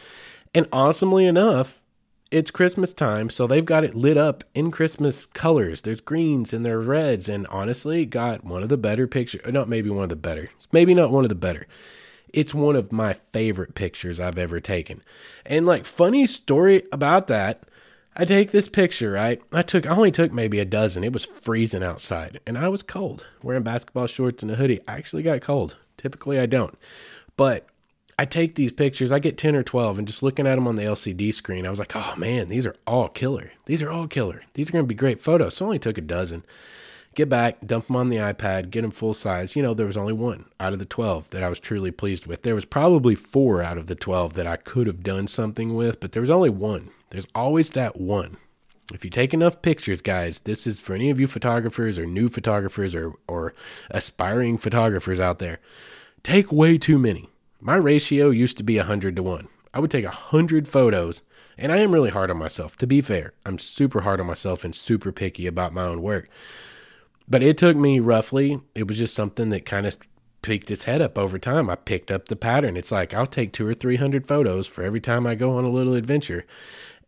And 0.55 0.69
awesomely 0.73 1.27
enough, 1.27 1.83
it's 2.31 2.53
Christmas 2.53 2.93
time, 2.93 3.31
so 3.31 3.47
they've 3.47 3.65
got 3.65 3.85
it 3.85 3.95
lit 3.95 4.17
up 4.17 4.45
in 4.55 4.71
Christmas 4.71 5.25
colors. 5.25 5.83
There's 5.83 6.01
greens 6.01 6.53
and 6.53 6.65
there's 6.65 6.87
reds, 6.87 7.29
and 7.29 7.47
honestly, 7.49 8.07
got 8.07 8.45
one 8.45 8.63
of 8.63 8.69
the 8.69 8.77
better 8.77 9.09
pictures. 9.09 9.53
Not 9.53 9.69
maybe 9.69 9.91
one 9.91 10.05
of 10.05 10.09
the 10.09 10.17
better, 10.17 10.51
maybe 10.73 10.95
not 10.95 11.11
one 11.11 11.25
of 11.25 11.29
the 11.29 11.35
better 11.35 11.67
it's 12.35 12.53
one 12.53 12.77
of 12.77 12.93
my 12.93 13.15
favorite 13.33 13.75
pictures 13.75 14.21
I've 14.21 14.39
ever 14.39 14.61
taken. 14.61 15.03
And 15.47 15.67
like 15.67 15.85
funny 15.85 16.27
story 16.27 16.83
about 16.93 17.29
that, 17.29 17.63
I 18.17 18.25
take 18.25 18.51
this 18.51 18.69
picture, 18.69 19.13
right? 19.13 19.41
I 19.53 19.63
took 19.63 19.87
I 19.87 19.95
only 19.95 20.11
took 20.11 20.33
maybe 20.33 20.59
a 20.59 20.65
dozen. 20.65 21.05
It 21.05 21.13
was 21.13 21.25
freezing 21.43 21.83
outside 21.83 22.41
and 22.47 22.59
I 22.59 22.69
was 22.69 22.83
cold. 22.83 23.27
Wearing 23.43 23.63
basketball 23.63 24.09
shorts 24.09 24.43
and 24.43 24.53
a 24.53 24.57
hoodie. 24.57 24.81
I 24.87 24.95
actually 24.95 25.23
got 25.23 25.41
cold. 25.41 25.77
Typically 25.97 26.39
I 26.39 26.47
don't. 26.47 26.77
But 27.37 27.67
I 28.19 28.25
take 28.25 28.55
these 28.55 28.71
pictures, 28.71 29.11
I 29.11 29.19
get 29.19 29.39
10 29.39 29.57
or 29.57 29.65
12 29.65 29.99
and 29.99 30.07
just 30.07 30.23
looking 30.23 30.47
at 30.47 30.55
them 30.55 30.69
on 30.69 30.77
the 30.77 30.85
LCD 30.85 31.35
screen, 31.35 31.67
I 31.67 31.71
was 31.71 31.81
like, 31.81 31.97
"Oh 31.97 32.15
man, 32.17 32.49
these 32.49 32.67
are 32.67 32.77
all 32.87 33.09
killer. 33.09 33.53
These 33.67 33.83
are 33.83 33.91
all 33.91 34.07
killer. 34.07 34.43
These 34.55 34.69
are 34.69 34.73
going 34.73 34.85
to 34.85 34.89
be 34.89 34.95
great 34.95 35.21
photos." 35.21 35.57
So 35.57 35.65
I 35.65 35.67
only 35.67 35.79
took 35.81 35.99
a 35.99 36.03
dozen 36.03 36.45
get 37.15 37.29
back, 37.29 37.61
dump 37.67 37.87
them 37.87 37.97
on 37.97 38.09
the 38.09 38.17
iPad, 38.17 38.71
get 38.71 38.83
them 38.83 38.91
full 38.91 39.15
size. 39.15 39.57
You 39.57 39.63
know, 39.63 39.75
there 39.75 39.87
was 39.87 39.97
only 39.97 40.13
one 40.13 40.47
out 40.61 40.73
of 40.73 40.79
the 40.79 40.85
12 40.85 41.31
that 41.31 41.43
I 41.43 41.49
was 41.49 41.61
truly 41.61 41.91
pleased 41.91 42.27
with. 42.27 42.43
There 42.43 42.55
was 42.55 42.65
probably 42.65 43.15
four 43.15 43.63
out 43.63 43.79
of 43.79 43.87
the 43.87 43.95
12 43.95 44.35
that 44.35 44.47
I 44.47 44.57
could 44.57 44.87
have 44.87 45.03
done 45.03 45.29
something 45.29 45.75
with, 45.75 46.01
but 46.01 46.13
there 46.13 46.21
was 46.21 46.31
only 46.31 46.51
one. 46.51 46.91
There's 47.11 47.29
always 47.35 47.71
that 47.71 47.97
one. 47.97 48.37
If 48.93 49.05
you 49.05 49.11
take 49.11 49.33
enough 49.33 49.63
pictures, 49.63 50.03
guys, 50.03 50.41
this 50.41 50.67
is 50.67 50.79
for 50.79 50.95
any 50.95 51.11
of 51.11 51.19
you 51.19 51.27
photographers 51.27 51.99
or 51.99 52.05
new 52.05 52.29
photographers 52.29 52.95
or, 52.95 53.15
or 53.27 53.55
aspiring 53.91 54.59
photographers 54.59 55.21
out 55.21 55.39
there. 55.39 55.59
Take 56.23 56.53
way 56.53 56.77
too 56.77 56.99
many. 56.99 57.29
My 57.61 57.77
ratio 57.77 58.29
used 58.31 58.59
to 58.59 58.63
be 58.63 58.77
100 58.77 59.17
to 59.17 59.23
1. 59.23 59.49
I 59.73 59.81
would 59.81 59.91
take 59.91 60.05
100 60.05 60.69
photos, 60.69 61.23
and 61.57 61.73
I 61.73 61.79
am 61.79 61.93
really 61.93 62.11
hard 62.11 62.31
on 62.31 62.37
myself. 62.37 62.77
To 62.79 62.87
be 62.87 63.01
fair, 63.01 63.33
I'm 63.47 63.59
super 63.59 64.03
hard 64.03 64.21
on 64.21 64.27
myself 64.27 64.65
and 64.65 64.75
super 64.75 65.13
picky 65.13 65.47
about 65.47 65.73
my 65.73 65.85
own 65.85 66.03
work. 66.03 66.29
But 67.29 67.43
it 67.43 67.57
took 67.57 67.77
me 67.77 68.01
roughly, 68.01 68.61
it 68.75 68.87
was 68.87 68.99
just 68.99 69.15
something 69.15 69.49
that 69.51 69.65
kind 69.65 69.87
of 69.87 69.97
peeked 70.43 70.71
its 70.71 70.85
head 70.85 71.01
up 71.01 71.17
over 71.17 71.39
time. 71.39 71.71
I 71.71 71.77
picked 71.77 72.11
up 72.11 72.29
the 72.29 72.37
pattern. 72.37 72.77
It's 72.77 72.93
like 72.93 73.15
I'll 73.15 73.27
take 73.27 73.53
two 73.53 73.67
or 73.67 73.75
300 73.75 74.27
photos 74.27 74.67
for 74.67 74.83
every 74.83 75.01
time 75.01 75.27
I 75.27 75.35
go 75.35 75.57
on 75.57 75.65
a 75.65 75.71
little 75.71 75.95
adventure. 75.95 76.45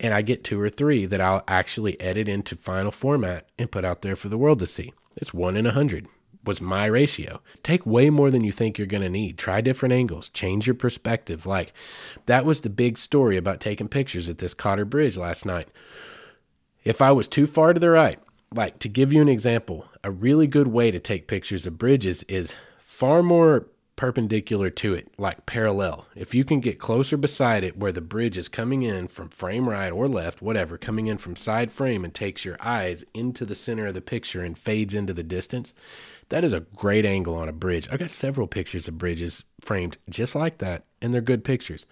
And 0.00 0.14
I 0.14 0.22
get 0.22 0.44
two 0.44 0.60
or 0.60 0.70
three 0.70 1.06
that 1.06 1.20
I'll 1.20 1.44
actually 1.48 2.00
edit 2.00 2.28
into 2.28 2.56
final 2.56 2.92
format 2.92 3.48
and 3.58 3.70
put 3.70 3.84
out 3.84 4.02
there 4.02 4.16
for 4.16 4.28
the 4.28 4.38
world 4.38 4.58
to 4.60 4.66
see. 4.66 4.92
It's 5.16 5.34
one 5.34 5.56
in 5.56 5.66
a 5.66 5.72
hundred 5.72 6.06
was 6.46 6.60
my 6.60 6.86
ratio. 6.86 7.40
Take 7.62 7.84
way 7.84 8.08
more 8.08 8.30
than 8.30 8.44
you 8.44 8.52
think 8.52 8.78
you're 8.78 8.86
going 8.86 9.02
to 9.02 9.10
need. 9.10 9.36
Try 9.36 9.60
different 9.60 9.92
angles, 9.92 10.28
change 10.30 10.66
your 10.66 10.74
perspective. 10.74 11.44
Like 11.44 11.72
that 12.26 12.44
was 12.44 12.60
the 12.60 12.70
big 12.70 12.96
story 12.96 13.36
about 13.36 13.60
taking 13.60 13.88
pictures 13.88 14.28
at 14.28 14.38
this 14.38 14.54
Cotter 14.54 14.84
Bridge 14.84 15.16
last 15.16 15.44
night. 15.44 15.68
If 16.84 17.02
I 17.02 17.12
was 17.12 17.26
too 17.26 17.46
far 17.46 17.72
to 17.72 17.80
the 17.80 17.90
right, 17.90 18.20
like 18.52 18.78
to 18.80 18.88
give 18.88 19.12
you 19.12 19.20
an 19.20 19.28
example, 19.28 19.86
a 20.04 20.10
really 20.10 20.46
good 20.46 20.68
way 20.68 20.90
to 20.90 21.00
take 21.00 21.28
pictures 21.28 21.66
of 21.66 21.78
bridges 21.78 22.22
is 22.24 22.54
far 22.84 23.22
more 23.22 23.66
perpendicular 23.96 24.68
to 24.68 24.94
it, 24.94 25.08
like 25.18 25.46
parallel. 25.46 26.06
If 26.14 26.34
you 26.34 26.44
can 26.44 26.60
get 26.60 26.78
closer 26.78 27.16
beside 27.16 27.64
it 27.64 27.78
where 27.78 27.92
the 27.92 28.02
bridge 28.02 28.36
is 28.36 28.48
coming 28.48 28.82
in 28.82 29.08
from 29.08 29.30
frame 29.30 29.68
right 29.68 29.90
or 29.90 30.06
left, 30.06 30.42
whatever, 30.42 30.76
coming 30.76 31.06
in 31.06 31.16
from 31.16 31.34
side 31.34 31.72
frame 31.72 32.04
and 32.04 32.12
takes 32.12 32.44
your 32.44 32.58
eyes 32.60 33.04
into 33.14 33.46
the 33.46 33.54
center 33.54 33.86
of 33.86 33.94
the 33.94 34.02
picture 34.02 34.42
and 34.42 34.58
fades 34.58 34.94
into 34.94 35.14
the 35.14 35.22
distance, 35.22 35.72
that 36.28 36.44
is 36.44 36.52
a 36.52 36.60
great 36.60 37.06
angle 37.06 37.34
on 37.34 37.48
a 37.48 37.52
bridge. 37.52 37.88
I 37.90 37.96
got 37.96 38.10
several 38.10 38.46
pictures 38.46 38.86
of 38.86 38.98
bridges 38.98 39.44
framed 39.60 39.96
just 40.10 40.34
like 40.34 40.58
that, 40.58 40.84
and 41.00 41.14
they're 41.14 41.20
good 41.22 41.44
pictures. 41.44 41.86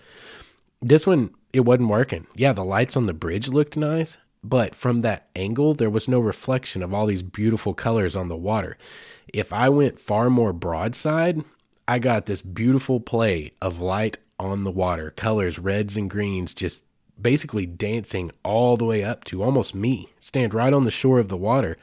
This 0.83 1.07
one, 1.07 1.31
it 1.55 1.61
wasn't 1.61 1.89
working. 1.89 2.27
Yeah, 2.35 2.53
the 2.53 2.65
lights 2.65 2.97
on 2.97 3.07
the 3.07 3.15
bridge 3.15 3.49
looked 3.49 3.77
nice, 3.77 4.19
but 4.45 4.75
from 4.75 5.01
that 5.01 5.29
angle, 5.35 5.75
there 5.75 5.91
was 5.91 6.07
no 6.07 6.21
reflection 6.21 6.83
of 6.83 6.93
all 6.93 7.07
these 7.07 7.23
beautiful 7.23 7.73
colors 7.75 8.15
on 8.15 8.29
the 8.29 8.37
water. 8.37 8.77
If 9.33 9.53
I 9.53 9.71
went 9.71 9.99
far 9.99 10.29
more 10.29 10.53
broadside, 10.53 11.43
I 11.89 11.99
got 11.99 12.27
this 12.27 12.43
beautiful 12.43 13.01
play 13.01 13.53
of 13.61 13.81
light 13.81 14.19
on 14.39 14.65
the 14.65 14.71
water, 14.71 15.11
colors, 15.13 15.59
reds 15.59 15.97
and 15.97 16.11
greens, 16.11 16.53
just 16.55 16.85
basically 17.21 17.67
dancing 17.67 18.31
all 18.45 18.77
the 18.77 18.85
way 18.85 19.03
up 19.03 19.25
to 19.25 19.43
almost 19.43 19.75
me, 19.75 20.09
stand 20.21 20.53
right 20.53 20.73
on 20.73 20.85
the 20.85 20.91
shore 20.91 21.19
of 21.19 21.29
the 21.29 21.37
water. 21.37 21.77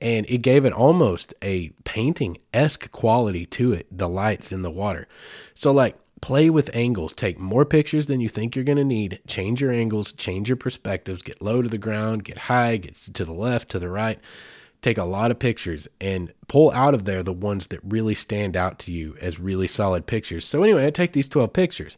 And 0.00 0.24
it 0.28 0.38
gave 0.38 0.64
it 0.64 0.72
almost 0.72 1.34
a 1.42 1.70
painting 1.84 2.38
esque 2.54 2.90
quality 2.92 3.44
to 3.46 3.72
it, 3.72 3.86
the 3.90 4.08
lights 4.08 4.52
in 4.52 4.62
the 4.62 4.70
water. 4.70 5.08
So, 5.54 5.72
like, 5.72 5.98
play 6.20 6.50
with 6.50 6.74
angles 6.74 7.12
take 7.12 7.38
more 7.38 7.64
pictures 7.64 8.06
than 8.06 8.20
you 8.20 8.28
think 8.28 8.54
you're 8.54 8.64
going 8.64 8.78
to 8.78 8.84
need 8.84 9.20
change 9.26 9.60
your 9.60 9.72
angles 9.72 10.12
change 10.12 10.48
your 10.48 10.56
perspectives 10.56 11.22
get 11.22 11.40
low 11.42 11.62
to 11.62 11.68
the 11.68 11.78
ground 11.78 12.24
get 12.24 12.38
high 12.38 12.76
get 12.76 12.94
to 12.94 13.24
the 13.24 13.32
left 13.32 13.70
to 13.70 13.78
the 13.78 13.88
right 13.88 14.18
take 14.80 14.98
a 14.98 15.04
lot 15.04 15.30
of 15.30 15.38
pictures 15.38 15.88
and 16.00 16.32
pull 16.46 16.70
out 16.70 16.94
of 16.94 17.04
there 17.04 17.22
the 17.22 17.32
ones 17.32 17.68
that 17.68 17.80
really 17.82 18.14
stand 18.14 18.56
out 18.56 18.78
to 18.78 18.92
you 18.92 19.16
as 19.20 19.40
really 19.40 19.66
solid 19.66 20.06
pictures 20.06 20.44
so 20.44 20.62
anyway 20.62 20.86
i 20.86 20.90
take 20.90 21.12
these 21.12 21.28
12 21.28 21.52
pictures 21.52 21.96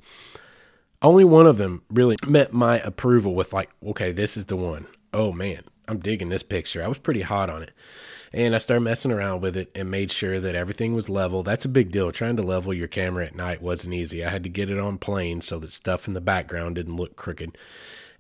only 1.03 1.25
one 1.25 1.47
of 1.47 1.57
them 1.57 1.83
really 1.91 2.17
met 2.27 2.53
my 2.53 2.79
approval 2.81 3.35
with 3.35 3.53
like, 3.53 3.71
okay, 3.87 4.13
this 4.13 4.37
is 4.37 4.47
the 4.47 4.57
one. 4.57 4.87
Oh 5.15 5.33
man, 5.33 5.63
I'm 5.89 5.99
digging 5.99 6.29
this 6.29 6.43
picture. 6.43 6.83
I 6.83 6.89
was 6.89 6.99
pretty 6.99 7.23
hot 7.23 7.49
on 7.49 7.63
it. 7.63 7.73
And 8.33 8.55
I 8.55 8.59
started 8.59 8.83
messing 8.83 9.11
around 9.11 9.41
with 9.41 9.57
it 9.57 9.73
and 9.75 9.91
made 9.91 10.13
sure 10.13 10.39
that 10.39 10.55
everything 10.55 10.95
was 10.95 11.09
level. 11.09 11.43
That's 11.43 11.65
a 11.65 11.69
big 11.69 11.91
deal. 11.91 12.13
Trying 12.13 12.37
to 12.37 12.43
level 12.43 12.73
your 12.73 12.87
camera 12.87 13.27
at 13.27 13.35
night 13.35 13.61
wasn't 13.61 13.95
easy. 13.95 14.25
I 14.25 14.31
had 14.31 14.45
to 14.45 14.49
get 14.49 14.71
it 14.71 14.79
on 14.79 14.99
plane 14.99 15.41
so 15.41 15.59
that 15.59 15.73
stuff 15.73 16.07
in 16.07 16.15
the 16.15 16.21
background 16.21 16.77
didn't 16.77 16.97
look 16.97 17.17
crooked. 17.17 17.59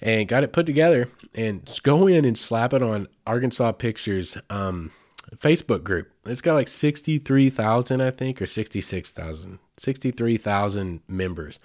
And 0.01 0.27
got 0.27 0.43
it 0.43 0.53
put 0.53 0.67
together 0.67 1.11
and 1.35 1.79
go 1.83 2.07
in 2.07 2.25
and 2.25 2.37
slap 2.37 2.73
it 2.73 2.83
on 2.83 3.07
Arkansas 3.27 3.73
Pictures 3.73 4.37
um, 4.49 4.91
Facebook 5.37 5.85
group. 5.85 6.11
It's 6.25 6.41
got 6.41 6.55
like 6.55 6.69
63,000, 6.69 8.01
I 8.01 8.11
think, 8.11 8.43
or 8.43 8.47
66,000, 8.47 9.59
63,000 9.79 11.01
members. 11.07 11.59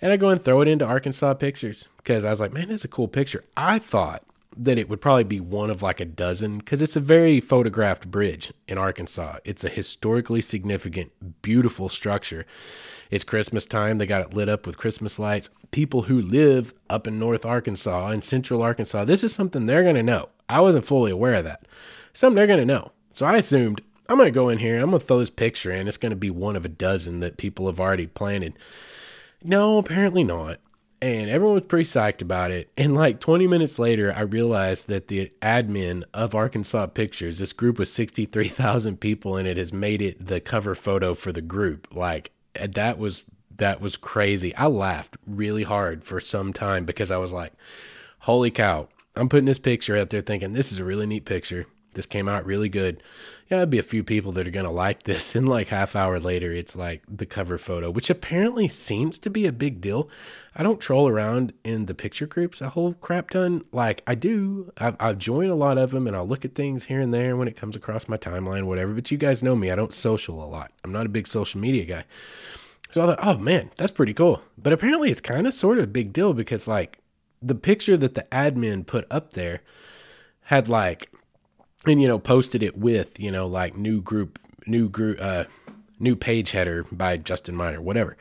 And 0.00 0.12
I 0.12 0.16
go 0.16 0.30
and 0.30 0.42
throw 0.42 0.60
it 0.60 0.68
into 0.68 0.84
Arkansas 0.84 1.34
Pictures 1.34 1.88
because 1.98 2.24
I 2.24 2.30
was 2.30 2.40
like, 2.40 2.52
man, 2.52 2.68
this 2.68 2.80
is 2.80 2.84
a 2.86 2.88
cool 2.88 3.08
picture. 3.08 3.44
I 3.56 3.78
thought 3.78 4.24
that 4.56 4.78
it 4.78 4.88
would 4.88 5.00
probably 5.00 5.24
be 5.24 5.40
one 5.40 5.70
of 5.70 5.82
like 5.82 6.00
a 6.00 6.04
dozen 6.04 6.58
because 6.58 6.80
it's 6.80 6.96
a 6.96 7.00
very 7.00 7.40
photographed 7.40 8.10
bridge 8.10 8.52
in 8.66 8.78
Arkansas. 8.78 9.38
It's 9.44 9.64
a 9.64 9.68
historically 9.68 10.40
significant, 10.40 11.12
beautiful 11.42 11.88
structure. 11.88 12.46
It's 13.10 13.24
Christmas 13.24 13.66
time. 13.66 13.98
They 13.98 14.06
got 14.06 14.22
it 14.22 14.34
lit 14.34 14.48
up 14.48 14.66
with 14.66 14.78
Christmas 14.78 15.18
lights. 15.18 15.50
People 15.70 16.02
who 16.02 16.20
live 16.22 16.72
up 16.88 17.06
in 17.06 17.18
North 17.18 17.44
Arkansas 17.44 18.08
and 18.08 18.24
Central 18.24 18.62
Arkansas, 18.62 19.04
this 19.04 19.22
is 19.22 19.34
something 19.34 19.66
they're 19.66 19.82
going 19.82 19.94
to 19.94 20.02
know. 20.02 20.30
I 20.48 20.60
wasn't 20.60 20.86
fully 20.86 21.10
aware 21.10 21.34
of 21.34 21.44
that. 21.44 21.66
Something 22.12 22.36
they're 22.36 22.46
going 22.46 22.58
to 22.60 22.64
know. 22.64 22.92
So 23.12 23.26
I 23.26 23.36
assumed 23.36 23.82
I'm 24.08 24.16
going 24.16 24.26
to 24.26 24.32
go 24.32 24.48
in 24.48 24.58
here. 24.58 24.76
I'm 24.76 24.90
going 24.90 25.00
to 25.00 25.06
throw 25.06 25.18
this 25.18 25.30
picture 25.30 25.72
in. 25.72 25.86
It's 25.86 25.96
going 25.96 26.10
to 26.10 26.16
be 26.16 26.30
one 26.30 26.56
of 26.56 26.64
a 26.64 26.70
dozen 26.70 27.20
that 27.20 27.36
people 27.36 27.66
have 27.66 27.80
already 27.80 28.06
planted. 28.06 28.54
No, 29.42 29.78
apparently 29.78 30.24
not 30.24 30.58
and 31.06 31.30
everyone 31.30 31.54
was 31.54 31.64
pretty 31.64 31.88
psyched 31.88 32.20
about 32.20 32.50
it. 32.50 32.70
And 32.76 32.94
like 32.94 33.20
20 33.20 33.46
minutes 33.46 33.78
later, 33.78 34.12
I 34.14 34.22
realized 34.22 34.88
that 34.88 35.08
the 35.08 35.32
admin 35.40 36.02
of 36.12 36.34
Arkansas 36.34 36.86
Pictures, 36.88 37.38
this 37.38 37.52
group 37.52 37.78
with 37.78 37.88
63,000 37.88 39.00
people 39.00 39.36
in 39.36 39.46
it, 39.46 39.56
has 39.56 39.72
made 39.72 40.02
it 40.02 40.24
the 40.24 40.40
cover 40.40 40.74
photo 40.74 41.14
for 41.14 41.32
the 41.32 41.42
group. 41.42 41.88
Like 41.94 42.32
that 42.54 42.98
was 42.98 43.24
that 43.56 43.80
was 43.80 43.96
crazy. 43.96 44.54
I 44.54 44.66
laughed 44.66 45.16
really 45.26 45.62
hard 45.62 46.04
for 46.04 46.20
some 46.20 46.52
time 46.52 46.84
because 46.84 47.10
I 47.10 47.16
was 47.16 47.32
like, 47.32 47.52
"Holy 48.20 48.50
cow!" 48.50 48.88
I'm 49.14 49.28
putting 49.28 49.46
this 49.46 49.58
picture 49.58 49.96
out 49.96 50.10
there, 50.10 50.20
thinking 50.20 50.52
this 50.52 50.72
is 50.72 50.78
a 50.78 50.84
really 50.84 51.06
neat 51.06 51.24
picture. 51.24 51.66
This 51.96 52.06
came 52.06 52.28
out 52.28 52.46
really 52.46 52.68
good. 52.68 53.02
Yeah, 53.48 53.58
there'd 53.58 53.70
be 53.70 53.78
a 53.78 53.82
few 53.82 54.04
people 54.04 54.32
that 54.32 54.46
are 54.46 54.52
gonna 54.52 54.70
like 54.70 55.02
this. 55.04 55.34
And 55.36 55.48
like 55.48 55.68
half 55.68 55.96
hour 55.96 56.20
later, 56.20 56.52
it's 56.52 56.76
like 56.76 57.02
the 57.08 57.26
cover 57.26 57.58
photo, 57.58 57.90
which 57.90 58.10
apparently 58.10 58.68
seems 58.68 59.18
to 59.20 59.30
be 59.30 59.46
a 59.46 59.52
big 59.52 59.80
deal. 59.80 60.08
I 60.54 60.62
don't 60.62 60.80
troll 60.80 61.08
around 61.08 61.52
in 61.64 61.86
the 61.86 61.94
picture 61.94 62.26
groups 62.26 62.60
a 62.60 62.68
whole 62.68 62.94
crap 62.94 63.30
ton. 63.30 63.64
Like 63.72 64.02
I 64.06 64.14
do, 64.14 64.72
I, 64.78 64.94
I 65.00 65.12
join 65.14 65.48
a 65.48 65.54
lot 65.54 65.78
of 65.78 65.90
them, 65.90 66.06
and 66.06 66.14
I'll 66.14 66.26
look 66.26 66.44
at 66.44 66.54
things 66.54 66.84
here 66.84 67.00
and 67.00 67.12
there 67.12 67.36
when 67.36 67.48
it 67.48 67.56
comes 67.56 67.76
across 67.76 68.08
my 68.08 68.16
timeline, 68.16 68.64
whatever. 68.64 68.92
But 68.92 69.10
you 69.10 69.18
guys 69.18 69.42
know 69.42 69.56
me; 69.56 69.70
I 69.70 69.74
don't 69.74 69.92
social 69.92 70.42
a 70.42 70.46
lot. 70.46 70.72
I'm 70.84 70.92
not 70.92 71.06
a 71.06 71.10
big 71.10 71.26
social 71.26 71.60
media 71.60 71.84
guy. 71.84 72.04
So 72.90 73.02
I 73.02 73.06
thought, 73.06 73.18
oh 73.22 73.38
man, 73.38 73.70
that's 73.76 73.90
pretty 73.90 74.14
cool. 74.14 74.42
But 74.56 74.72
apparently, 74.72 75.10
it's 75.10 75.20
kind 75.20 75.46
of 75.46 75.54
sort 75.54 75.78
of 75.78 75.84
a 75.84 75.88
big 75.88 76.12
deal 76.12 76.34
because 76.34 76.68
like 76.68 76.98
the 77.42 77.54
picture 77.54 77.96
that 77.96 78.14
the 78.14 78.26
admin 78.32 78.86
put 78.86 79.06
up 79.10 79.32
there 79.32 79.62
had 80.42 80.68
like 80.68 81.10
and 81.86 82.02
you 82.02 82.08
know 82.08 82.18
posted 82.18 82.62
it 82.62 82.76
with 82.76 83.18
you 83.20 83.30
know 83.30 83.46
like 83.46 83.76
new 83.76 84.02
group 84.02 84.38
new 84.66 84.88
group 84.88 85.18
uh 85.20 85.44
new 85.98 86.16
page 86.16 86.50
header 86.50 86.84
by 86.92 87.16
Justin 87.16 87.56
Miner 87.56 87.80
whatever. 87.80 88.16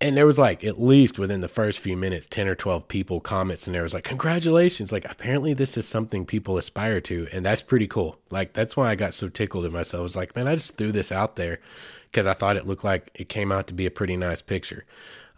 And 0.00 0.16
there 0.16 0.26
was 0.26 0.36
like 0.36 0.64
at 0.64 0.82
least 0.82 1.16
within 1.16 1.42
the 1.42 1.48
first 1.48 1.78
few 1.78 1.96
minutes 1.96 2.26
10 2.26 2.48
or 2.48 2.56
12 2.56 2.88
people 2.88 3.20
comments 3.20 3.68
and 3.68 3.74
there. 3.74 3.84
Was 3.84 3.94
like 3.94 4.02
congratulations. 4.02 4.90
Like 4.90 5.04
apparently 5.08 5.54
this 5.54 5.76
is 5.76 5.86
something 5.86 6.26
people 6.26 6.58
aspire 6.58 7.00
to 7.02 7.28
and 7.32 7.46
that's 7.46 7.62
pretty 7.62 7.86
cool. 7.86 8.18
Like 8.30 8.52
that's 8.52 8.76
why 8.76 8.90
i 8.90 8.94
got 8.96 9.14
so 9.14 9.28
tickled 9.28 9.64
at 9.64 9.72
myself. 9.72 10.00
I 10.00 10.02
was 10.02 10.16
like 10.16 10.34
man 10.34 10.48
i 10.48 10.56
just 10.56 10.76
threw 10.76 10.90
this 10.90 11.12
out 11.12 11.36
there 11.36 11.60
because 12.10 12.26
i 12.26 12.32
thought 12.34 12.56
it 12.56 12.66
looked 12.66 12.84
like 12.84 13.10
it 13.14 13.28
came 13.28 13.52
out 13.52 13.68
to 13.68 13.74
be 13.74 13.86
a 13.86 13.90
pretty 13.90 14.16
nice 14.16 14.42
picture. 14.42 14.84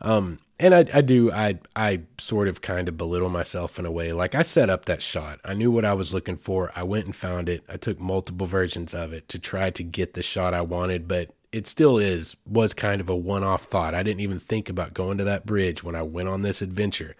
Um 0.00 0.38
and 0.58 0.74
I, 0.74 0.84
I 0.94 1.00
do 1.00 1.32
I 1.32 1.58
I 1.74 2.00
sort 2.18 2.48
of 2.48 2.60
kind 2.60 2.88
of 2.88 2.96
belittle 2.96 3.28
myself 3.28 3.78
in 3.78 3.86
a 3.86 3.90
way. 3.90 4.12
Like 4.12 4.34
I 4.34 4.42
set 4.42 4.70
up 4.70 4.84
that 4.84 5.02
shot. 5.02 5.40
I 5.44 5.54
knew 5.54 5.70
what 5.70 5.84
I 5.84 5.94
was 5.94 6.14
looking 6.14 6.36
for. 6.36 6.70
I 6.76 6.82
went 6.82 7.06
and 7.06 7.14
found 7.14 7.48
it. 7.48 7.64
I 7.68 7.76
took 7.76 8.00
multiple 8.00 8.46
versions 8.46 8.94
of 8.94 9.12
it 9.12 9.28
to 9.30 9.38
try 9.38 9.70
to 9.70 9.82
get 9.82 10.14
the 10.14 10.22
shot 10.22 10.54
I 10.54 10.60
wanted, 10.60 11.08
but 11.08 11.30
it 11.52 11.66
still 11.66 11.98
is 11.98 12.36
was 12.46 12.74
kind 12.74 13.00
of 13.00 13.08
a 13.08 13.16
one-off 13.16 13.64
thought. 13.64 13.94
I 13.94 14.02
didn't 14.02 14.20
even 14.20 14.40
think 14.40 14.68
about 14.68 14.94
going 14.94 15.18
to 15.18 15.24
that 15.24 15.46
bridge 15.46 15.82
when 15.82 15.94
I 15.94 16.02
went 16.02 16.28
on 16.28 16.42
this 16.42 16.62
adventure. 16.62 17.16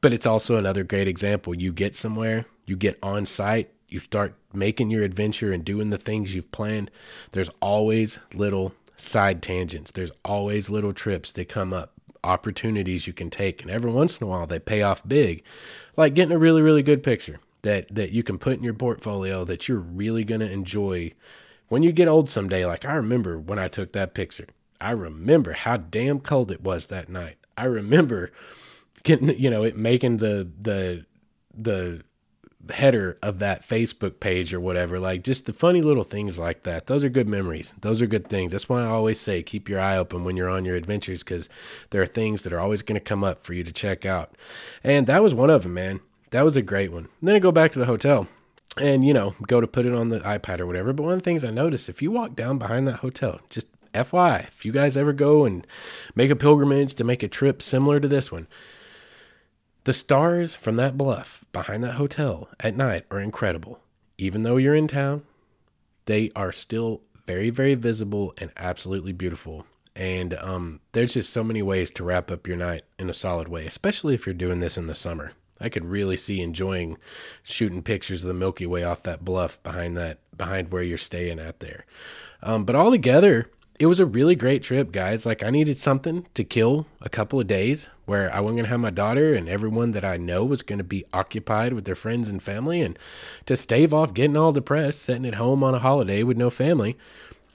But 0.00 0.12
it's 0.12 0.26
also 0.26 0.56
another 0.56 0.84
great 0.84 1.06
example. 1.06 1.54
You 1.54 1.72
get 1.72 1.94
somewhere, 1.94 2.46
you 2.66 2.76
get 2.76 2.98
on 3.02 3.24
site, 3.24 3.70
you 3.88 3.98
start 3.98 4.34
making 4.52 4.90
your 4.90 5.04
adventure 5.04 5.52
and 5.52 5.64
doing 5.64 5.90
the 5.90 5.98
things 5.98 6.34
you've 6.34 6.50
planned. 6.50 6.90
There's 7.30 7.50
always 7.60 8.18
little 8.34 8.74
side 8.96 9.42
tangents. 9.42 9.90
There's 9.90 10.12
always 10.24 10.70
little 10.70 10.92
trips 10.92 11.32
that 11.32 11.48
come 11.48 11.72
up 11.72 11.91
opportunities 12.24 13.06
you 13.06 13.12
can 13.12 13.30
take 13.30 13.62
and 13.62 13.70
every 13.70 13.90
once 13.90 14.18
in 14.18 14.26
a 14.26 14.30
while 14.30 14.46
they 14.46 14.58
pay 14.58 14.82
off 14.82 15.06
big 15.06 15.42
like 15.96 16.14
getting 16.14 16.34
a 16.34 16.38
really 16.38 16.62
really 16.62 16.82
good 16.82 17.02
picture 17.02 17.40
that 17.62 17.92
that 17.94 18.10
you 18.10 18.22
can 18.22 18.38
put 18.38 18.58
in 18.58 18.64
your 18.64 18.74
portfolio 18.74 19.44
that 19.44 19.68
you're 19.68 19.78
really 19.78 20.24
going 20.24 20.40
to 20.40 20.50
enjoy. 20.50 21.12
When 21.68 21.82
you 21.82 21.92
get 21.92 22.08
old 22.08 22.28
someday 22.28 22.66
like 22.66 22.84
i 22.84 22.94
remember 22.94 23.38
when 23.38 23.58
i 23.58 23.68
took 23.68 23.92
that 23.92 24.14
picture. 24.14 24.46
I 24.80 24.90
remember 24.90 25.52
how 25.52 25.76
damn 25.76 26.18
cold 26.18 26.50
it 26.50 26.60
was 26.60 26.88
that 26.88 27.08
night. 27.08 27.36
I 27.56 27.64
remember 27.64 28.32
getting 29.04 29.28
you 29.38 29.50
know 29.50 29.64
it 29.64 29.76
making 29.76 30.18
the 30.18 30.50
the 30.60 31.06
the 31.54 32.02
header 32.70 33.18
of 33.22 33.40
that 33.40 33.66
Facebook 33.66 34.20
page 34.20 34.54
or 34.54 34.60
whatever. 34.60 34.98
Like 34.98 35.24
just 35.24 35.46
the 35.46 35.52
funny 35.52 35.82
little 35.82 36.04
things 36.04 36.38
like 36.38 36.62
that. 36.62 36.86
Those 36.86 37.02
are 37.02 37.08
good 37.08 37.28
memories. 37.28 37.72
Those 37.80 38.00
are 38.00 38.06
good 38.06 38.28
things. 38.28 38.52
That's 38.52 38.68
why 38.68 38.82
I 38.82 38.86
always 38.86 39.18
say 39.18 39.42
keep 39.42 39.68
your 39.68 39.80
eye 39.80 39.96
open 39.96 40.24
when 40.24 40.36
you're 40.36 40.48
on 40.48 40.64
your 40.64 40.76
adventures 40.76 41.22
because 41.22 41.48
there 41.90 42.02
are 42.02 42.06
things 42.06 42.42
that 42.42 42.52
are 42.52 42.60
always 42.60 42.82
going 42.82 42.98
to 42.98 43.04
come 43.04 43.24
up 43.24 43.42
for 43.42 43.52
you 43.52 43.64
to 43.64 43.72
check 43.72 44.06
out. 44.06 44.36
And 44.84 45.06
that 45.06 45.22
was 45.22 45.34
one 45.34 45.50
of 45.50 45.64
them, 45.64 45.74
man. 45.74 46.00
That 46.30 46.44
was 46.44 46.56
a 46.56 46.62
great 46.62 46.92
one. 46.92 47.08
And 47.20 47.28
then 47.28 47.34
I 47.34 47.40
go 47.40 47.52
back 47.52 47.72
to 47.72 47.78
the 47.78 47.86
hotel 47.86 48.28
and, 48.78 49.04
you 49.04 49.12
know, 49.12 49.34
go 49.46 49.60
to 49.60 49.66
put 49.66 49.86
it 49.86 49.92
on 49.92 50.08
the 50.08 50.20
iPad 50.20 50.60
or 50.60 50.66
whatever. 50.66 50.92
But 50.92 51.02
one 51.02 51.12
of 51.12 51.18
the 51.18 51.24
things 51.24 51.44
I 51.44 51.50
noticed 51.50 51.88
if 51.88 52.00
you 52.00 52.10
walk 52.10 52.36
down 52.36 52.58
behind 52.58 52.86
that 52.86 53.00
hotel, 53.00 53.40
just 53.50 53.66
FY, 53.92 54.38
if 54.38 54.64
you 54.64 54.72
guys 54.72 54.96
ever 54.96 55.12
go 55.12 55.44
and 55.44 55.66
make 56.14 56.30
a 56.30 56.36
pilgrimage 56.36 56.94
to 56.94 57.04
make 57.04 57.22
a 57.22 57.28
trip 57.28 57.60
similar 57.60 58.00
to 58.00 58.08
this 58.08 58.32
one, 58.32 58.46
the 59.84 59.92
stars 59.92 60.54
from 60.54 60.76
that 60.76 60.96
bluff 60.96 61.41
behind 61.52 61.84
that 61.84 61.94
hotel 61.94 62.48
at 62.60 62.76
night 62.76 63.04
are 63.10 63.20
incredible. 63.20 63.80
Even 64.18 64.42
though 64.42 64.56
you're 64.56 64.74
in 64.74 64.88
town, 64.88 65.22
they 66.06 66.30
are 66.34 66.52
still 66.52 67.02
very, 67.26 67.50
very 67.50 67.74
visible 67.74 68.34
and 68.38 68.50
absolutely 68.56 69.12
beautiful. 69.12 69.66
And 69.94 70.34
um, 70.34 70.80
there's 70.92 71.14
just 71.14 71.30
so 71.30 71.44
many 71.44 71.62
ways 71.62 71.90
to 71.92 72.04
wrap 72.04 72.30
up 72.30 72.46
your 72.46 72.56
night 72.56 72.84
in 72.98 73.10
a 73.10 73.14
solid 73.14 73.48
way, 73.48 73.66
especially 73.66 74.14
if 74.14 74.26
you're 74.26 74.34
doing 74.34 74.60
this 74.60 74.76
in 74.76 74.86
the 74.86 74.94
summer. 74.94 75.32
I 75.60 75.68
could 75.68 75.84
really 75.84 76.16
see 76.16 76.40
enjoying 76.40 76.98
shooting 77.42 77.82
pictures 77.82 78.24
of 78.24 78.28
the 78.28 78.34
Milky 78.34 78.66
Way 78.66 78.82
off 78.82 79.04
that 79.04 79.24
bluff 79.24 79.62
behind 79.62 79.96
that 79.96 80.18
behind 80.36 80.72
where 80.72 80.82
you're 80.82 80.98
staying 80.98 81.38
at 81.38 81.60
there. 81.60 81.84
Um, 82.42 82.64
but 82.64 82.74
all 82.74 82.90
together, 82.90 83.48
it 83.78 83.86
was 83.86 84.00
a 84.00 84.06
really 84.06 84.34
great 84.34 84.62
trip, 84.62 84.92
guys. 84.92 85.26
Like 85.26 85.42
I 85.42 85.50
needed 85.50 85.76
something 85.76 86.26
to 86.34 86.44
kill 86.44 86.86
a 87.00 87.08
couple 87.08 87.40
of 87.40 87.46
days 87.46 87.88
where 88.04 88.32
I 88.32 88.40
wasn't 88.40 88.58
gonna 88.58 88.68
have 88.68 88.80
my 88.80 88.90
daughter 88.90 89.34
and 89.34 89.48
everyone 89.48 89.92
that 89.92 90.04
I 90.04 90.16
know 90.16 90.44
was 90.44 90.62
gonna 90.62 90.84
be 90.84 91.04
occupied 91.12 91.72
with 91.72 91.84
their 91.84 91.94
friends 91.94 92.28
and 92.28 92.42
family, 92.42 92.80
and 92.82 92.98
to 93.46 93.56
stave 93.56 93.92
off 93.92 94.14
getting 94.14 94.36
all 94.36 94.52
depressed, 94.52 95.02
sitting 95.02 95.26
at 95.26 95.34
home 95.34 95.64
on 95.64 95.74
a 95.74 95.78
holiday 95.78 96.22
with 96.22 96.36
no 96.36 96.50
family. 96.50 96.96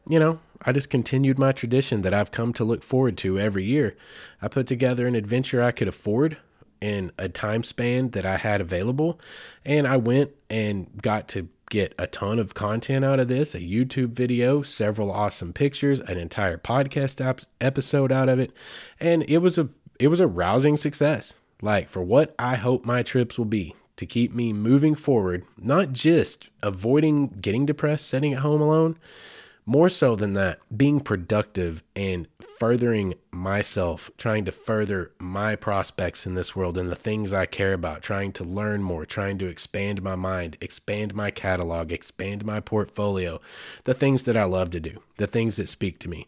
You 0.09 0.19
know, 0.19 0.39
I 0.61 0.71
just 0.71 0.89
continued 0.89 1.37
my 1.37 1.51
tradition 1.51 2.01
that 2.01 2.13
I've 2.13 2.31
come 2.31 2.53
to 2.53 2.63
look 2.63 2.83
forward 2.83 3.17
to 3.19 3.39
every 3.39 3.65
year. 3.65 3.95
I 4.41 4.47
put 4.47 4.67
together 4.67 5.07
an 5.07 5.15
adventure 5.15 5.61
I 5.61 5.71
could 5.71 5.87
afford 5.87 6.37
in 6.81 7.11
a 7.17 7.29
time 7.29 7.63
span 7.63 8.09
that 8.09 8.25
I 8.25 8.37
had 8.37 8.61
available, 8.61 9.19
and 9.65 9.87
I 9.87 9.97
went 9.97 10.31
and 10.49 10.89
got 11.01 11.27
to 11.29 11.49
get 11.69 11.93
a 11.99 12.07
ton 12.07 12.39
of 12.39 12.53
content 12.53 13.03
out 13.03 13.19
of 13.19 13.27
this 13.27 13.53
a 13.53 13.59
YouTube 13.59 14.09
video, 14.09 14.61
several 14.61 15.11
awesome 15.11 15.53
pictures, 15.53 15.99
an 15.99 16.17
entire 16.17 16.57
podcast 16.57 17.23
ap- 17.23 17.41
episode 17.59 18.11
out 18.11 18.29
of 18.29 18.39
it. 18.39 18.51
And 18.99 19.23
it 19.29 19.39
was 19.39 19.57
a 19.57 19.69
it 19.99 20.07
was 20.07 20.19
a 20.19 20.27
rousing 20.27 20.77
success. 20.77 21.35
Like 21.61 21.89
for 21.89 22.01
what 22.01 22.35
I 22.37 22.55
hope 22.55 22.85
my 22.85 23.03
trips 23.03 23.37
will 23.37 23.45
be 23.45 23.75
to 23.97 24.05
keep 24.05 24.33
me 24.33 24.53
moving 24.53 24.95
forward, 24.95 25.43
not 25.57 25.91
just 25.91 26.49
avoiding 26.61 27.27
getting 27.41 27.65
depressed 27.65 28.07
sitting 28.07 28.33
at 28.33 28.39
home 28.39 28.61
alone, 28.61 28.97
more 29.67 29.89
so 29.89 30.15
than 30.15 30.31
that, 30.31 30.59
being 30.75 31.01
productive 31.01 31.83
and 31.93 32.25
furthering 32.39 33.13
myself, 33.31 34.09
trying 34.17 34.45
to 34.45 34.51
further 34.51 35.11
my 35.19 35.57
prospects 35.57 36.25
in 36.25 36.35
this 36.35 36.55
world 36.55 36.77
and 36.77 36.89
the 36.89 36.95
things 36.95 37.33
I 37.33 37.45
care 37.45 37.73
about, 37.73 38.01
trying 38.01 38.31
to 38.33 38.45
learn 38.45 38.81
more, 38.81 39.05
trying 39.05 39.37
to 39.39 39.45
expand 39.45 40.01
my 40.01 40.15
mind, 40.15 40.55
expand 40.61 41.13
my 41.13 41.31
catalog, 41.31 41.91
expand 41.91 42.45
my 42.45 42.61
portfolio, 42.61 43.41
the 43.83 43.93
things 43.93 44.23
that 44.23 44.37
I 44.37 44.45
love 44.45 44.71
to 44.71 44.79
do, 44.79 45.03
the 45.17 45.27
things 45.27 45.57
that 45.57 45.67
speak 45.67 45.99
to 45.99 46.09
me. 46.09 46.27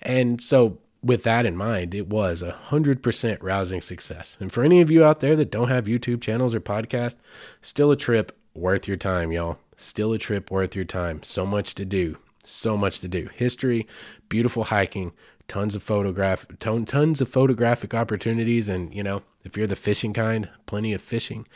And 0.00 0.40
so 0.40 0.78
with 1.02 1.24
that 1.24 1.44
in 1.44 1.56
mind, 1.56 1.94
it 1.94 2.08
was 2.08 2.40
a 2.40 2.52
hundred 2.52 3.02
percent 3.02 3.42
rousing 3.42 3.82
success. 3.82 4.38
And 4.40 4.50
for 4.50 4.64
any 4.64 4.80
of 4.80 4.90
you 4.90 5.04
out 5.04 5.20
there 5.20 5.36
that 5.36 5.50
don't 5.50 5.68
have 5.68 5.84
YouTube 5.84 6.22
channels 6.22 6.54
or 6.54 6.60
podcasts, 6.60 7.16
still 7.60 7.90
a 7.90 7.96
trip 7.96 8.34
worth 8.54 8.88
your 8.88 8.96
time, 8.96 9.30
y'all. 9.30 9.58
Still 9.76 10.14
a 10.14 10.18
trip 10.18 10.50
worth 10.50 10.74
your 10.74 10.86
time. 10.86 11.22
So 11.22 11.44
much 11.44 11.74
to 11.76 11.84
do. 11.84 12.16
So 12.48 12.76
much 12.76 13.00
to 13.00 13.08
do. 13.08 13.28
History, 13.34 13.86
beautiful 14.28 14.64
hiking, 14.64 15.12
tons 15.46 15.74
of 15.74 15.82
photograph, 15.82 16.46
ton, 16.58 16.84
tons 16.84 17.20
of 17.20 17.28
photographic 17.28 17.94
opportunities, 17.94 18.68
and 18.68 18.94
you 18.94 19.02
know, 19.02 19.22
if 19.44 19.56
you're 19.56 19.66
the 19.66 19.76
fishing 19.76 20.12
kind, 20.12 20.48
plenty 20.66 20.92
of 20.92 21.02
fishing. 21.02 21.46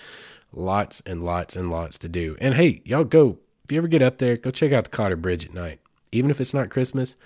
Lots 0.55 1.03
and 1.07 1.25
lots 1.25 1.57
and 1.57 1.71
lots 1.71 1.97
to 1.99 2.09
do. 2.09 2.37
And 2.39 2.55
hey, 2.55 2.83
y'all 2.85 3.05
go 3.05 3.39
if 3.65 3.71
you 3.71 3.79
ever 3.79 3.89
get 3.89 4.03
up 4.03 4.19
there, 4.19 4.37
go 4.37 4.51
check 4.51 4.73
out 4.73 4.85
the 4.85 4.91
Cotter 4.91 5.17
Bridge 5.17 5.47
at 5.47 5.55
night. 5.55 5.81
Even 6.11 6.31
if 6.31 6.41
it's 6.41 6.55
not 6.55 6.71
Christmas, 6.71 7.17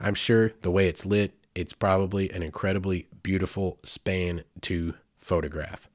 I'm 0.00 0.14
sure 0.14 0.52
the 0.60 0.70
way 0.70 0.88
it's 0.88 1.06
lit, 1.06 1.32
it's 1.54 1.72
probably 1.72 2.30
an 2.30 2.42
incredibly 2.42 3.06
beautiful 3.22 3.78
span 3.84 4.44
to 4.62 4.94
photograph. 5.20 5.88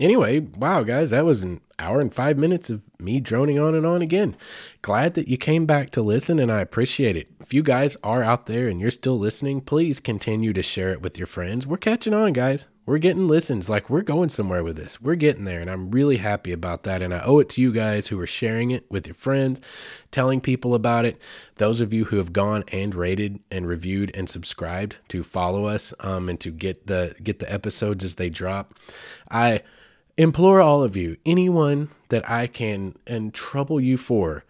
Anyway, 0.00 0.40
wow, 0.40 0.82
guys, 0.82 1.10
that 1.10 1.24
was 1.24 1.42
an 1.42 1.60
hour 1.78 2.00
and 2.00 2.12
five 2.12 2.36
minutes 2.36 2.70
of 2.70 2.82
me 3.00 3.20
droning 3.20 3.58
on 3.58 3.74
and 3.74 3.86
on 3.86 4.02
again. 4.02 4.36
Glad 4.82 5.14
that 5.14 5.28
you 5.28 5.36
came 5.36 5.66
back 5.66 5.90
to 5.90 6.02
listen, 6.02 6.38
and 6.38 6.50
I 6.50 6.60
appreciate 6.60 7.16
it. 7.16 7.28
If 7.40 7.54
you 7.54 7.62
guys 7.62 7.96
are 8.02 8.22
out 8.22 8.46
there 8.46 8.68
and 8.68 8.80
you're 8.80 8.90
still 8.90 9.18
listening, 9.18 9.60
please 9.60 10.00
continue 10.00 10.52
to 10.52 10.62
share 10.62 10.90
it 10.90 11.02
with 11.02 11.18
your 11.18 11.26
friends. 11.26 11.66
We're 11.66 11.76
catching 11.76 12.14
on, 12.14 12.32
guys. 12.32 12.66
We're 12.84 12.98
getting 12.98 13.28
listens. 13.28 13.68
Like, 13.68 13.90
we're 13.90 14.00
going 14.00 14.30
somewhere 14.30 14.64
with 14.64 14.76
this. 14.76 15.00
We're 15.00 15.14
getting 15.14 15.44
there, 15.44 15.60
and 15.60 15.70
I'm 15.70 15.90
really 15.90 16.16
happy 16.16 16.52
about 16.52 16.84
that. 16.84 17.02
And 17.02 17.12
I 17.12 17.20
owe 17.20 17.38
it 17.38 17.50
to 17.50 17.60
you 17.60 17.70
guys 17.70 18.08
who 18.08 18.18
are 18.18 18.26
sharing 18.26 18.70
it 18.70 18.90
with 18.90 19.06
your 19.06 19.14
friends, 19.14 19.60
telling 20.10 20.40
people 20.40 20.74
about 20.74 21.04
it. 21.04 21.20
Those 21.56 21.82
of 21.82 21.92
you 21.92 22.06
who 22.06 22.16
have 22.16 22.32
gone 22.32 22.64
and 22.72 22.94
rated 22.94 23.40
and 23.50 23.68
reviewed 23.68 24.10
and 24.14 24.28
subscribed 24.28 24.98
to 25.08 25.22
follow 25.22 25.66
us 25.66 25.92
um, 26.00 26.30
and 26.30 26.40
to 26.40 26.50
get 26.50 26.86
the 26.86 27.14
get 27.22 27.40
the 27.40 27.52
episodes 27.52 28.04
as 28.04 28.14
they 28.14 28.30
drop. 28.30 28.74
I 29.30 29.62
implore 30.18 30.60
all 30.60 30.82
of 30.82 30.96
you, 30.96 31.16
anyone 31.24 31.88
that 32.10 32.28
I 32.28 32.48
can 32.48 32.94
and 33.06 33.32
trouble 33.32 33.80
you 33.80 33.96
for, 33.96 34.44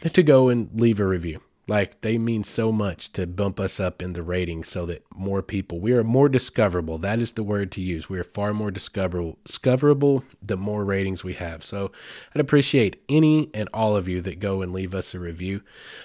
to 0.00 0.22
go 0.22 0.48
and 0.48 0.70
leave 0.80 1.00
a 1.00 1.06
review. 1.06 1.42
Like 1.68 2.00
they 2.00 2.18
mean 2.18 2.42
so 2.42 2.72
much 2.72 3.12
to 3.12 3.26
bump 3.26 3.60
us 3.60 3.78
up 3.78 4.02
in 4.02 4.14
the 4.14 4.22
ratings 4.22 4.68
so 4.68 4.84
that 4.86 5.04
more 5.14 5.42
people, 5.42 5.78
we 5.78 5.92
are 5.92 6.02
more 6.02 6.28
discoverable. 6.28 6.98
That 6.98 7.20
is 7.20 7.32
the 7.32 7.44
word 7.44 7.70
to 7.72 7.80
use. 7.80 8.08
We 8.08 8.18
are 8.18 8.24
far 8.24 8.52
more 8.52 8.72
discoverable, 8.72 9.38
discoverable 9.44 10.24
the 10.42 10.56
more 10.56 10.84
ratings 10.84 11.22
we 11.22 11.34
have. 11.34 11.62
So 11.62 11.92
I'd 12.34 12.40
appreciate 12.40 13.00
any 13.08 13.48
and 13.54 13.68
all 13.72 13.96
of 13.96 14.08
you 14.08 14.20
that 14.22 14.40
go 14.40 14.60
and 14.60 14.72
leave 14.72 14.92
us 14.92 15.14
a 15.14 15.20
review. 15.20 15.62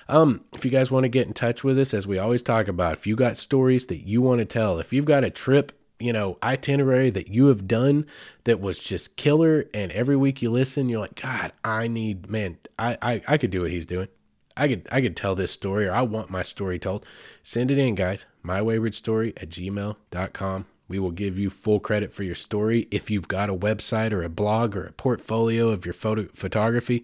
Um, 0.08 0.44
if 0.54 0.64
you 0.64 0.70
guys 0.70 0.92
want 0.92 1.06
to 1.06 1.10
get 1.10 1.28
in 1.28 1.34
touch 1.34 1.64
with 1.64 1.80
us, 1.80 1.94
as 1.94 2.06
we 2.06 2.20
always 2.20 2.44
talk 2.44 2.68
about, 2.68 2.94
if 2.94 3.08
you 3.08 3.16
got 3.16 3.36
stories 3.36 3.88
that 3.88 4.08
you 4.08 4.22
want 4.22 4.40
to 4.40 4.46
tell, 4.46 4.78
if 4.78 4.94
you've 4.94 5.06
got 5.06 5.24
a 5.24 5.32
trip 5.32 5.72
you 6.00 6.14
know, 6.14 6.38
itinerary 6.44 7.10
that 7.10 7.30
you 7.30 7.48
have 7.48 7.68
done 7.68 8.06
that 8.44 8.60
was 8.60 8.80
just 8.80 9.16
killer. 9.16 9.66
And 9.74 9.92
every 9.92 10.16
week 10.16 10.42
you 10.42 10.52
listen, 10.52 10.90
you're 10.90 11.00
like, 11.00 11.22
God, 11.22 11.52
I 11.64 11.88
need, 11.88 12.30
man, 12.30 12.58
I, 12.78 12.98
I, 13.02 13.22
I 13.28 13.38
could 13.38 13.52
do 13.52 13.62
what 13.62 13.72
he's 13.72 13.86
doing. 13.86 14.08
I 14.56 14.68
could, 14.68 14.88
I 14.92 15.02
could 15.02 15.16
tell 15.16 15.36
this 15.36 15.52
story 15.52 15.88
or 15.88 15.94
I 15.94 16.02
want 16.02 16.30
my 16.30 16.42
story 16.42 16.80
told. 16.80 17.06
Send 17.44 17.70
it 17.72 17.78
in, 17.78 17.96
guys. 17.96 18.26
Mywaywardstory 18.44 19.30
at 19.42 19.50
gmail.com. 19.50 20.66
We 20.90 21.00
will 21.00 21.12
give 21.12 21.38
you 21.38 21.50
full 21.50 21.80
credit 21.80 22.14
for 22.14 22.24
your 22.24 22.36
story. 22.36 22.88
If 22.92 23.12
you've 23.12 23.28
got 23.28 23.50
a 23.50 23.56
website 23.56 24.14
or 24.14 24.24
a 24.24 24.30
blog 24.30 24.76
or 24.76 24.86
a 24.86 24.94
portfolio 24.94 25.70
of 25.70 25.86
your 25.86 25.94
photo 25.94 26.28
photography, 26.34 27.04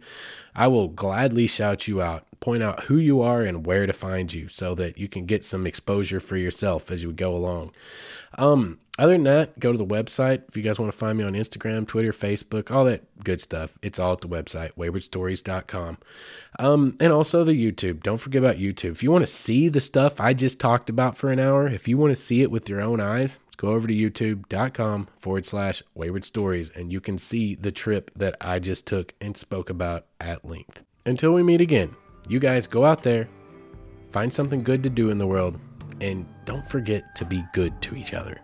I 0.55 0.67
will 0.67 0.87
gladly 0.87 1.47
shout 1.47 1.87
you 1.87 2.01
out, 2.01 2.25
point 2.39 2.63
out 2.63 2.85
who 2.85 2.97
you 2.97 3.21
are 3.21 3.41
and 3.41 3.65
where 3.65 3.85
to 3.85 3.93
find 3.93 4.33
you 4.33 4.47
so 4.47 4.73
that 4.75 4.97
you 4.97 5.09
can 5.09 5.25
get 5.25 5.43
some 5.43 5.67
exposure 5.67 6.21
for 6.21 6.37
yourself 6.37 6.91
as 6.91 7.03
you 7.03 7.11
go 7.11 7.35
along. 7.35 7.73
Um, 8.37 8.79
other 8.99 9.13
than 9.13 9.23
that, 9.23 9.59
go 9.59 9.71
to 9.71 9.77
the 9.77 9.85
website. 9.85 10.43
If 10.47 10.55
you 10.55 10.61
guys 10.61 10.77
want 10.77 10.91
to 10.91 10.97
find 10.97 11.17
me 11.17 11.23
on 11.23 11.33
Instagram, 11.33 11.87
Twitter, 11.87 12.11
Facebook, 12.11 12.69
all 12.69 12.85
that 12.85 13.03
good 13.23 13.41
stuff, 13.41 13.75
it's 13.81 13.97
all 13.97 14.13
at 14.13 14.21
the 14.21 14.27
website, 14.27 14.73
waywardstories.com. 14.73 15.97
Um, 16.59 16.97
and 16.99 17.11
also 17.11 17.43
the 17.43 17.53
YouTube. 17.53 18.03
Don't 18.03 18.19
forget 18.19 18.43
about 18.43 18.57
YouTube. 18.57 18.91
If 18.91 19.01
you 19.01 19.11
want 19.11 19.23
to 19.23 19.31
see 19.31 19.67
the 19.67 19.81
stuff 19.81 20.21
I 20.21 20.35
just 20.35 20.59
talked 20.59 20.91
about 20.91 21.17
for 21.17 21.31
an 21.31 21.39
hour, 21.39 21.67
if 21.67 21.87
you 21.87 21.97
want 21.97 22.11
to 22.11 22.15
see 22.15 22.43
it 22.43 22.51
with 22.51 22.69
your 22.69 22.81
own 22.81 22.99
eyes, 22.99 23.39
go 23.57 23.69
over 23.69 23.87
to 23.87 23.93
youtube.com 23.93 25.07
forward 25.17 25.45
slash 25.47 25.81
wayward 25.95 26.25
stories 26.25 26.69
and 26.75 26.91
you 26.91 27.01
can 27.01 27.17
see 27.17 27.55
the 27.55 27.71
trip 27.71 28.11
that 28.15 28.35
I 28.41 28.59
just 28.59 28.85
took 28.85 29.15
and 29.21 29.35
spoke 29.35 29.71
about 29.71 30.05
at 30.21 30.45
length. 30.45 30.83
Until 31.07 31.33
we 31.33 31.41
meet 31.41 31.61
again, 31.61 31.95
you 32.29 32.39
guys 32.39 32.67
go 32.67 32.85
out 32.85 33.01
there, 33.01 33.27
find 34.11 34.31
something 34.31 34.61
good 34.61 34.83
to 34.83 34.89
do 34.89 35.09
in 35.09 35.17
the 35.17 35.27
world, 35.27 35.59
and 35.99 36.27
don't 36.45 36.67
forget 36.67 37.15
to 37.15 37.25
be 37.25 37.43
good 37.53 37.81
to 37.81 37.95
each 37.95 38.13
other. 38.13 38.39